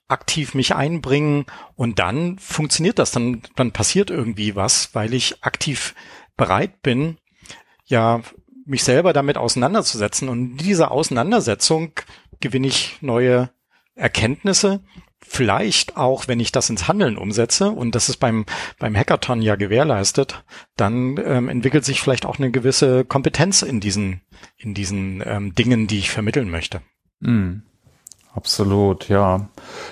aktiv 0.07 0.53
mich 0.53 0.75
einbringen 0.75 1.47
und 1.73 1.97
dann 1.97 2.37
funktioniert 2.37 2.99
das, 2.99 3.09
dann, 3.09 3.41
dann 3.55 3.71
passiert 3.71 4.11
irgendwie 4.11 4.55
was, 4.55 4.93
weil 4.93 5.15
ich 5.15 5.43
aktiv 5.43 5.95
bereit 6.37 6.83
bin, 6.83 7.17
ja, 7.85 8.21
mich 8.65 8.83
selber 8.83 9.13
damit 9.13 9.37
auseinanderzusetzen. 9.37 10.27
Und 10.29 10.39
in 10.39 10.57
dieser 10.57 10.91
Auseinandersetzung 10.91 11.91
gewinne 12.39 12.67
ich 12.67 12.97
neue 13.01 13.49
Erkenntnisse. 13.95 14.81
Vielleicht 15.27 15.97
auch, 15.97 16.27
wenn 16.27 16.39
ich 16.39 16.51
das 16.51 16.69
ins 16.69 16.87
Handeln 16.87 17.17
umsetze, 17.17 17.71
und 17.71 17.95
das 17.95 18.09
ist 18.09 18.17
beim, 18.17 18.45
beim 18.77 18.95
Hackathon 18.95 19.41
ja 19.41 19.55
gewährleistet, 19.55 20.43
dann 20.75 21.19
ähm, 21.25 21.49
entwickelt 21.49 21.83
sich 21.83 21.99
vielleicht 21.99 22.25
auch 22.25 22.37
eine 22.37 22.51
gewisse 22.51 23.05
Kompetenz 23.05 23.63
in 23.63 23.79
diesen, 23.79 24.21
in 24.57 24.75
diesen 24.75 25.23
ähm, 25.25 25.55
Dingen, 25.55 25.87
die 25.87 25.97
ich 25.97 26.11
vermitteln 26.11 26.49
möchte. 26.49 26.81
Mm. 27.21 27.61
Absolut, 28.33 29.07
ja. 29.07 29.49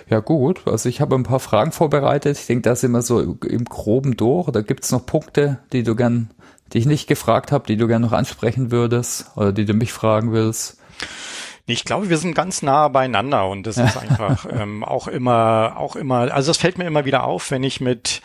Ja 0.09 0.19
gut, 0.19 0.67
also 0.67 0.89
ich 0.89 0.99
habe 0.99 1.15
ein 1.15 1.23
paar 1.23 1.39
Fragen 1.39 1.71
vorbereitet. 1.71 2.37
Ich 2.37 2.45
denke, 2.45 2.63
da 2.63 2.75
sind 2.75 2.91
wir 2.91 3.01
so 3.01 3.21
im 3.21 3.63
Groben 3.63 4.17
durch. 4.17 4.49
Oder 4.49 4.63
gibt 4.63 4.83
es 4.83 4.91
noch 4.91 5.05
Punkte, 5.05 5.59
die 5.71 5.83
du 5.83 5.95
gern 5.95 6.29
die 6.71 6.77
ich 6.79 6.85
nicht 6.85 7.07
gefragt 7.07 7.51
habe, 7.51 7.67
die 7.67 7.77
du 7.77 7.87
gerne 7.87 8.05
noch 8.05 8.13
ansprechen 8.13 8.71
würdest 8.71 9.31
oder 9.35 9.51
die 9.51 9.65
du 9.65 9.73
mich 9.73 9.93
fragen 9.93 10.31
willst? 10.31 10.79
Ich 11.65 11.85
glaube, 11.85 12.09
wir 12.09 12.17
sind 12.17 12.35
ganz 12.35 12.61
nah 12.61 12.89
beieinander 12.89 13.47
und 13.47 13.65
das 13.67 13.77
ist 13.77 13.97
einfach 14.01 14.45
ähm, 14.49 14.83
auch 14.83 15.07
immer, 15.07 15.75
auch 15.77 15.95
immer, 15.95 16.33
also 16.33 16.49
das 16.49 16.57
fällt 16.57 16.77
mir 16.77 16.85
immer 16.85 17.05
wieder 17.05 17.23
auf, 17.23 17.51
wenn 17.51 17.63
ich 17.63 17.81
mit 17.81 18.21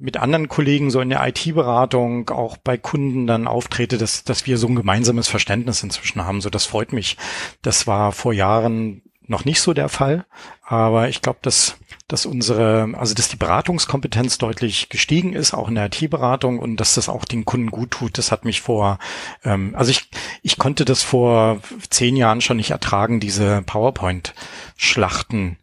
mit 0.00 0.16
anderen 0.16 0.48
Kollegen 0.48 0.90
so 0.90 1.00
in 1.02 1.10
der 1.10 1.26
IT-Beratung, 1.28 2.30
auch 2.30 2.56
bei 2.56 2.78
Kunden 2.78 3.26
dann 3.26 3.46
auftrete, 3.46 3.98
dass, 3.98 4.24
dass 4.24 4.46
wir 4.46 4.56
so 4.56 4.66
ein 4.66 4.74
gemeinsames 4.74 5.28
Verständnis 5.28 5.82
inzwischen 5.82 6.24
haben. 6.24 6.40
So, 6.40 6.48
das 6.48 6.64
freut 6.64 6.94
mich. 6.94 7.18
Das 7.60 7.86
war 7.86 8.12
vor 8.12 8.32
Jahren 8.32 9.02
noch 9.30 9.44
nicht 9.44 9.60
so 9.60 9.72
der 9.72 9.88
Fall, 9.88 10.26
aber 10.62 11.08
ich 11.08 11.22
glaube, 11.22 11.38
dass 11.42 11.76
dass 12.08 12.26
unsere, 12.26 12.92
also 12.96 13.14
dass 13.14 13.28
die 13.28 13.36
Beratungskompetenz 13.36 14.38
deutlich 14.38 14.88
gestiegen 14.88 15.32
ist, 15.32 15.54
auch 15.54 15.68
in 15.68 15.76
der 15.76 15.86
IT-Beratung 15.86 16.58
und 16.58 16.78
dass 16.78 16.94
das 16.94 17.08
auch 17.08 17.24
den 17.24 17.44
Kunden 17.44 17.70
gut 17.70 17.92
tut. 17.92 18.18
Das 18.18 18.32
hat 18.32 18.44
mich 18.44 18.60
vor, 18.60 18.98
ähm, 19.44 19.74
also 19.76 19.92
ich, 19.92 20.10
ich 20.42 20.58
konnte 20.58 20.84
das 20.84 21.04
vor 21.04 21.60
zehn 21.88 22.16
Jahren 22.16 22.40
schon 22.40 22.56
nicht 22.56 22.72
ertragen, 22.72 23.20
diese 23.20 23.62
PowerPoint-Schlachten 23.62 25.58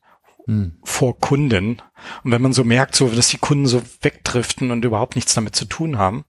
hm. 0.45 0.77
vor 0.83 1.19
Kunden. 1.19 1.81
Und 2.23 2.31
wenn 2.31 2.41
man 2.41 2.53
so 2.53 2.63
merkt, 2.63 2.95
so, 2.95 3.09
dass 3.09 3.27
die 3.27 3.39
Kunden 3.39 3.67
so 3.67 3.81
wegdriften 4.01 4.71
und 4.71 4.85
überhaupt 4.85 5.15
nichts 5.15 5.33
damit 5.33 5.55
zu 5.55 5.65
tun 5.65 5.97
haben. 5.97 6.23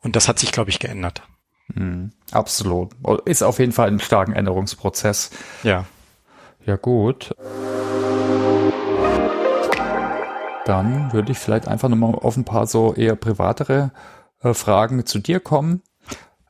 Und 0.00 0.16
das 0.16 0.26
hat 0.26 0.40
sich, 0.40 0.50
glaube 0.50 0.70
ich, 0.70 0.80
geändert. 0.80 1.22
Hm, 1.72 2.12
absolut. 2.32 2.90
Ist 3.24 3.42
auf 3.42 3.58
jeden 3.58 3.72
Fall 3.72 3.88
ein 3.88 4.00
starken 4.00 4.32
Änderungsprozess. 4.32 5.30
Ja. 5.62 5.86
Ja, 6.66 6.76
gut. 6.76 7.34
Dann 10.64 11.12
würde 11.12 11.32
ich 11.32 11.38
vielleicht 11.38 11.68
einfach 11.68 11.90
nochmal 11.90 12.14
auf 12.14 12.38
ein 12.38 12.44
paar 12.44 12.66
so 12.66 12.94
eher 12.94 13.16
privatere 13.16 13.90
äh, 14.40 14.54
Fragen 14.54 15.04
zu 15.04 15.18
dir 15.18 15.40
kommen. 15.40 15.82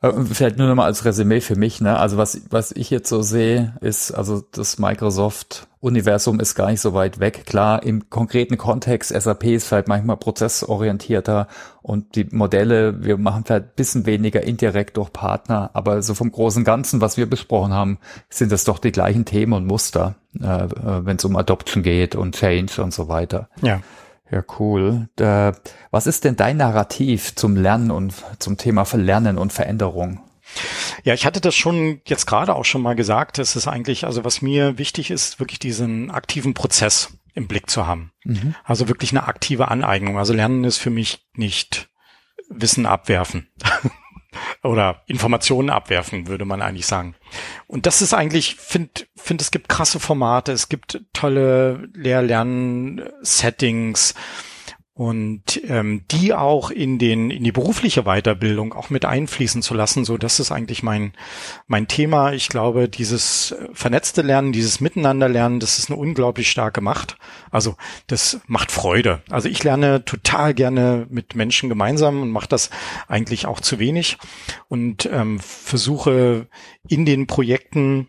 Äh, 0.05 0.25
vielleicht 0.25 0.57
nur 0.57 0.67
nochmal 0.67 0.87
als 0.87 1.05
Resümee 1.05 1.41
für 1.41 1.55
mich, 1.55 1.81
ne? 1.81 1.97
Also 1.97 2.17
was, 2.17 2.41
was 2.49 2.71
ich 2.71 2.89
jetzt 2.89 3.09
so 3.09 3.21
sehe, 3.21 3.73
ist, 3.81 4.11
also 4.11 4.43
das 4.51 4.77
Microsoft-Universum 4.77 6.39
ist 6.39 6.55
gar 6.55 6.69
nicht 6.69 6.81
so 6.81 6.93
weit 6.93 7.19
weg. 7.19 7.45
Klar, 7.45 7.83
im 7.83 8.09
konkreten 8.09 8.57
Kontext, 8.57 9.09
SAP 9.09 9.45
ist 9.45 9.67
vielleicht 9.67 9.87
manchmal 9.87 10.17
prozessorientierter 10.17 11.47
und 11.81 12.15
die 12.15 12.27
Modelle, 12.31 13.03
wir 13.03 13.17
machen 13.17 13.43
vielleicht 13.45 13.65
ein 13.65 13.75
bisschen 13.75 14.05
weniger 14.05 14.43
indirekt 14.43 14.97
durch 14.97 15.11
Partner, 15.11 15.71
aber 15.73 16.01
so 16.01 16.13
vom 16.13 16.31
großen 16.31 16.63
Ganzen, 16.63 17.01
was 17.01 17.17
wir 17.17 17.29
besprochen 17.29 17.73
haben, 17.73 17.99
sind 18.29 18.51
das 18.51 18.63
doch 18.63 18.79
die 18.79 18.91
gleichen 18.91 19.25
Themen 19.25 19.53
und 19.53 19.65
Muster, 19.65 20.15
äh, 20.39 20.45
äh 20.45 21.05
wenn 21.05 21.17
es 21.17 21.25
um 21.25 21.35
Adoption 21.35 21.83
geht 21.83 22.15
und 22.15 22.35
Change 22.35 22.81
und 22.81 22.93
so 22.93 23.07
weiter. 23.07 23.49
Ja. 23.61 23.81
Ja, 24.31 24.43
cool. 24.59 25.07
Da, 25.15 25.53
was 25.91 26.07
ist 26.07 26.23
denn 26.23 26.35
dein 26.35 26.57
Narrativ 26.57 27.35
zum 27.35 27.55
Lernen 27.55 27.91
und 27.91 28.13
zum 28.39 28.57
Thema 28.57 28.85
Verlernen 28.85 29.37
und 29.37 29.53
Veränderung? 29.53 30.21
Ja, 31.03 31.13
ich 31.13 31.25
hatte 31.25 31.41
das 31.41 31.55
schon 31.55 32.01
jetzt 32.05 32.25
gerade 32.25 32.55
auch 32.55 32.65
schon 32.65 32.81
mal 32.81 32.95
gesagt. 32.95 33.39
Es 33.39 33.55
ist 33.55 33.67
eigentlich, 33.67 34.05
also 34.05 34.23
was 34.23 34.41
mir 34.41 34.77
wichtig 34.77 35.11
ist, 35.11 35.39
wirklich 35.39 35.59
diesen 35.59 36.11
aktiven 36.11 36.53
Prozess 36.53 37.17
im 37.33 37.47
Blick 37.47 37.69
zu 37.69 37.85
haben. 37.85 38.11
Mhm. 38.23 38.55
Also 38.63 38.87
wirklich 38.87 39.11
eine 39.11 39.27
aktive 39.27 39.67
Aneignung. 39.67 40.17
Also 40.17 40.33
Lernen 40.33 40.63
ist 40.63 40.77
für 40.77 40.89
mich 40.89 41.27
nicht 41.33 41.89
Wissen 42.49 42.85
abwerfen. 42.85 43.49
Oder 44.65 45.03
Informationen 45.07 45.69
abwerfen, 45.69 46.27
würde 46.27 46.43
man 46.45 46.61
eigentlich 46.61 46.87
sagen. 46.87 47.15
Und 47.67 47.85
das 47.85 48.01
ist 48.01 48.13
eigentlich, 48.13 48.55
finde, 48.55 49.05
find, 49.15 49.41
es 49.41 49.51
gibt 49.51 49.69
krasse 49.69 49.99
Formate, 49.99 50.51
es 50.51 50.67
gibt 50.69 51.01
tolle 51.13 51.87
Lehr-Lern-Settings 51.93 54.15
und 54.97 55.61
ähm, 55.67 56.05
die 56.09 56.33
auch 56.33 56.71
in 56.71 56.97
den 56.97 57.29
in 57.29 57.43
die 57.43 57.51
berufliche 57.51 58.03
Weiterbildung 58.03 58.71
auch 58.71 58.89
mit 58.89 59.03
einfließen 59.03 59.61
zu 59.61 59.73
lassen, 59.73 60.05
so 60.05 60.17
das 60.17 60.39
ist 60.39 60.53
eigentlich 60.53 60.83
mein 60.83 61.11
mein 61.67 61.89
Thema. 61.89 62.31
Ich 62.31 62.47
glaube, 62.47 62.87
dieses 62.87 63.53
vernetzte 63.73 64.21
Lernen, 64.21 64.53
dieses 64.53 64.79
Miteinanderlernen, 64.79 65.59
das 65.59 65.79
ist 65.79 65.89
eine 65.89 65.99
unglaublich 65.99 66.49
starke 66.49 66.79
Macht. 66.79 67.17
Also 67.51 67.75
das 68.07 68.39
macht 68.47 68.71
Freude. 68.71 69.21
Also 69.29 69.49
ich 69.49 69.61
lerne 69.65 70.05
total 70.05 70.53
gerne 70.53 71.07
mit 71.09 71.35
Menschen 71.35 71.67
gemeinsam 71.67 72.21
und 72.21 72.31
mache 72.31 72.47
das 72.47 72.69
eigentlich 73.09 73.47
auch 73.47 73.59
zu 73.59 73.79
wenig 73.79 74.17
und 74.69 75.09
ähm, 75.11 75.39
versuche 75.41 76.47
in 76.87 77.05
den 77.05 77.27
Projekten, 77.27 78.07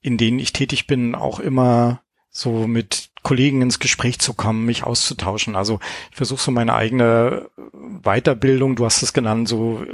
in 0.00 0.16
denen 0.16 0.38
ich 0.38 0.52
tätig 0.52 0.86
bin, 0.86 1.16
auch 1.16 1.40
immer 1.40 2.02
so 2.30 2.68
mit 2.68 3.09
Kollegen 3.22 3.62
ins 3.62 3.78
Gespräch 3.78 4.18
zu 4.18 4.34
kommen, 4.34 4.64
mich 4.64 4.84
auszutauschen. 4.84 5.56
Also 5.56 5.78
ich 6.10 6.16
versuche 6.16 6.40
so 6.40 6.50
meine 6.50 6.74
eigene 6.74 7.50
Weiterbildung, 8.02 8.76
du 8.76 8.84
hast 8.84 9.02
es 9.02 9.12
genannt, 9.12 9.48
so 9.48 9.84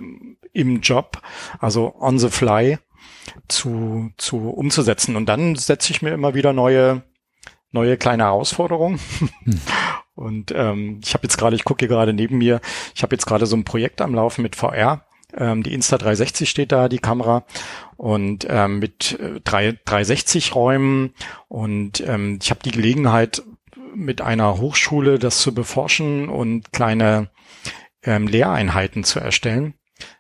im 0.53 0.81
Job, 0.81 1.20
also 1.59 1.95
on 1.99 2.18
the 2.18 2.31
fly 2.31 2.79
zu, 3.49 4.11
zu 4.16 4.51
umzusetzen. 4.51 5.16
Und 5.16 5.27
dann 5.27 5.57
setze 5.57 5.93
ich 5.93 6.03
mir 6.03 6.12
immer 6.12 6.35
wieder 6.35 6.53
neue, 6.53 7.03
neue 7.72 7.97
kleine 7.97 8.24
Herausforderungen. 8.24 9.01
Hm. 9.45 9.61
Und 10.14 10.51
ähm, 10.57 11.01
ich 11.05 11.12
habe 11.12 11.24
jetzt 11.24 11.37
gerade, 11.37 11.57
ich 11.57 11.64
gucke 11.64 11.81
hier 11.81 11.89
gerade 11.89 12.14
neben 12.14 12.39
mir, 12.39 12.62
ich 12.95 13.03
habe 13.03 13.14
jetzt 13.14 13.27
gerade 13.27 13.45
so 13.45 13.55
ein 13.55 13.64
Projekt 13.64 14.01
am 14.01 14.14
Laufen 14.14 14.41
mit 14.41 14.57
VR. 14.57 15.06
Ähm, 15.37 15.62
die 15.62 15.76
Insta360 15.76 16.47
steht 16.47 16.72
da, 16.72 16.89
die 16.89 16.99
Kamera 16.99 17.45
und 17.97 18.47
ähm, 18.49 18.78
mit 18.78 19.18
äh, 19.20 19.41
360 19.41 20.55
Räumen 20.55 21.14
und 21.49 22.01
ähm, 22.07 22.39
ich 22.43 22.51
habe 22.51 22.61
die 22.64 22.70
Gelegenheit 22.70 23.43
mit 23.95 24.20
einer 24.20 24.59
Hochschule 24.59 25.18
das 25.18 25.41
zu 25.41 25.55
beforschen 25.55 26.28
und 26.28 26.72
kleine 26.72 27.30
ähm, 28.03 28.28
Lehreinheiten 28.28 29.05
zu 29.05 29.20
erstellen 29.20 29.74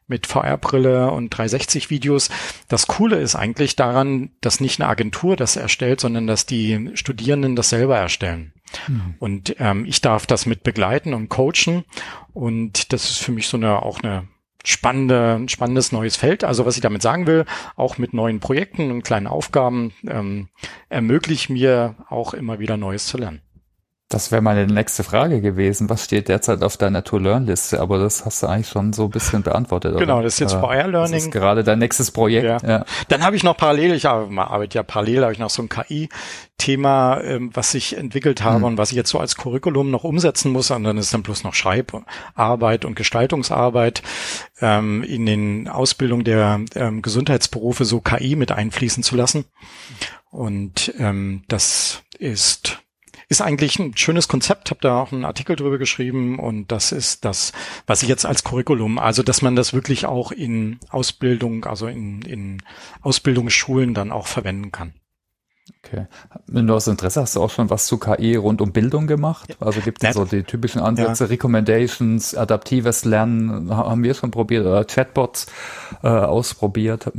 mit 0.06 0.26
VR-Brille 0.26 1.10
und 1.10 1.30
360 1.30 1.90
Videos. 1.90 2.30
Das 2.68 2.86
Coole 2.86 3.16
ist 3.16 3.34
eigentlich 3.34 3.76
daran, 3.76 4.30
dass 4.40 4.60
nicht 4.60 4.80
eine 4.80 4.88
Agentur 4.88 5.36
das 5.36 5.56
erstellt, 5.56 6.00
sondern 6.00 6.26
dass 6.26 6.46
die 6.46 6.90
Studierenden 6.94 7.56
das 7.56 7.70
selber 7.70 7.98
erstellen. 7.98 8.52
Mhm. 8.88 9.14
Und 9.18 9.56
ähm, 9.58 9.84
ich 9.84 10.00
darf 10.00 10.26
das 10.26 10.46
mit 10.46 10.62
begleiten 10.62 11.12
und 11.12 11.28
coachen. 11.28 11.84
Und 12.32 12.92
das 12.92 13.10
ist 13.10 13.18
für 13.18 13.32
mich 13.32 13.48
so 13.48 13.56
eine 13.56 13.82
auch 13.82 14.00
eine 14.02 14.28
spannende, 14.66 15.42
spannendes 15.48 15.92
neues 15.92 16.16
Feld. 16.16 16.44
Also 16.44 16.66
was 16.66 16.76
ich 16.76 16.82
damit 16.82 17.02
sagen 17.02 17.26
will, 17.26 17.44
auch 17.76 17.98
mit 17.98 18.12
neuen 18.12 18.40
Projekten 18.40 18.90
und 18.90 19.02
kleinen 19.02 19.26
Aufgaben 19.26 19.92
ähm, 20.06 20.48
ermöglicht 20.88 21.50
mir 21.50 21.94
auch 22.08 22.34
immer 22.34 22.58
wieder 22.58 22.76
Neues 22.76 23.06
zu 23.06 23.16
lernen. 23.16 23.40
Das 24.08 24.30
wäre 24.30 24.40
meine 24.40 24.68
nächste 24.68 25.02
Frage 25.02 25.40
gewesen. 25.40 25.90
Was 25.90 26.04
steht 26.04 26.28
derzeit 26.28 26.62
auf 26.62 26.76
deiner 26.76 27.02
To-Learn-Liste? 27.02 27.80
Aber 27.80 27.98
das 27.98 28.24
hast 28.24 28.40
du 28.40 28.46
eigentlich 28.46 28.68
schon 28.68 28.92
so 28.92 29.06
ein 29.06 29.10
bisschen 29.10 29.42
beantwortet. 29.42 29.98
Genau, 29.98 30.22
das 30.22 30.34
ist 30.34 30.38
jetzt 30.38 30.52
VR 30.52 30.86
Learning. 30.86 31.12
Das 31.12 31.24
ist 31.24 31.32
gerade 31.32 31.64
dein 31.64 31.80
nächstes 31.80 32.12
Projekt. 32.12 32.44
Ja. 32.44 32.58
ja. 32.64 32.84
Dann 33.08 33.24
habe 33.24 33.34
ich 33.34 33.42
noch 33.42 33.56
parallel, 33.56 33.94
ich 33.94 34.06
arbeite 34.06 34.78
ja 34.78 34.84
parallel, 34.84 35.22
habe 35.22 35.32
ich 35.32 35.40
noch 35.40 35.50
so 35.50 35.60
ein 35.60 35.68
KI-Thema, 35.68 37.20
ähm, 37.22 37.50
was 37.52 37.74
ich 37.74 37.96
entwickelt 37.96 38.44
habe 38.44 38.58
hm. 38.58 38.64
und 38.64 38.78
was 38.78 38.92
ich 38.92 38.96
jetzt 38.96 39.10
so 39.10 39.18
als 39.18 39.34
Curriculum 39.34 39.90
noch 39.90 40.04
umsetzen 40.04 40.52
muss. 40.52 40.70
Und 40.70 40.84
dann 40.84 40.98
ist 40.98 41.12
dann 41.12 41.24
bloß 41.24 41.42
noch 41.42 41.54
Schreibarbeit 41.54 42.84
und 42.84 42.94
Gestaltungsarbeit 42.94 44.04
ähm, 44.60 45.02
in 45.02 45.26
den 45.26 45.66
Ausbildung 45.66 46.22
der 46.22 46.60
ähm, 46.76 47.02
Gesundheitsberufe 47.02 47.84
so 47.84 48.00
KI 48.00 48.36
mit 48.36 48.52
einfließen 48.52 49.02
zu 49.02 49.16
lassen. 49.16 49.46
Und 50.30 50.94
ähm, 50.96 51.42
das 51.48 52.04
ist 52.20 52.78
ist 53.28 53.40
eigentlich 53.40 53.78
ein 53.78 53.96
schönes 53.96 54.28
Konzept, 54.28 54.70
habe 54.70 54.80
da 54.80 55.00
auch 55.00 55.12
einen 55.12 55.24
Artikel 55.24 55.56
drüber 55.56 55.78
geschrieben 55.78 56.38
und 56.38 56.70
das 56.70 56.92
ist 56.92 57.24
das, 57.24 57.52
was 57.86 58.02
ich 58.02 58.08
jetzt 58.08 58.24
als 58.24 58.44
Curriculum, 58.44 58.98
also 58.98 59.22
dass 59.22 59.42
man 59.42 59.56
das 59.56 59.72
wirklich 59.72 60.06
auch 60.06 60.30
in 60.30 60.78
Ausbildung, 60.90 61.64
also 61.64 61.88
in, 61.88 62.22
in 62.22 62.62
Ausbildungsschulen 63.02 63.94
dann 63.94 64.12
auch 64.12 64.28
verwenden 64.28 64.70
kann. 64.70 64.94
Okay. 65.84 66.06
Wenn 66.46 66.68
du 66.68 66.74
aus 66.74 66.86
Interesse 66.86 67.20
hast, 67.20 67.34
du 67.34 67.42
auch 67.42 67.50
schon 67.50 67.70
was 67.70 67.86
zu 67.86 67.98
KI 67.98 68.36
rund 68.36 68.60
um 68.60 68.72
Bildung 68.72 69.08
gemacht? 69.08 69.56
Also 69.58 69.80
gibt 69.80 70.02
es 70.04 70.14
so 70.14 70.24
die 70.24 70.44
typischen 70.44 70.80
Ansätze, 70.80 71.24
ja. 71.24 71.30
Recommendations, 71.30 72.36
adaptives 72.36 73.04
Lernen, 73.04 73.74
haben 73.76 74.04
wir 74.04 74.14
schon 74.14 74.30
probiert, 74.30 74.64
oder 74.64 74.84
Chatbots 74.84 75.46
äh, 76.04 76.08
ausprobiert? 76.08 77.10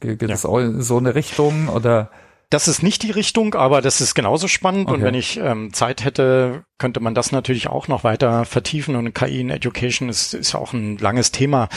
Geht 0.00 0.22
es 0.22 0.42
ja. 0.42 0.48
auch 0.48 0.58
in 0.58 0.82
so 0.82 0.98
eine 0.98 1.14
Richtung 1.14 1.68
oder? 1.68 2.10
Das 2.50 2.66
ist 2.66 2.82
nicht 2.82 3.04
die 3.04 3.12
Richtung, 3.12 3.54
aber 3.54 3.80
das 3.80 4.00
ist 4.00 4.16
genauso 4.16 4.48
spannend. 4.48 4.88
Okay. 4.88 4.94
Und 4.96 5.04
wenn 5.04 5.14
ich 5.14 5.36
ähm, 5.36 5.72
Zeit 5.72 6.04
hätte, 6.04 6.64
könnte 6.78 6.98
man 6.98 7.14
das 7.14 7.30
natürlich 7.30 7.68
auch 7.68 7.86
noch 7.86 8.02
weiter 8.02 8.44
vertiefen. 8.44 8.96
Und 8.96 9.14
KI 9.14 9.40
in 9.40 9.50
Education 9.50 10.08
ist, 10.08 10.34
ist 10.34 10.56
auch 10.56 10.72
ein 10.72 10.98
langes 10.98 11.30
Thema. 11.30 11.68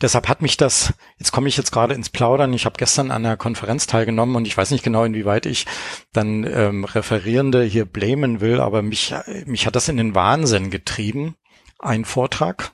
Deshalb 0.00 0.28
hat 0.28 0.42
mich 0.42 0.56
das, 0.56 0.94
jetzt 1.18 1.30
komme 1.30 1.46
ich 1.46 1.56
jetzt 1.56 1.70
gerade 1.70 1.94
ins 1.94 2.10
Plaudern. 2.10 2.52
Ich 2.54 2.64
habe 2.64 2.74
gestern 2.76 3.12
an 3.12 3.24
einer 3.24 3.36
Konferenz 3.36 3.86
teilgenommen 3.86 4.34
und 4.34 4.48
ich 4.48 4.56
weiß 4.56 4.72
nicht 4.72 4.82
genau, 4.82 5.04
inwieweit 5.04 5.46
ich 5.46 5.64
dann 6.12 6.42
ähm, 6.42 6.82
Referierende 6.82 7.62
hier 7.62 7.84
blamen 7.84 8.40
will, 8.40 8.60
aber 8.60 8.82
mich, 8.82 9.14
mich 9.44 9.64
hat 9.64 9.76
das 9.76 9.88
in 9.88 9.96
den 9.96 10.16
Wahnsinn 10.16 10.70
getrieben, 10.70 11.36
ein 11.78 12.04
Vortrag, 12.04 12.72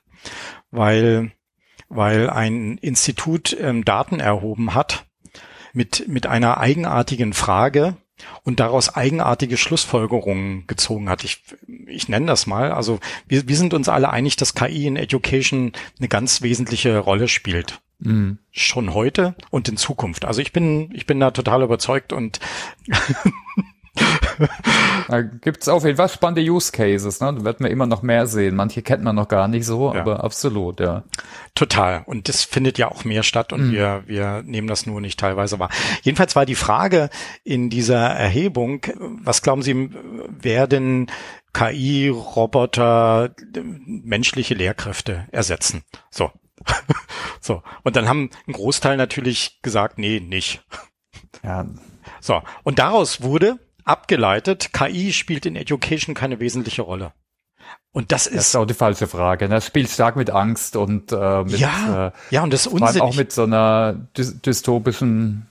weil, 0.70 1.32
weil 1.90 2.30
ein 2.30 2.78
Institut 2.78 3.55
ähm, 3.61 3.84
Daten 3.84 4.20
erhoben 4.20 4.74
hat 4.74 5.05
mit, 5.72 6.08
mit 6.08 6.26
einer 6.26 6.58
eigenartigen 6.58 7.32
Frage 7.32 7.96
und 8.44 8.60
daraus 8.60 8.94
eigenartige 8.94 9.56
Schlussfolgerungen 9.56 10.66
gezogen 10.66 11.08
hat. 11.08 11.24
Ich, 11.24 11.42
ich 11.86 12.08
nenne 12.08 12.26
das 12.26 12.46
mal. 12.46 12.72
Also 12.72 13.00
wir, 13.26 13.48
wir 13.48 13.56
sind 13.56 13.74
uns 13.74 13.88
alle 13.88 14.10
einig, 14.10 14.36
dass 14.36 14.54
KI 14.54 14.86
in 14.86 14.96
Education 14.96 15.72
eine 15.98 16.08
ganz 16.08 16.42
wesentliche 16.42 16.98
Rolle 16.98 17.28
spielt. 17.28 17.80
Mhm. 17.98 18.38
Schon 18.50 18.94
heute 18.94 19.34
und 19.50 19.68
in 19.68 19.76
Zukunft. 19.76 20.24
Also 20.24 20.40
ich 20.40 20.52
bin, 20.52 20.90
ich 20.92 21.06
bin 21.06 21.20
da 21.20 21.30
total 21.30 21.62
überzeugt 21.62 22.12
und 22.12 22.40
da 25.09 25.22
gibt's 25.22 25.68
auf 25.68 25.84
jeden 25.84 25.97
Fall 25.97 26.09
spannende 26.09 26.43
Use 26.43 26.72
Cases, 26.72 27.20
ne? 27.20 27.34
Da 27.34 27.45
wird 27.45 27.61
man 27.61 27.70
immer 27.70 27.86
noch 27.86 28.03
mehr 28.03 28.26
sehen. 28.26 28.57
Manche 28.57 28.82
kennt 28.82 29.03
man 29.03 29.16
noch 29.16 29.28
gar 29.28 29.49
nicht 29.49 29.66
so, 29.66 29.93
ja. 29.93 30.01
aber 30.01 30.24
absolut, 30.24 30.80
ja. 30.80 31.05
Total. 31.55 32.03
Und 32.07 32.28
das 32.28 32.43
findet 32.43 32.78
ja 32.78 32.90
auch 32.90 33.05
mehr 33.05 33.22
statt 33.22 33.53
und 33.53 33.68
mhm. 33.68 33.72
wir, 33.72 34.03
wir 34.07 34.43
nehmen 34.45 34.68
das 34.68 34.86
nur 34.86 35.01
nicht 35.01 35.20
teilweise 35.20 35.59
wahr. 35.59 35.70
Jedenfalls 36.03 36.34
war 36.36 36.47
die 36.47 36.55
Frage 36.55 37.11
in 37.45 37.68
dieser 37.68 37.99
Erhebung, 37.99 38.86
was 39.22 39.43
glauben 39.43 39.62
Sie, 39.62 39.90
werden 40.28 41.11
KI, 41.53 42.09
Roboter, 42.09 43.34
menschliche 43.84 44.55
Lehrkräfte 44.55 45.26
ersetzen? 45.30 45.82
So. 46.11 46.30
so. 47.40 47.62
Und 47.82 47.97
dann 47.97 48.09
haben 48.09 48.30
ein 48.47 48.53
Großteil 48.53 48.97
natürlich 48.97 49.61
gesagt, 49.61 49.99
nee, 49.99 50.20
nicht. 50.20 50.64
Ja. 51.43 51.66
So. 52.20 52.43
Und 52.62 52.78
daraus 52.78 53.22
wurde 53.22 53.59
abgeleitet, 53.84 54.72
KI 54.72 55.12
spielt 55.12 55.46
in 55.46 55.56
Education 55.56 56.14
keine 56.14 56.40
wesentliche 56.40 56.82
Rolle. 56.82 57.12
Und 57.92 58.10
das 58.10 58.26
ist, 58.26 58.36
das 58.36 58.46
ist 58.48 58.56
auch 58.56 58.64
die 58.64 58.74
falsche 58.74 59.06
Frage. 59.06 59.48
Das 59.48 59.64
ne? 59.64 59.66
spielt 59.66 59.90
stark 59.90 60.16
mit 60.16 60.30
Angst 60.30 60.76
und 60.76 61.12
äh, 61.12 61.44
mit, 61.44 61.58
ja, 61.58 62.08
äh, 62.08 62.12
ja, 62.30 62.42
und 62.42 62.52
das 62.52 62.66
ist 62.66 63.00
auch 63.00 63.14
mit 63.14 63.32
so 63.32 63.44
einer 63.44 63.94
dy 64.16 64.24
dystopischen 64.44 65.46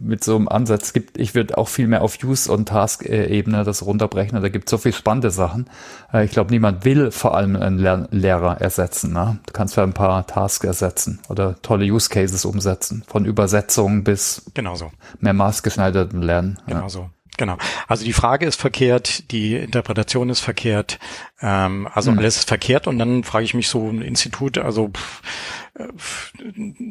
mit 0.00 0.24
so 0.24 0.36
einem 0.36 0.48
Ansatz 0.48 0.92
gibt, 0.92 1.18
ich 1.18 1.34
würde 1.34 1.58
auch 1.58 1.68
viel 1.68 1.86
mehr 1.86 2.02
auf 2.02 2.22
Use- 2.22 2.50
und 2.50 2.68
Task-Ebene 2.68 3.64
das 3.64 3.84
runterbrechen. 3.84 4.40
Da 4.40 4.48
gibt 4.48 4.66
es 4.66 4.70
so 4.70 4.78
viel 4.78 4.92
spannende 4.92 5.30
Sachen. 5.30 5.68
Äh, 6.12 6.24
ich 6.24 6.30
glaube, 6.30 6.50
niemand 6.50 6.84
will 6.84 7.10
vor 7.10 7.36
allem 7.36 7.56
einen 7.56 7.78
Lehr 7.78 8.08
Lehrer 8.10 8.60
ersetzen. 8.60 9.12
Ne? 9.12 9.38
Du 9.46 9.52
kannst 9.52 9.76
ja 9.76 9.82
ein 9.82 9.92
paar 9.92 10.26
Tasks 10.26 10.64
ersetzen 10.64 11.20
oder 11.28 11.60
tolle 11.62 11.84
Use 11.84 12.08
Cases 12.08 12.44
umsetzen. 12.44 13.04
Von 13.06 13.26
Übersetzung 13.26 14.04
bis 14.04 14.42
Genauso. 14.54 14.90
mehr 15.20 15.34
maßgeschneiderten 15.34 16.22
Lernen. 16.22 16.58
Genau 16.66 16.88
so. 16.88 17.10
Genau. 17.38 17.56
Also 17.88 18.04
die 18.04 18.12
Frage 18.12 18.46
ist 18.46 18.60
verkehrt, 18.60 19.30
die 19.30 19.56
Interpretation 19.56 20.28
ist 20.28 20.40
verkehrt, 20.40 20.98
ähm, 21.42 21.88
also 21.92 22.12
mhm. 22.12 22.18
alles 22.18 22.38
ist 22.38 22.48
verkehrt 22.48 22.86
und 22.86 22.98
dann 22.98 23.24
frage 23.24 23.44
ich 23.44 23.54
mich 23.54 23.68
so 23.68 23.88
ein 23.88 24.02
Institut, 24.02 24.58
also 24.58 24.88
pff, 24.88 25.22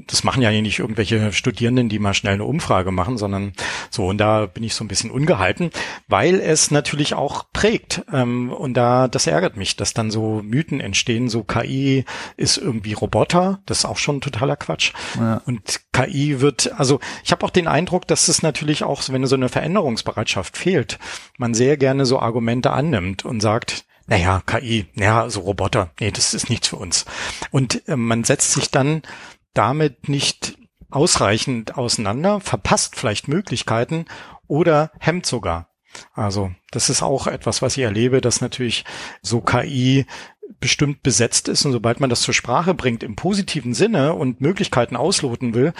das 0.08 0.24
machen 0.24 0.41
ja 0.41 0.52
nicht 0.52 0.80
irgendwelche 0.80 1.32
Studierenden, 1.34 1.88
die 1.88 1.99
mal 1.99 2.16
schnell 2.16 2.34
eine 2.34 2.45
Umfrage 2.45 2.91
machen, 2.91 3.18
sondern 3.18 3.54
so, 3.91 4.08
und 4.08 4.18
da 4.18 4.47
bin 4.47 4.64
ich 4.64 4.74
so 4.74 4.84
ein 4.84 4.88
bisschen 4.88 5.12
ungehalten, 5.12 5.70
weil 6.08 6.39
es 6.39 6.72
natürlich 6.72 7.14
auch 7.14 7.45
prägt. 7.54 8.04
Ähm, 8.12 8.52
und 8.52 8.74
da, 8.74 9.08
das 9.08 9.28
ärgert 9.28 9.56
mich, 9.56 9.76
dass 9.76 9.93
dann 9.93 10.10
so 10.10 10.41
Mythen 10.43 10.82
entstehen, 10.82 11.30
so 11.30 11.43
KI 11.43 12.06
ist 12.38 12.58
irgendwie 12.58 12.93
Roboter, 12.93 13.60
das 13.68 13.80
ist 13.80 13.86
auch 13.86 13.97
schon 13.97 14.20
totaler 14.20 14.56
Quatsch. 14.56 14.93
Ja. 15.18 15.41
Und 15.45 15.82
KI 15.93 16.41
wird, 16.41 16.72
also 16.78 16.99
ich 17.24 17.32
habe 17.32 17.45
auch 17.45 17.52
den 17.52 17.68
Eindruck, 17.68 18.08
dass 18.08 18.28
es 18.30 18.41
natürlich 18.41 18.84
auch, 18.84 19.04
wenn 19.10 19.26
so 19.28 19.36
eine 19.36 19.49
Veränderungsbereitschaft 19.49 20.58
fehlt, 20.58 20.97
man 21.38 21.54
sehr 21.54 21.78
gerne 21.78 22.06
so 22.08 22.20
Argumente 22.20 22.72
annimmt 22.72 23.26
und 23.26 23.41
sagt, 23.41 23.86
naja, 24.08 24.41
KI, 24.45 24.88
naja, 24.95 25.30
so 25.30 25.41
Roboter, 25.41 25.91
nee, 25.99 26.12
das 26.12 26.34
ist 26.34 26.49
nichts 26.49 26.68
für 26.68 26.78
uns. 26.78 27.06
Und 27.52 27.88
äh, 27.88 27.95
man 27.95 28.24
setzt 28.24 28.54
sich 28.54 28.72
dann 28.72 29.04
damit 29.54 30.10
nicht 30.10 30.58
ausreichend 30.89 31.78
auseinander, 31.78 32.41
verpasst 32.41 32.95
vielleicht 32.95 33.28
Möglichkeiten 33.28 34.06
oder 34.47 34.91
hemmt 34.99 35.26
sogar. 35.26 35.70
Also 36.14 36.52
das 36.72 36.89
ist 36.89 37.02
auch 37.02 37.28
etwas, 37.28 37.62
was 37.62 37.78
ich 37.78 37.84
erlebe, 37.84 38.22
dass 38.22 38.41
natürlich 38.41 38.86
so 39.22 39.41
KI 39.41 40.06
bestimmt 40.60 41.02
besetzt 41.02 41.47
ist 41.47 41.66
und 41.66 41.72
sobald 41.72 41.99
man 41.99 42.10
das 42.10 42.22
zur 42.22 42.34
Sprache 42.34 42.74
bringt 42.74 43.04
im 43.04 43.16
positiven 43.16 43.74
Sinne 43.74 44.14
und 44.14 44.41
Möglichkeiten 44.41 44.95
ausloten 44.95 45.54
will, 45.54 45.74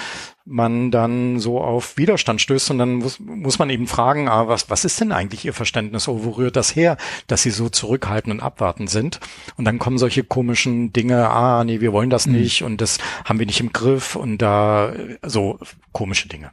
man 0.52 0.92
dann 0.92 1.40
so 1.40 1.62
auf 1.62 1.98
Widerstand 1.98 2.42
stößt 2.42 2.72
und 2.72 2.78
dann 2.78 2.96
muss, 2.96 3.20
muss 3.20 3.60
man 3.60 3.70
eben 3.70 3.88
fragen, 3.88 4.28
ah, 4.28 4.48
was, 4.48 4.70
was 4.70 4.86
ist 4.86 5.00
denn 5.00 5.12
eigentlich 5.12 5.46
Ihr 5.46 5.54
Verständnis 5.54 6.08
oder 6.08 6.24
wo 6.24 6.30
rührt 6.32 6.56
das 6.56 6.76
her, 6.76 6.98
dass 7.28 7.44
Sie 7.44 7.50
so 7.50 7.70
zurückhaltend 7.70 8.34
und 8.34 8.40
abwartend 8.42 8.90
sind? 8.90 9.20
Und 9.58 9.66
dann 9.66 9.80
kommen 9.80 9.98
solche 9.98 10.24
komischen 10.24 10.94
Dinge, 10.94 11.30
ah, 11.30 11.64
nee, 11.64 11.82
wir 11.82 11.94
wollen 11.94 12.10
das 12.10 12.28
mhm. 12.28 12.34
nicht 12.34 12.64
und 12.64 12.82
das 12.82 12.98
haben 13.26 13.40
wir 13.40 13.46
nicht 13.46 13.60
im 13.60 13.74
Griff 13.74 14.16
und 14.16 14.38
da 14.40 14.94
so 15.24 15.60
komische 15.92 16.28
Dinge. 16.28 16.52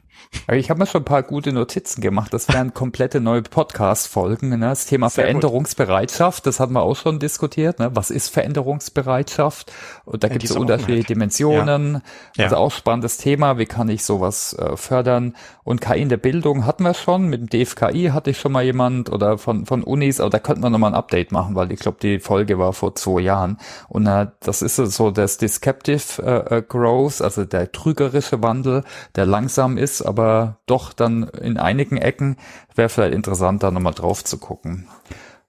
Ich 0.51 0.69
habe 0.69 0.79
mir 0.79 0.85
schon 0.85 1.01
ein 1.01 1.05
paar 1.05 1.23
gute 1.23 1.51
Notizen 1.51 2.01
gemacht. 2.01 2.33
Das 2.33 2.49
wären 2.49 2.73
komplette 2.73 3.19
neue 3.19 3.41
Podcast-Folgen. 3.41 4.49
Ne? 4.49 4.59
Das 4.59 4.85
Thema 4.85 5.09
Sehr 5.09 5.23
Veränderungsbereitschaft, 5.23 6.45
das 6.45 6.59
hatten 6.59 6.73
wir 6.73 6.81
auch 6.81 6.95
schon 6.95 7.19
diskutiert. 7.19 7.79
Ne? 7.79 7.95
Was 7.95 8.09
ist 8.09 8.29
Veränderungsbereitschaft? 8.29 9.71
Und 10.05 10.23
da 10.23 10.27
ja, 10.27 10.33
gibt 10.33 10.45
es 10.45 10.51
unterschiedliche 10.51 11.03
Dimensionen. 11.03 12.01
Ja. 12.35 12.45
Also 12.45 12.57
auch 12.57 12.71
spannendes 12.71 13.17
Thema. 13.17 13.57
Wie 13.57 13.65
kann 13.65 13.88
ich 13.89 14.03
sowas 14.03 14.53
äh, 14.53 14.75
fördern? 14.77 15.35
Und 15.63 15.81
KI 15.81 16.01
in 16.01 16.09
der 16.09 16.17
Bildung 16.17 16.65
hatten 16.65 16.83
wir 16.83 16.93
schon. 16.93 17.27
Mit 17.27 17.41
dem 17.41 17.49
DFKI 17.49 18.11
hatte 18.13 18.31
ich 18.31 18.39
schon 18.39 18.51
mal 18.51 18.63
jemand 18.63 19.11
oder 19.11 19.37
von, 19.37 19.65
von 19.65 19.83
Unis, 19.83 20.19
aber 20.19 20.29
da 20.29 20.39
könnten 20.39 20.63
wir 20.63 20.69
nochmal 20.69 20.91
ein 20.91 20.97
Update 20.97 21.31
machen, 21.31 21.55
weil 21.55 21.71
ich 21.71 21.79
glaube, 21.79 21.97
die 22.01 22.19
Folge 22.19 22.59
war 22.59 22.73
vor 22.73 22.95
zwei 22.95 23.21
Jahren. 23.21 23.57
Und 23.87 24.07
äh, 24.07 24.27
das 24.41 24.61
ist 24.61 24.75
so 24.75 25.11
das 25.11 25.37
Deceptive 25.37 26.21
äh, 26.21 26.57
äh, 26.57 26.61
Growth, 26.61 27.21
also 27.21 27.45
der 27.45 27.71
trügerische 27.71 28.41
Wandel, 28.41 28.83
der 29.15 29.25
langsam 29.25 29.77
ist, 29.77 30.01
aber 30.01 30.57
doch 30.65 30.93
dann 30.93 31.23
in 31.23 31.57
einigen 31.57 31.97
Ecken 31.97 32.37
wäre 32.75 32.89
vielleicht 32.89 33.13
interessant, 33.13 33.63
da 33.63 33.71
nochmal 33.71 33.93
drauf 33.93 34.23
zu 34.23 34.37
gucken. 34.37 34.87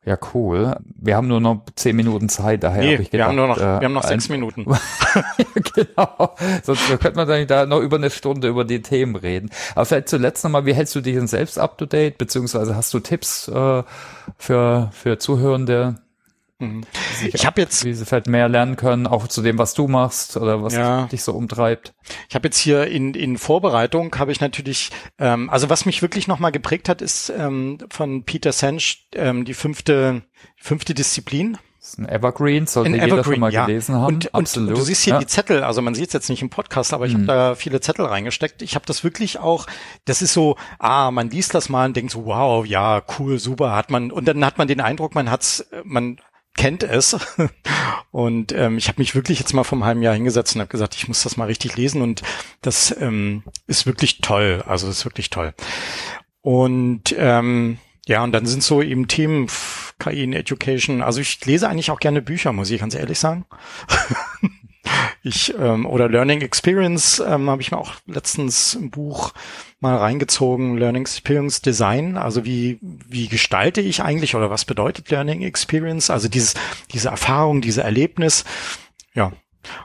Ja, 0.07 0.17
cool. 0.33 0.77
Wir 0.97 1.17
haben 1.17 1.29
nur 1.29 1.41
noch 1.41 1.67
zehn 1.77 1.95
Minuten 1.95 2.31
Zeit, 2.31 2.63
daher 2.63 2.83
nee, 2.83 2.93
habe 2.95 3.03
ich 3.03 3.11
gedacht, 3.11 3.27
wir 3.27 3.29
haben 3.29 3.37
nur 3.37 3.49
noch, 3.49 3.59
äh, 3.59 3.81
wir 3.81 3.85
haben 3.85 3.93
noch 3.93 4.05
sechs 4.05 4.31
Minuten. 4.31 4.65
genau. 5.75 6.35
Sonst 6.63 6.89
könnte 6.89 7.17
man 7.17 7.29
dann 7.29 7.47
da 7.47 7.67
noch 7.67 7.81
über 7.81 7.97
eine 7.97 8.09
Stunde 8.09 8.49
über 8.49 8.65
die 8.65 8.81
Themen 8.81 9.15
reden. 9.15 9.51
Aber 9.75 9.85
vielleicht 9.85 10.09
zuletzt 10.09 10.43
nochmal, 10.43 10.65
wie 10.65 10.73
hältst 10.73 10.95
du 10.95 11.03
dich 11.03 11.17
denn 11.17 11.27
selbst 11.27 11.59
up 11.59 11.77
to 11.77 11.85
date, 11.85 12.17
beziehungsweise 12.17 12.75
hast 12.77 12.95
du 12.95 13.01
Tipps 13.01 13.49
äh, 13.49 13.83
für, 14.39 14.89
für 14.93 15.19
Zuhörende? 15.19 15.97
Mhm. 16.61 16.83
Ich 17.33 17.47
habe 17.47 17.61
jetzt, 17.61 17.85
wie 17.85 17.95
sie 17.95 18.07
vielleicht 18.07 18.27
mehr 18.27 18.49
lernen 18.49 18.77
können, 18.77 19.07
auch 19.07 19.29
zu 19.29 19.43
dem, 19.43 19.59
was 19.59 19.75
du 19.75 19.89
machst 19.89 20.37
oder 20.37 20.63
was 20.63 20.75
ja, 20.75 21.07
dich 21.07 21.23
so 21.23 21.33
umtreibt. 21.33 21.95
Ich 22.29 22.35
habe 22.35 22.49
jetzt 22.49 22.59
hier 22.59 22.87
in, 22.87 23.15
in 23.15 23.39
Vorbereitung 23.39 24.15
habe 24.19 24.33
ich 24.33 24.41
natürlich, 24.41 24.91
ähm, 25.19 25.51
also 25.51 25.71
was 25.71 25.87
mich 25.87 26.03
wirklich 26.03 26.29
nochmal 26.29 26.53
geprägt 26.53 26.89
hat, 26.89 27.03
ist 27.03 27.33
ähm, 27.37 27.79
von 27.91 28.25
Peter 28.25 28.53
Sench 28.53 29.09
ähm, 29.15 29.45
die 29.45 29.55
fünfte 29.55 30.23
fünfte 30.57 30.95
Disziplin. 30.95 31.59
Das 31.79 31.95
ist 31.95 31.99
ein 31.99 32.09
Evergreen, 32.09 32.67
sollte 32.67 32.91
ein 32.91 32.95
jeder 32.95 33.07
Evergreen, 33.07 33.35
schon 33.35 33.41
mal 33.41 33.53
ja. 33.53 33.65
gelesen 33.65 33.95
haben. 33.95 34.17
Und, 34.17 34.35
Absolut. 34.35 34.69
Und 34.69 34.79
du 34.79 34.83
siehst 34.83 35.03
hier 35.03 35.15
ja. 35.15 35.19
die 35.19 35.27
Zettel, 35.27 35.63
also 35.63 35.81
man 35.81 35.95
sieht 35.95 36.09
es 36.09 36.13
jetzt 36.13 36.29
nicht 36.29 36.43
im 36.43 36.51
Podcast, 36.51 36.93
aber 36.93 37.07
ich 37.07 37.15
mhm. 37.15 37.21
habe 37.21 37.27
da 37.27 37.55
viele 37.55 37.81
Zettel 37.81 38.05
reingesteckt. 38.05 38.61
Ich 38.61 38.75
habe 38.75 38.85
das 38.85 39.03
wirklich 39.03 39.39
auch, 39.39 39.67
das 40.05 40.21
ist 40.21 40.35
so, 40.35 40.57
ah, 40.79 41.11
man 41.11 41.31
liest 41.31 41.55
das 41.55 41.71
mal 41.71 41.87
und 41.87 41.97
denkt 41.97 42.13
so, 42.13 42.27
wow, 42.27 42.67
ja, 42.67 43.03
cool, 43.19 43.39
super, 43.39 43.75
hat 43.75 43.91
man, 43.91 44.11
und 44.13 44.29
dann 44.29 44.45
hat 44.45 44.59
man 44.59 44.69
den 44.69 44.83
Eindruck, 44.83 45.15
man 45.15 45.31
hat's, 45.31 45.67
man 45.85 46.21
kennt 46.57 46.83
es. 46.83 47.17
Und 48.11 48.53
ähm, 48.53 48.79
ich 48.79 48.89
habe 48.89 49.01
mich 49.01 49.15
wirklich 49.15 49.39
jetzt 49.39 49.55
mal 49.55 49.65
vom 49.65 49.85
halben 49.85 50.03
Jahr 50.03 50.15
hingesetzt 50.15 50.57
und 50.57 50.61
habe 50.61 50.71
gesagt, 50.71 50.97
ich 50.97 51.07
muss 51.07 51.23
das 51.23 51.37
mal 51.37 51.45
richtig 51.45 51.77
lesen 51.77 52.03
und 52.03 52.23
das 52.61 52.95
ähm, 53.01 53.45
ist 53.69 53.87
wirklich 53.87 54.21
toll. 54.21 54.65
Also 54.67 54.89
ist 54.89 55.05
wirklich 55.05 55.31
toll. 55.31 55.55
Und 56.43 57.15
ähm, 57.17 57.79
ja, 58.07 58.25
und 58.25 58.33
dann 58.33 58.47
sind 58.47 58.65
so 58.65 58.83
eben 58.83 59.07
Themen 59.07 59.47
KI 60.01 60.25
in 60.25 60.33
Education. 60.33 61.03
Also 61.03 61.21
ich 61.21 61.45
lese 61.47 61.69
eigentlich 61.69 61.93
auch 61.93 62.01
gerne 62.01 62.21
Bücher, 62.21 62.53
muss 62.53 62.71
ich 62.71 62.81
ganz 62.81 62.97
ehrlich 62.97 63.21
sagen. 63.21 63.47
ich 65.23 65.55
ähm, 65.59 65.85
oder 65.87 66.09
Learning 66.09 66.41
Experience 66.41 67.21
ähm, 67.21 67.51
habe 67.51 67.61
ich 67.61 67.71
mir 67.71 67.79
auch 67.79 67.93
letztens 68.07 68.75
ein 68.75 68.91
Buch 68.91 69.33
mal 69.81 69.97
reingezogen, 69.97 70.79
Learning 70.79 71.03
Experience 71.03 71.61
Design, 71.61 72.17
also 72.17 72.45
wie, 72.45 72.79
wie 72.81 73.29
gestalte 73.29 73.81
ich 73.81 74.03
eigentlich 74.03 74.35
oder 74.35 74.51
was 74.51 74.65
bedeutet 74.65 75.11
Learning 75.11 75.43
Experience, 75.43 76.11
also 76.11 76.29
dieses, 76.29 76.55
diese 76.93 77.09
Erfahrung, 77.09 77.61
diese 77.61 77.83
Erlebnis. 77.83 78.45
Ja, 79.15 79.33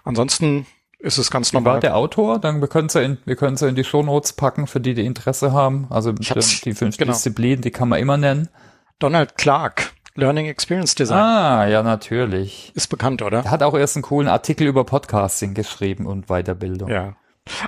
ansonsten 0.03 0.65
ist 0.99 1.17
es 1.17 1.29
ganz 1.29 1.53
normal. 1.53 1.73
War 1.73 1.79
der 1.81 1.95
Autor? 1.95 2.39
Dann 2.39 2.61
wir 2.61 2.67
können 2.67 2.87
es 2.87 2.93
ja 2.93 3.01
in, 3.01 3.17
wir 3.25 3.35
können 3.35 3.55
es 3.55 3.61
ja 3.61 3.67
in 3.67 3.75
die 3.75 3.83
Shownotes 3.83 4.33
packen, 4.33 4.67
für 4.67 4.79
die, 4.79 4.93
die 4.93 5.05
Interesse 5.05 5.51
haben. 5.51 5.87
Also 5.89 6.13
die, 6.13 6.23
die 6.63 6.73
fünf 6.73 6.97
genau. 6.97 7.11
Disziplinen, 7.11 7.61
die 7.61 7.71
kann 7.71 7.89
man 7.89 7.99
immer 7.99 8.17
nennen. 8.17 8.49
Donald 8.99 9.37
Clark. 9.37 9.94
Learning 10.15 10.45
Experience 10.45 10.95
Design. 10.95 11.17
Ah, 11.17 11.67
ja, 11.67 11.83
natürlich. 11.83 12.71
Ist 12.73 12.87
bekannt, 12.87 13.21
oder? 13.21 13.39
Er 13.39 13.51
hat 13.51 13.63
auch 13.63 13.77
erst 13.77 13.97
einen 13.97 14.03
coolen 14.03 14.29
Artikel 14.29 14.65
über 14.65 14.85
Podcasting 14.85 15.53
geschrieben 15.53 16.05
und 16.05 16.27
Weiterbildung. 16.27 16.89
Ja. 16.89 17.15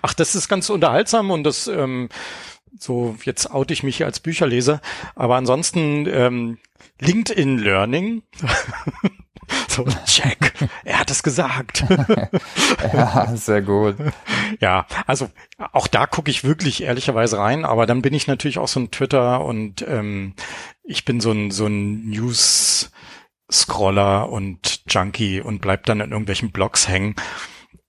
Ach, 0.02 0.14
das 0.14 0.34
ist 0.34 0.48
ganz 0.48 0.70
unterhaltsam 0.70 1.30
und 1.30 1.44
das, 1.44 1.68
ähm, 1.68 2.10
so, 2.80 3.16
jetzt 3.24 3.52
oute 3.52 3.74
ich 3.74 3.84
mich 3.84 3.98
hier 3.98 4.06
als 4.06 4.20
Bücherleser, 4.20 4.82
aber 5.16 5.36
ansonsten 5.36 6.08
ähm, 6.08 6.58
LinkedIn 7.00 7.60
Learning. 7.60 8.24
so, 9.68 9.86
check, 10.06 10.54
er 10.84 11.00
hat 11.00 11.12
es 11.12 11.24
gesagt. 11.24 11.86
ja, 12.94 13.36
sehr 13.36 13.62
gut. 13.62 13.96
Ja, 14.60 14.86
also 15.06 15.30
auch 15.72 15.88
da 15.88 16.06
gucke 16.08 16.32
ich 16.32 16.44
wirklich 16.44 16.84
ehrlicherweise 16.84 17.38
rein, 17.38 17.66
aber 17.66 17.86
dann 17.86 18.02
bin 18.02 18.14
ich 18.14 18.28
natürlich 18.28 18.60
auch 18.60 18.68
so 18.68 18.80
ein 18.80 18.92
Twitter 18.92 19.44
und 19.44 19.86
ähm, 19.88 20.34
ich 20.84 21.06
bin 21.06 21.20
so 21.20 21.32
ein, 21.32 21.52
so 21.52 21.68
ein 21.68 22.10
News 22.10 22.92
Scroller 23.50 24.30
und 24.30 24.82
Junkie 24.90 25.40
und 25.40 25.62
bleib 25.62 25.86
dann 25.86 26.02
in 26.02 26.12
irgendwelchen 26.12 26.52
Blogs 26.52 26.88
hängen 26.88 27.16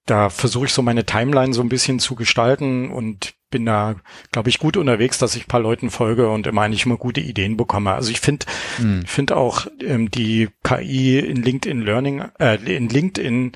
da 0.09 0.31
versuche 0.31 0.67
ich 0.67 0.73
so 0.73 0.83
meine 0.83 1.05
Timeline 1.05 1.53
so 1.53 1.61
ein 1.61 1.69
bisschen 1.69 1.99
zu 1.99 2.15
gestalten 2.15 2.91
und 2.91 3.35
bin 3.51 3.65
da, 3.65 3.97
glaube 4.33 4.49
ich, 4.49 4.59
gut 4.59 4.77
unterwegs, 4.77 5.19
dass 5.19 5.35
ich 5.35 5.45
ein 5.45 5.49
paar 5.49 5.61
Leuten 5.61 5.91
folge 5.91 6.31
und 6.31 6.47
immer 6.47 6.63
eigentlich 6.63 6.87
immer 6.87 6.97
gute 6.97 7.21
Ideen 7.21 7.57
bekomme. 7.57 7.93
Also 7.93 8.11
ich 8.11 8.21
finde 8.21 8.47
hm. 8.77 9.05
finde 9.07 9.37
auch 9.37 9.67
ähm, 9.81 10.11
die 10.11 10.49
KI 10.63 11.19
in 11.19 11.43
LinkedIn 11.43 11.83
Learning, 11.83 12.25
äh, 12.39 12.57
in 12.57 12.89
LinkedIn 12.89 13.53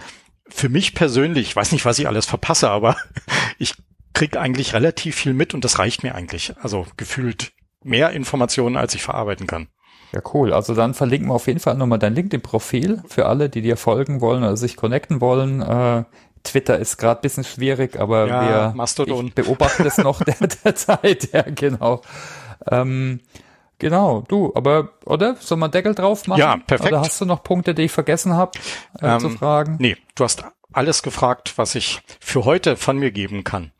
für 0.49 0.68
mich 0.68 0.95
persönlich, 0.95 1.49
ich 1.49 1.57
weiß 1.57 1.72
nicht, 1.72 1.84
was 1.84 1.99
ich 1.99 2.07
alles 2.07 2.26
verpasse, 2.26 2.70
aber 2.70 2.97
ich 3.59 3.74
krieg 4.12 4.36
eigentlich 4.36 4.74
relativ 4.74 5.16
viel 5.16 5.34
mit 5.34 5.55
und 5.55 5.64
das 5.64 5.78
reicht 5.78 6.03
mir 6.03 6.14
eigentlich. 6.14 6.55
Also 6.61 6.86
gefühlt 6.97 7.53
mehr 7.82 8.11
Informationen, 8.11 8.76
als 8.76 8.95
ich 8.95 9.03
verarbeiten 9.03 9.47
kann. 9.47 9.68
Ja, 10.12 10.20
cool. 10.34 10.53
Also 10.53 10.74
dann 10.74 10.93
verlinken 10.93 11.28
wir 11.28 11.34
auf 11.34 11.47
jeden 11.47 11.61
Fall 11.61 11.76
nochmal 11.76 11.99
dein 11.99 12.14
LinkedIn-Profil 12.14 13.03
für 13.09 13.26
alle, 13.26 13.49
die 13.49 13.62
dir 13.62 13.78
folgen 13.78 14.20
wollen 14.20 14.43
oder 14.43 14.59
sich 14.59 14.76
connecten 14.76 15.22
wollen. 15.22 15.62
Äh, 15.62 16.05
Twitter 16.45 16.78
ist 16.78 16.97
gerade 16.97 17.20
bisschen 17.20 17.45
schwierig, 17.45 17.99
aber 17.99 18.26
ja, 18.26 18.43
wir 18.43 18.72
Mastodon. 18.74 19.28
Ich 19.28 19.34
beobachten 19.34 19.86
es 19.86 19.99
noch 19.99 20.22
der, 20.22 20.34
der 20.64 20.74
Zeit, 20.74 21.32
ja, 21.32 21.43
genau. 21.43 22.03
Ähm, 22.70 23.20
genau, 23.78 24.24
du, 24.28 24.53
aber, 24.55 24.90
oder? 25.05 25.36
Soll 25.40 25.59
man 25.59 25.70
Deckel 25.70 25.95
drauf 25.95 26.26
machen? 26.26 26.40
Ja, 26.40 26.57
perfekt. 26.57 26.93
Oder 26.93 27.01
hast 27.01 27.20
du 27.20 27.24
noch 27.24 27.43
Punkte, 27.43 27.74
die 27.74 27.82
ich 27.82 27.93
vergessen 27.93 28.34
habe 28.34 28.53
äh, 29.01 29.07
ähm, 29.07 29.20
zu 29.20 29.30
fragen? 29.30 29.76
Nee, 29.78 29.97
du 30.14 30.24
hast 30.24 30.45
alles 30.72 31.03
gefragt, 31.03 31.55
was 31.57 31.74
ich 31.74 32.01
für 32.20 32.45
heute 32.45 32.76
von 32.76 32.99
mir 32.99 33.11
geben 33.11 33.45
kann. 33.45 33.72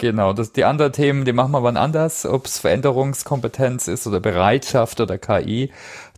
Genau, 0.00 0.32
das, 0.32 0.52
die 0.52 0.64
anderen 0.64 0.92
Themen, 0.92 1.24
die 1.24 1.32
machen 1.32 1.52
wir 1.52 1.62
wann 1.62 1.76
anders, 1.76 2.26
ob 2.26 2.46
es 2.46 2.58
Veränderungskompetenz 2.58 3.86
ist 3.86 4.06
oder 4.06 4.18
Bereitschaft 4.18 5.00
oder 5.00 5.16
KI. 5.16 5.70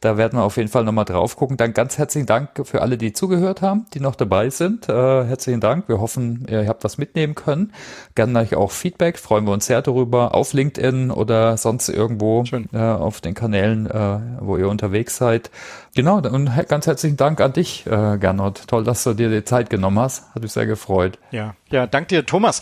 Da 0.03 0.17
werden 0.17 0.39
wir 0.39 0.43
auf 0.43 0.57
jeden 0.57 0.69
Fall 0.69 0.83
nochmal 0.85 1.05
drauf 1.05 1.37
gucken. 1.37 1.57
Dann 1.57 1.73
ganz 1.73 1.97
herzlichen 1.97 2.27
Dank 2.27 2.51
für 2.65 2.83
alle, 2.83 2.99
die 2.99 3.13
zugehört 3.13 3.63
haben, 3.63 3.87
die 3.95 4.01
noch 4.01 4.17
dabei 4.17 4.51
sind. 4.51 4.89
Äh, 4.89 5.25
herzlichen 5.25 5.61
Dank. 5.61 5.89
Wir 5.89 6.01
hoffen, 6.01 6.45
ihr 6.51 6.67
habt 6.67 6.83
was 6.83 6.99
mitnehmen 6.99 7.37
können. 7.37 7.73
Gerne 8.17 8.41
euch 8.41 8.57
auch 8.57 8.73
Feedback. 8.73 9.17
Freuen 9.17 9.47
wir 9.47 9.53
uns 9.53 9.67
sehr 9.67 9.81
darüber. 9.81 10.35
Auf 10.35 10.53
LinkedIn 10.53 11.13
oder 11.13 11.57
sonst 11.57 11.89
irgendwo 11.89 12.45
äh, 12.73 12.79
auf 12.79 13.21
den 13.21 13.35
Kanälen, 13.35 13.87
äh, 13.87 14.19
wo 14.41 14.57
ihr 14.57 14.69
unterwegs 14.69 15.17
seid. 15.17 15.51
Genau, 15.95 16.19
und 16.19 16.51
ganz 16.69 16.87
herzlichen 16.87 17.17
Dank 17.17 17.41
an 17.41 17.53
dich, 17.53 17.87
äh, 17.87 18.19
Gernot. 18.19 18.65
Toll, 18.67 18.83
dass 18.83 19.05
du 19.05 19.15
dir 19.15 19.31
die 19.31 19.45
Zeit 19.45 19.71
genommen 19.71 20.01
hast. 20.01 20.35
Hat 20.35 20.43
mich 20.43 20.53
sehr 20.53 20.67
gefreut. 20.67 21.19
Ja, 21.31 21.55
ja, 21.71 21.87
dank 21.87 22.09
dir, 22.09 22.27
Thomas 22.27 22.61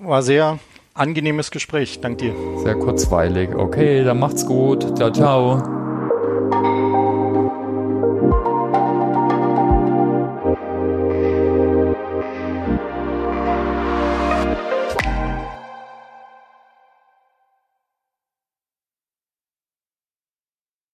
war 0.00 0.22
sehr 0.22 0.58
angenehmes 0.94 1.50
Gespräch. 1.50 2.00
Dank 2.00 2.18
dir. 2.18 2.34
Sehr 2.62 2.74
kurzweilig. 2.74 3.54
Okay, 3.54 4.04
dann 4.04 4.18
macht's 4.18 4.44
gut. 4.44 4.96
Ciao, 4.96 5.10
ciao. 5.10 5.81
Música 6.52 7.21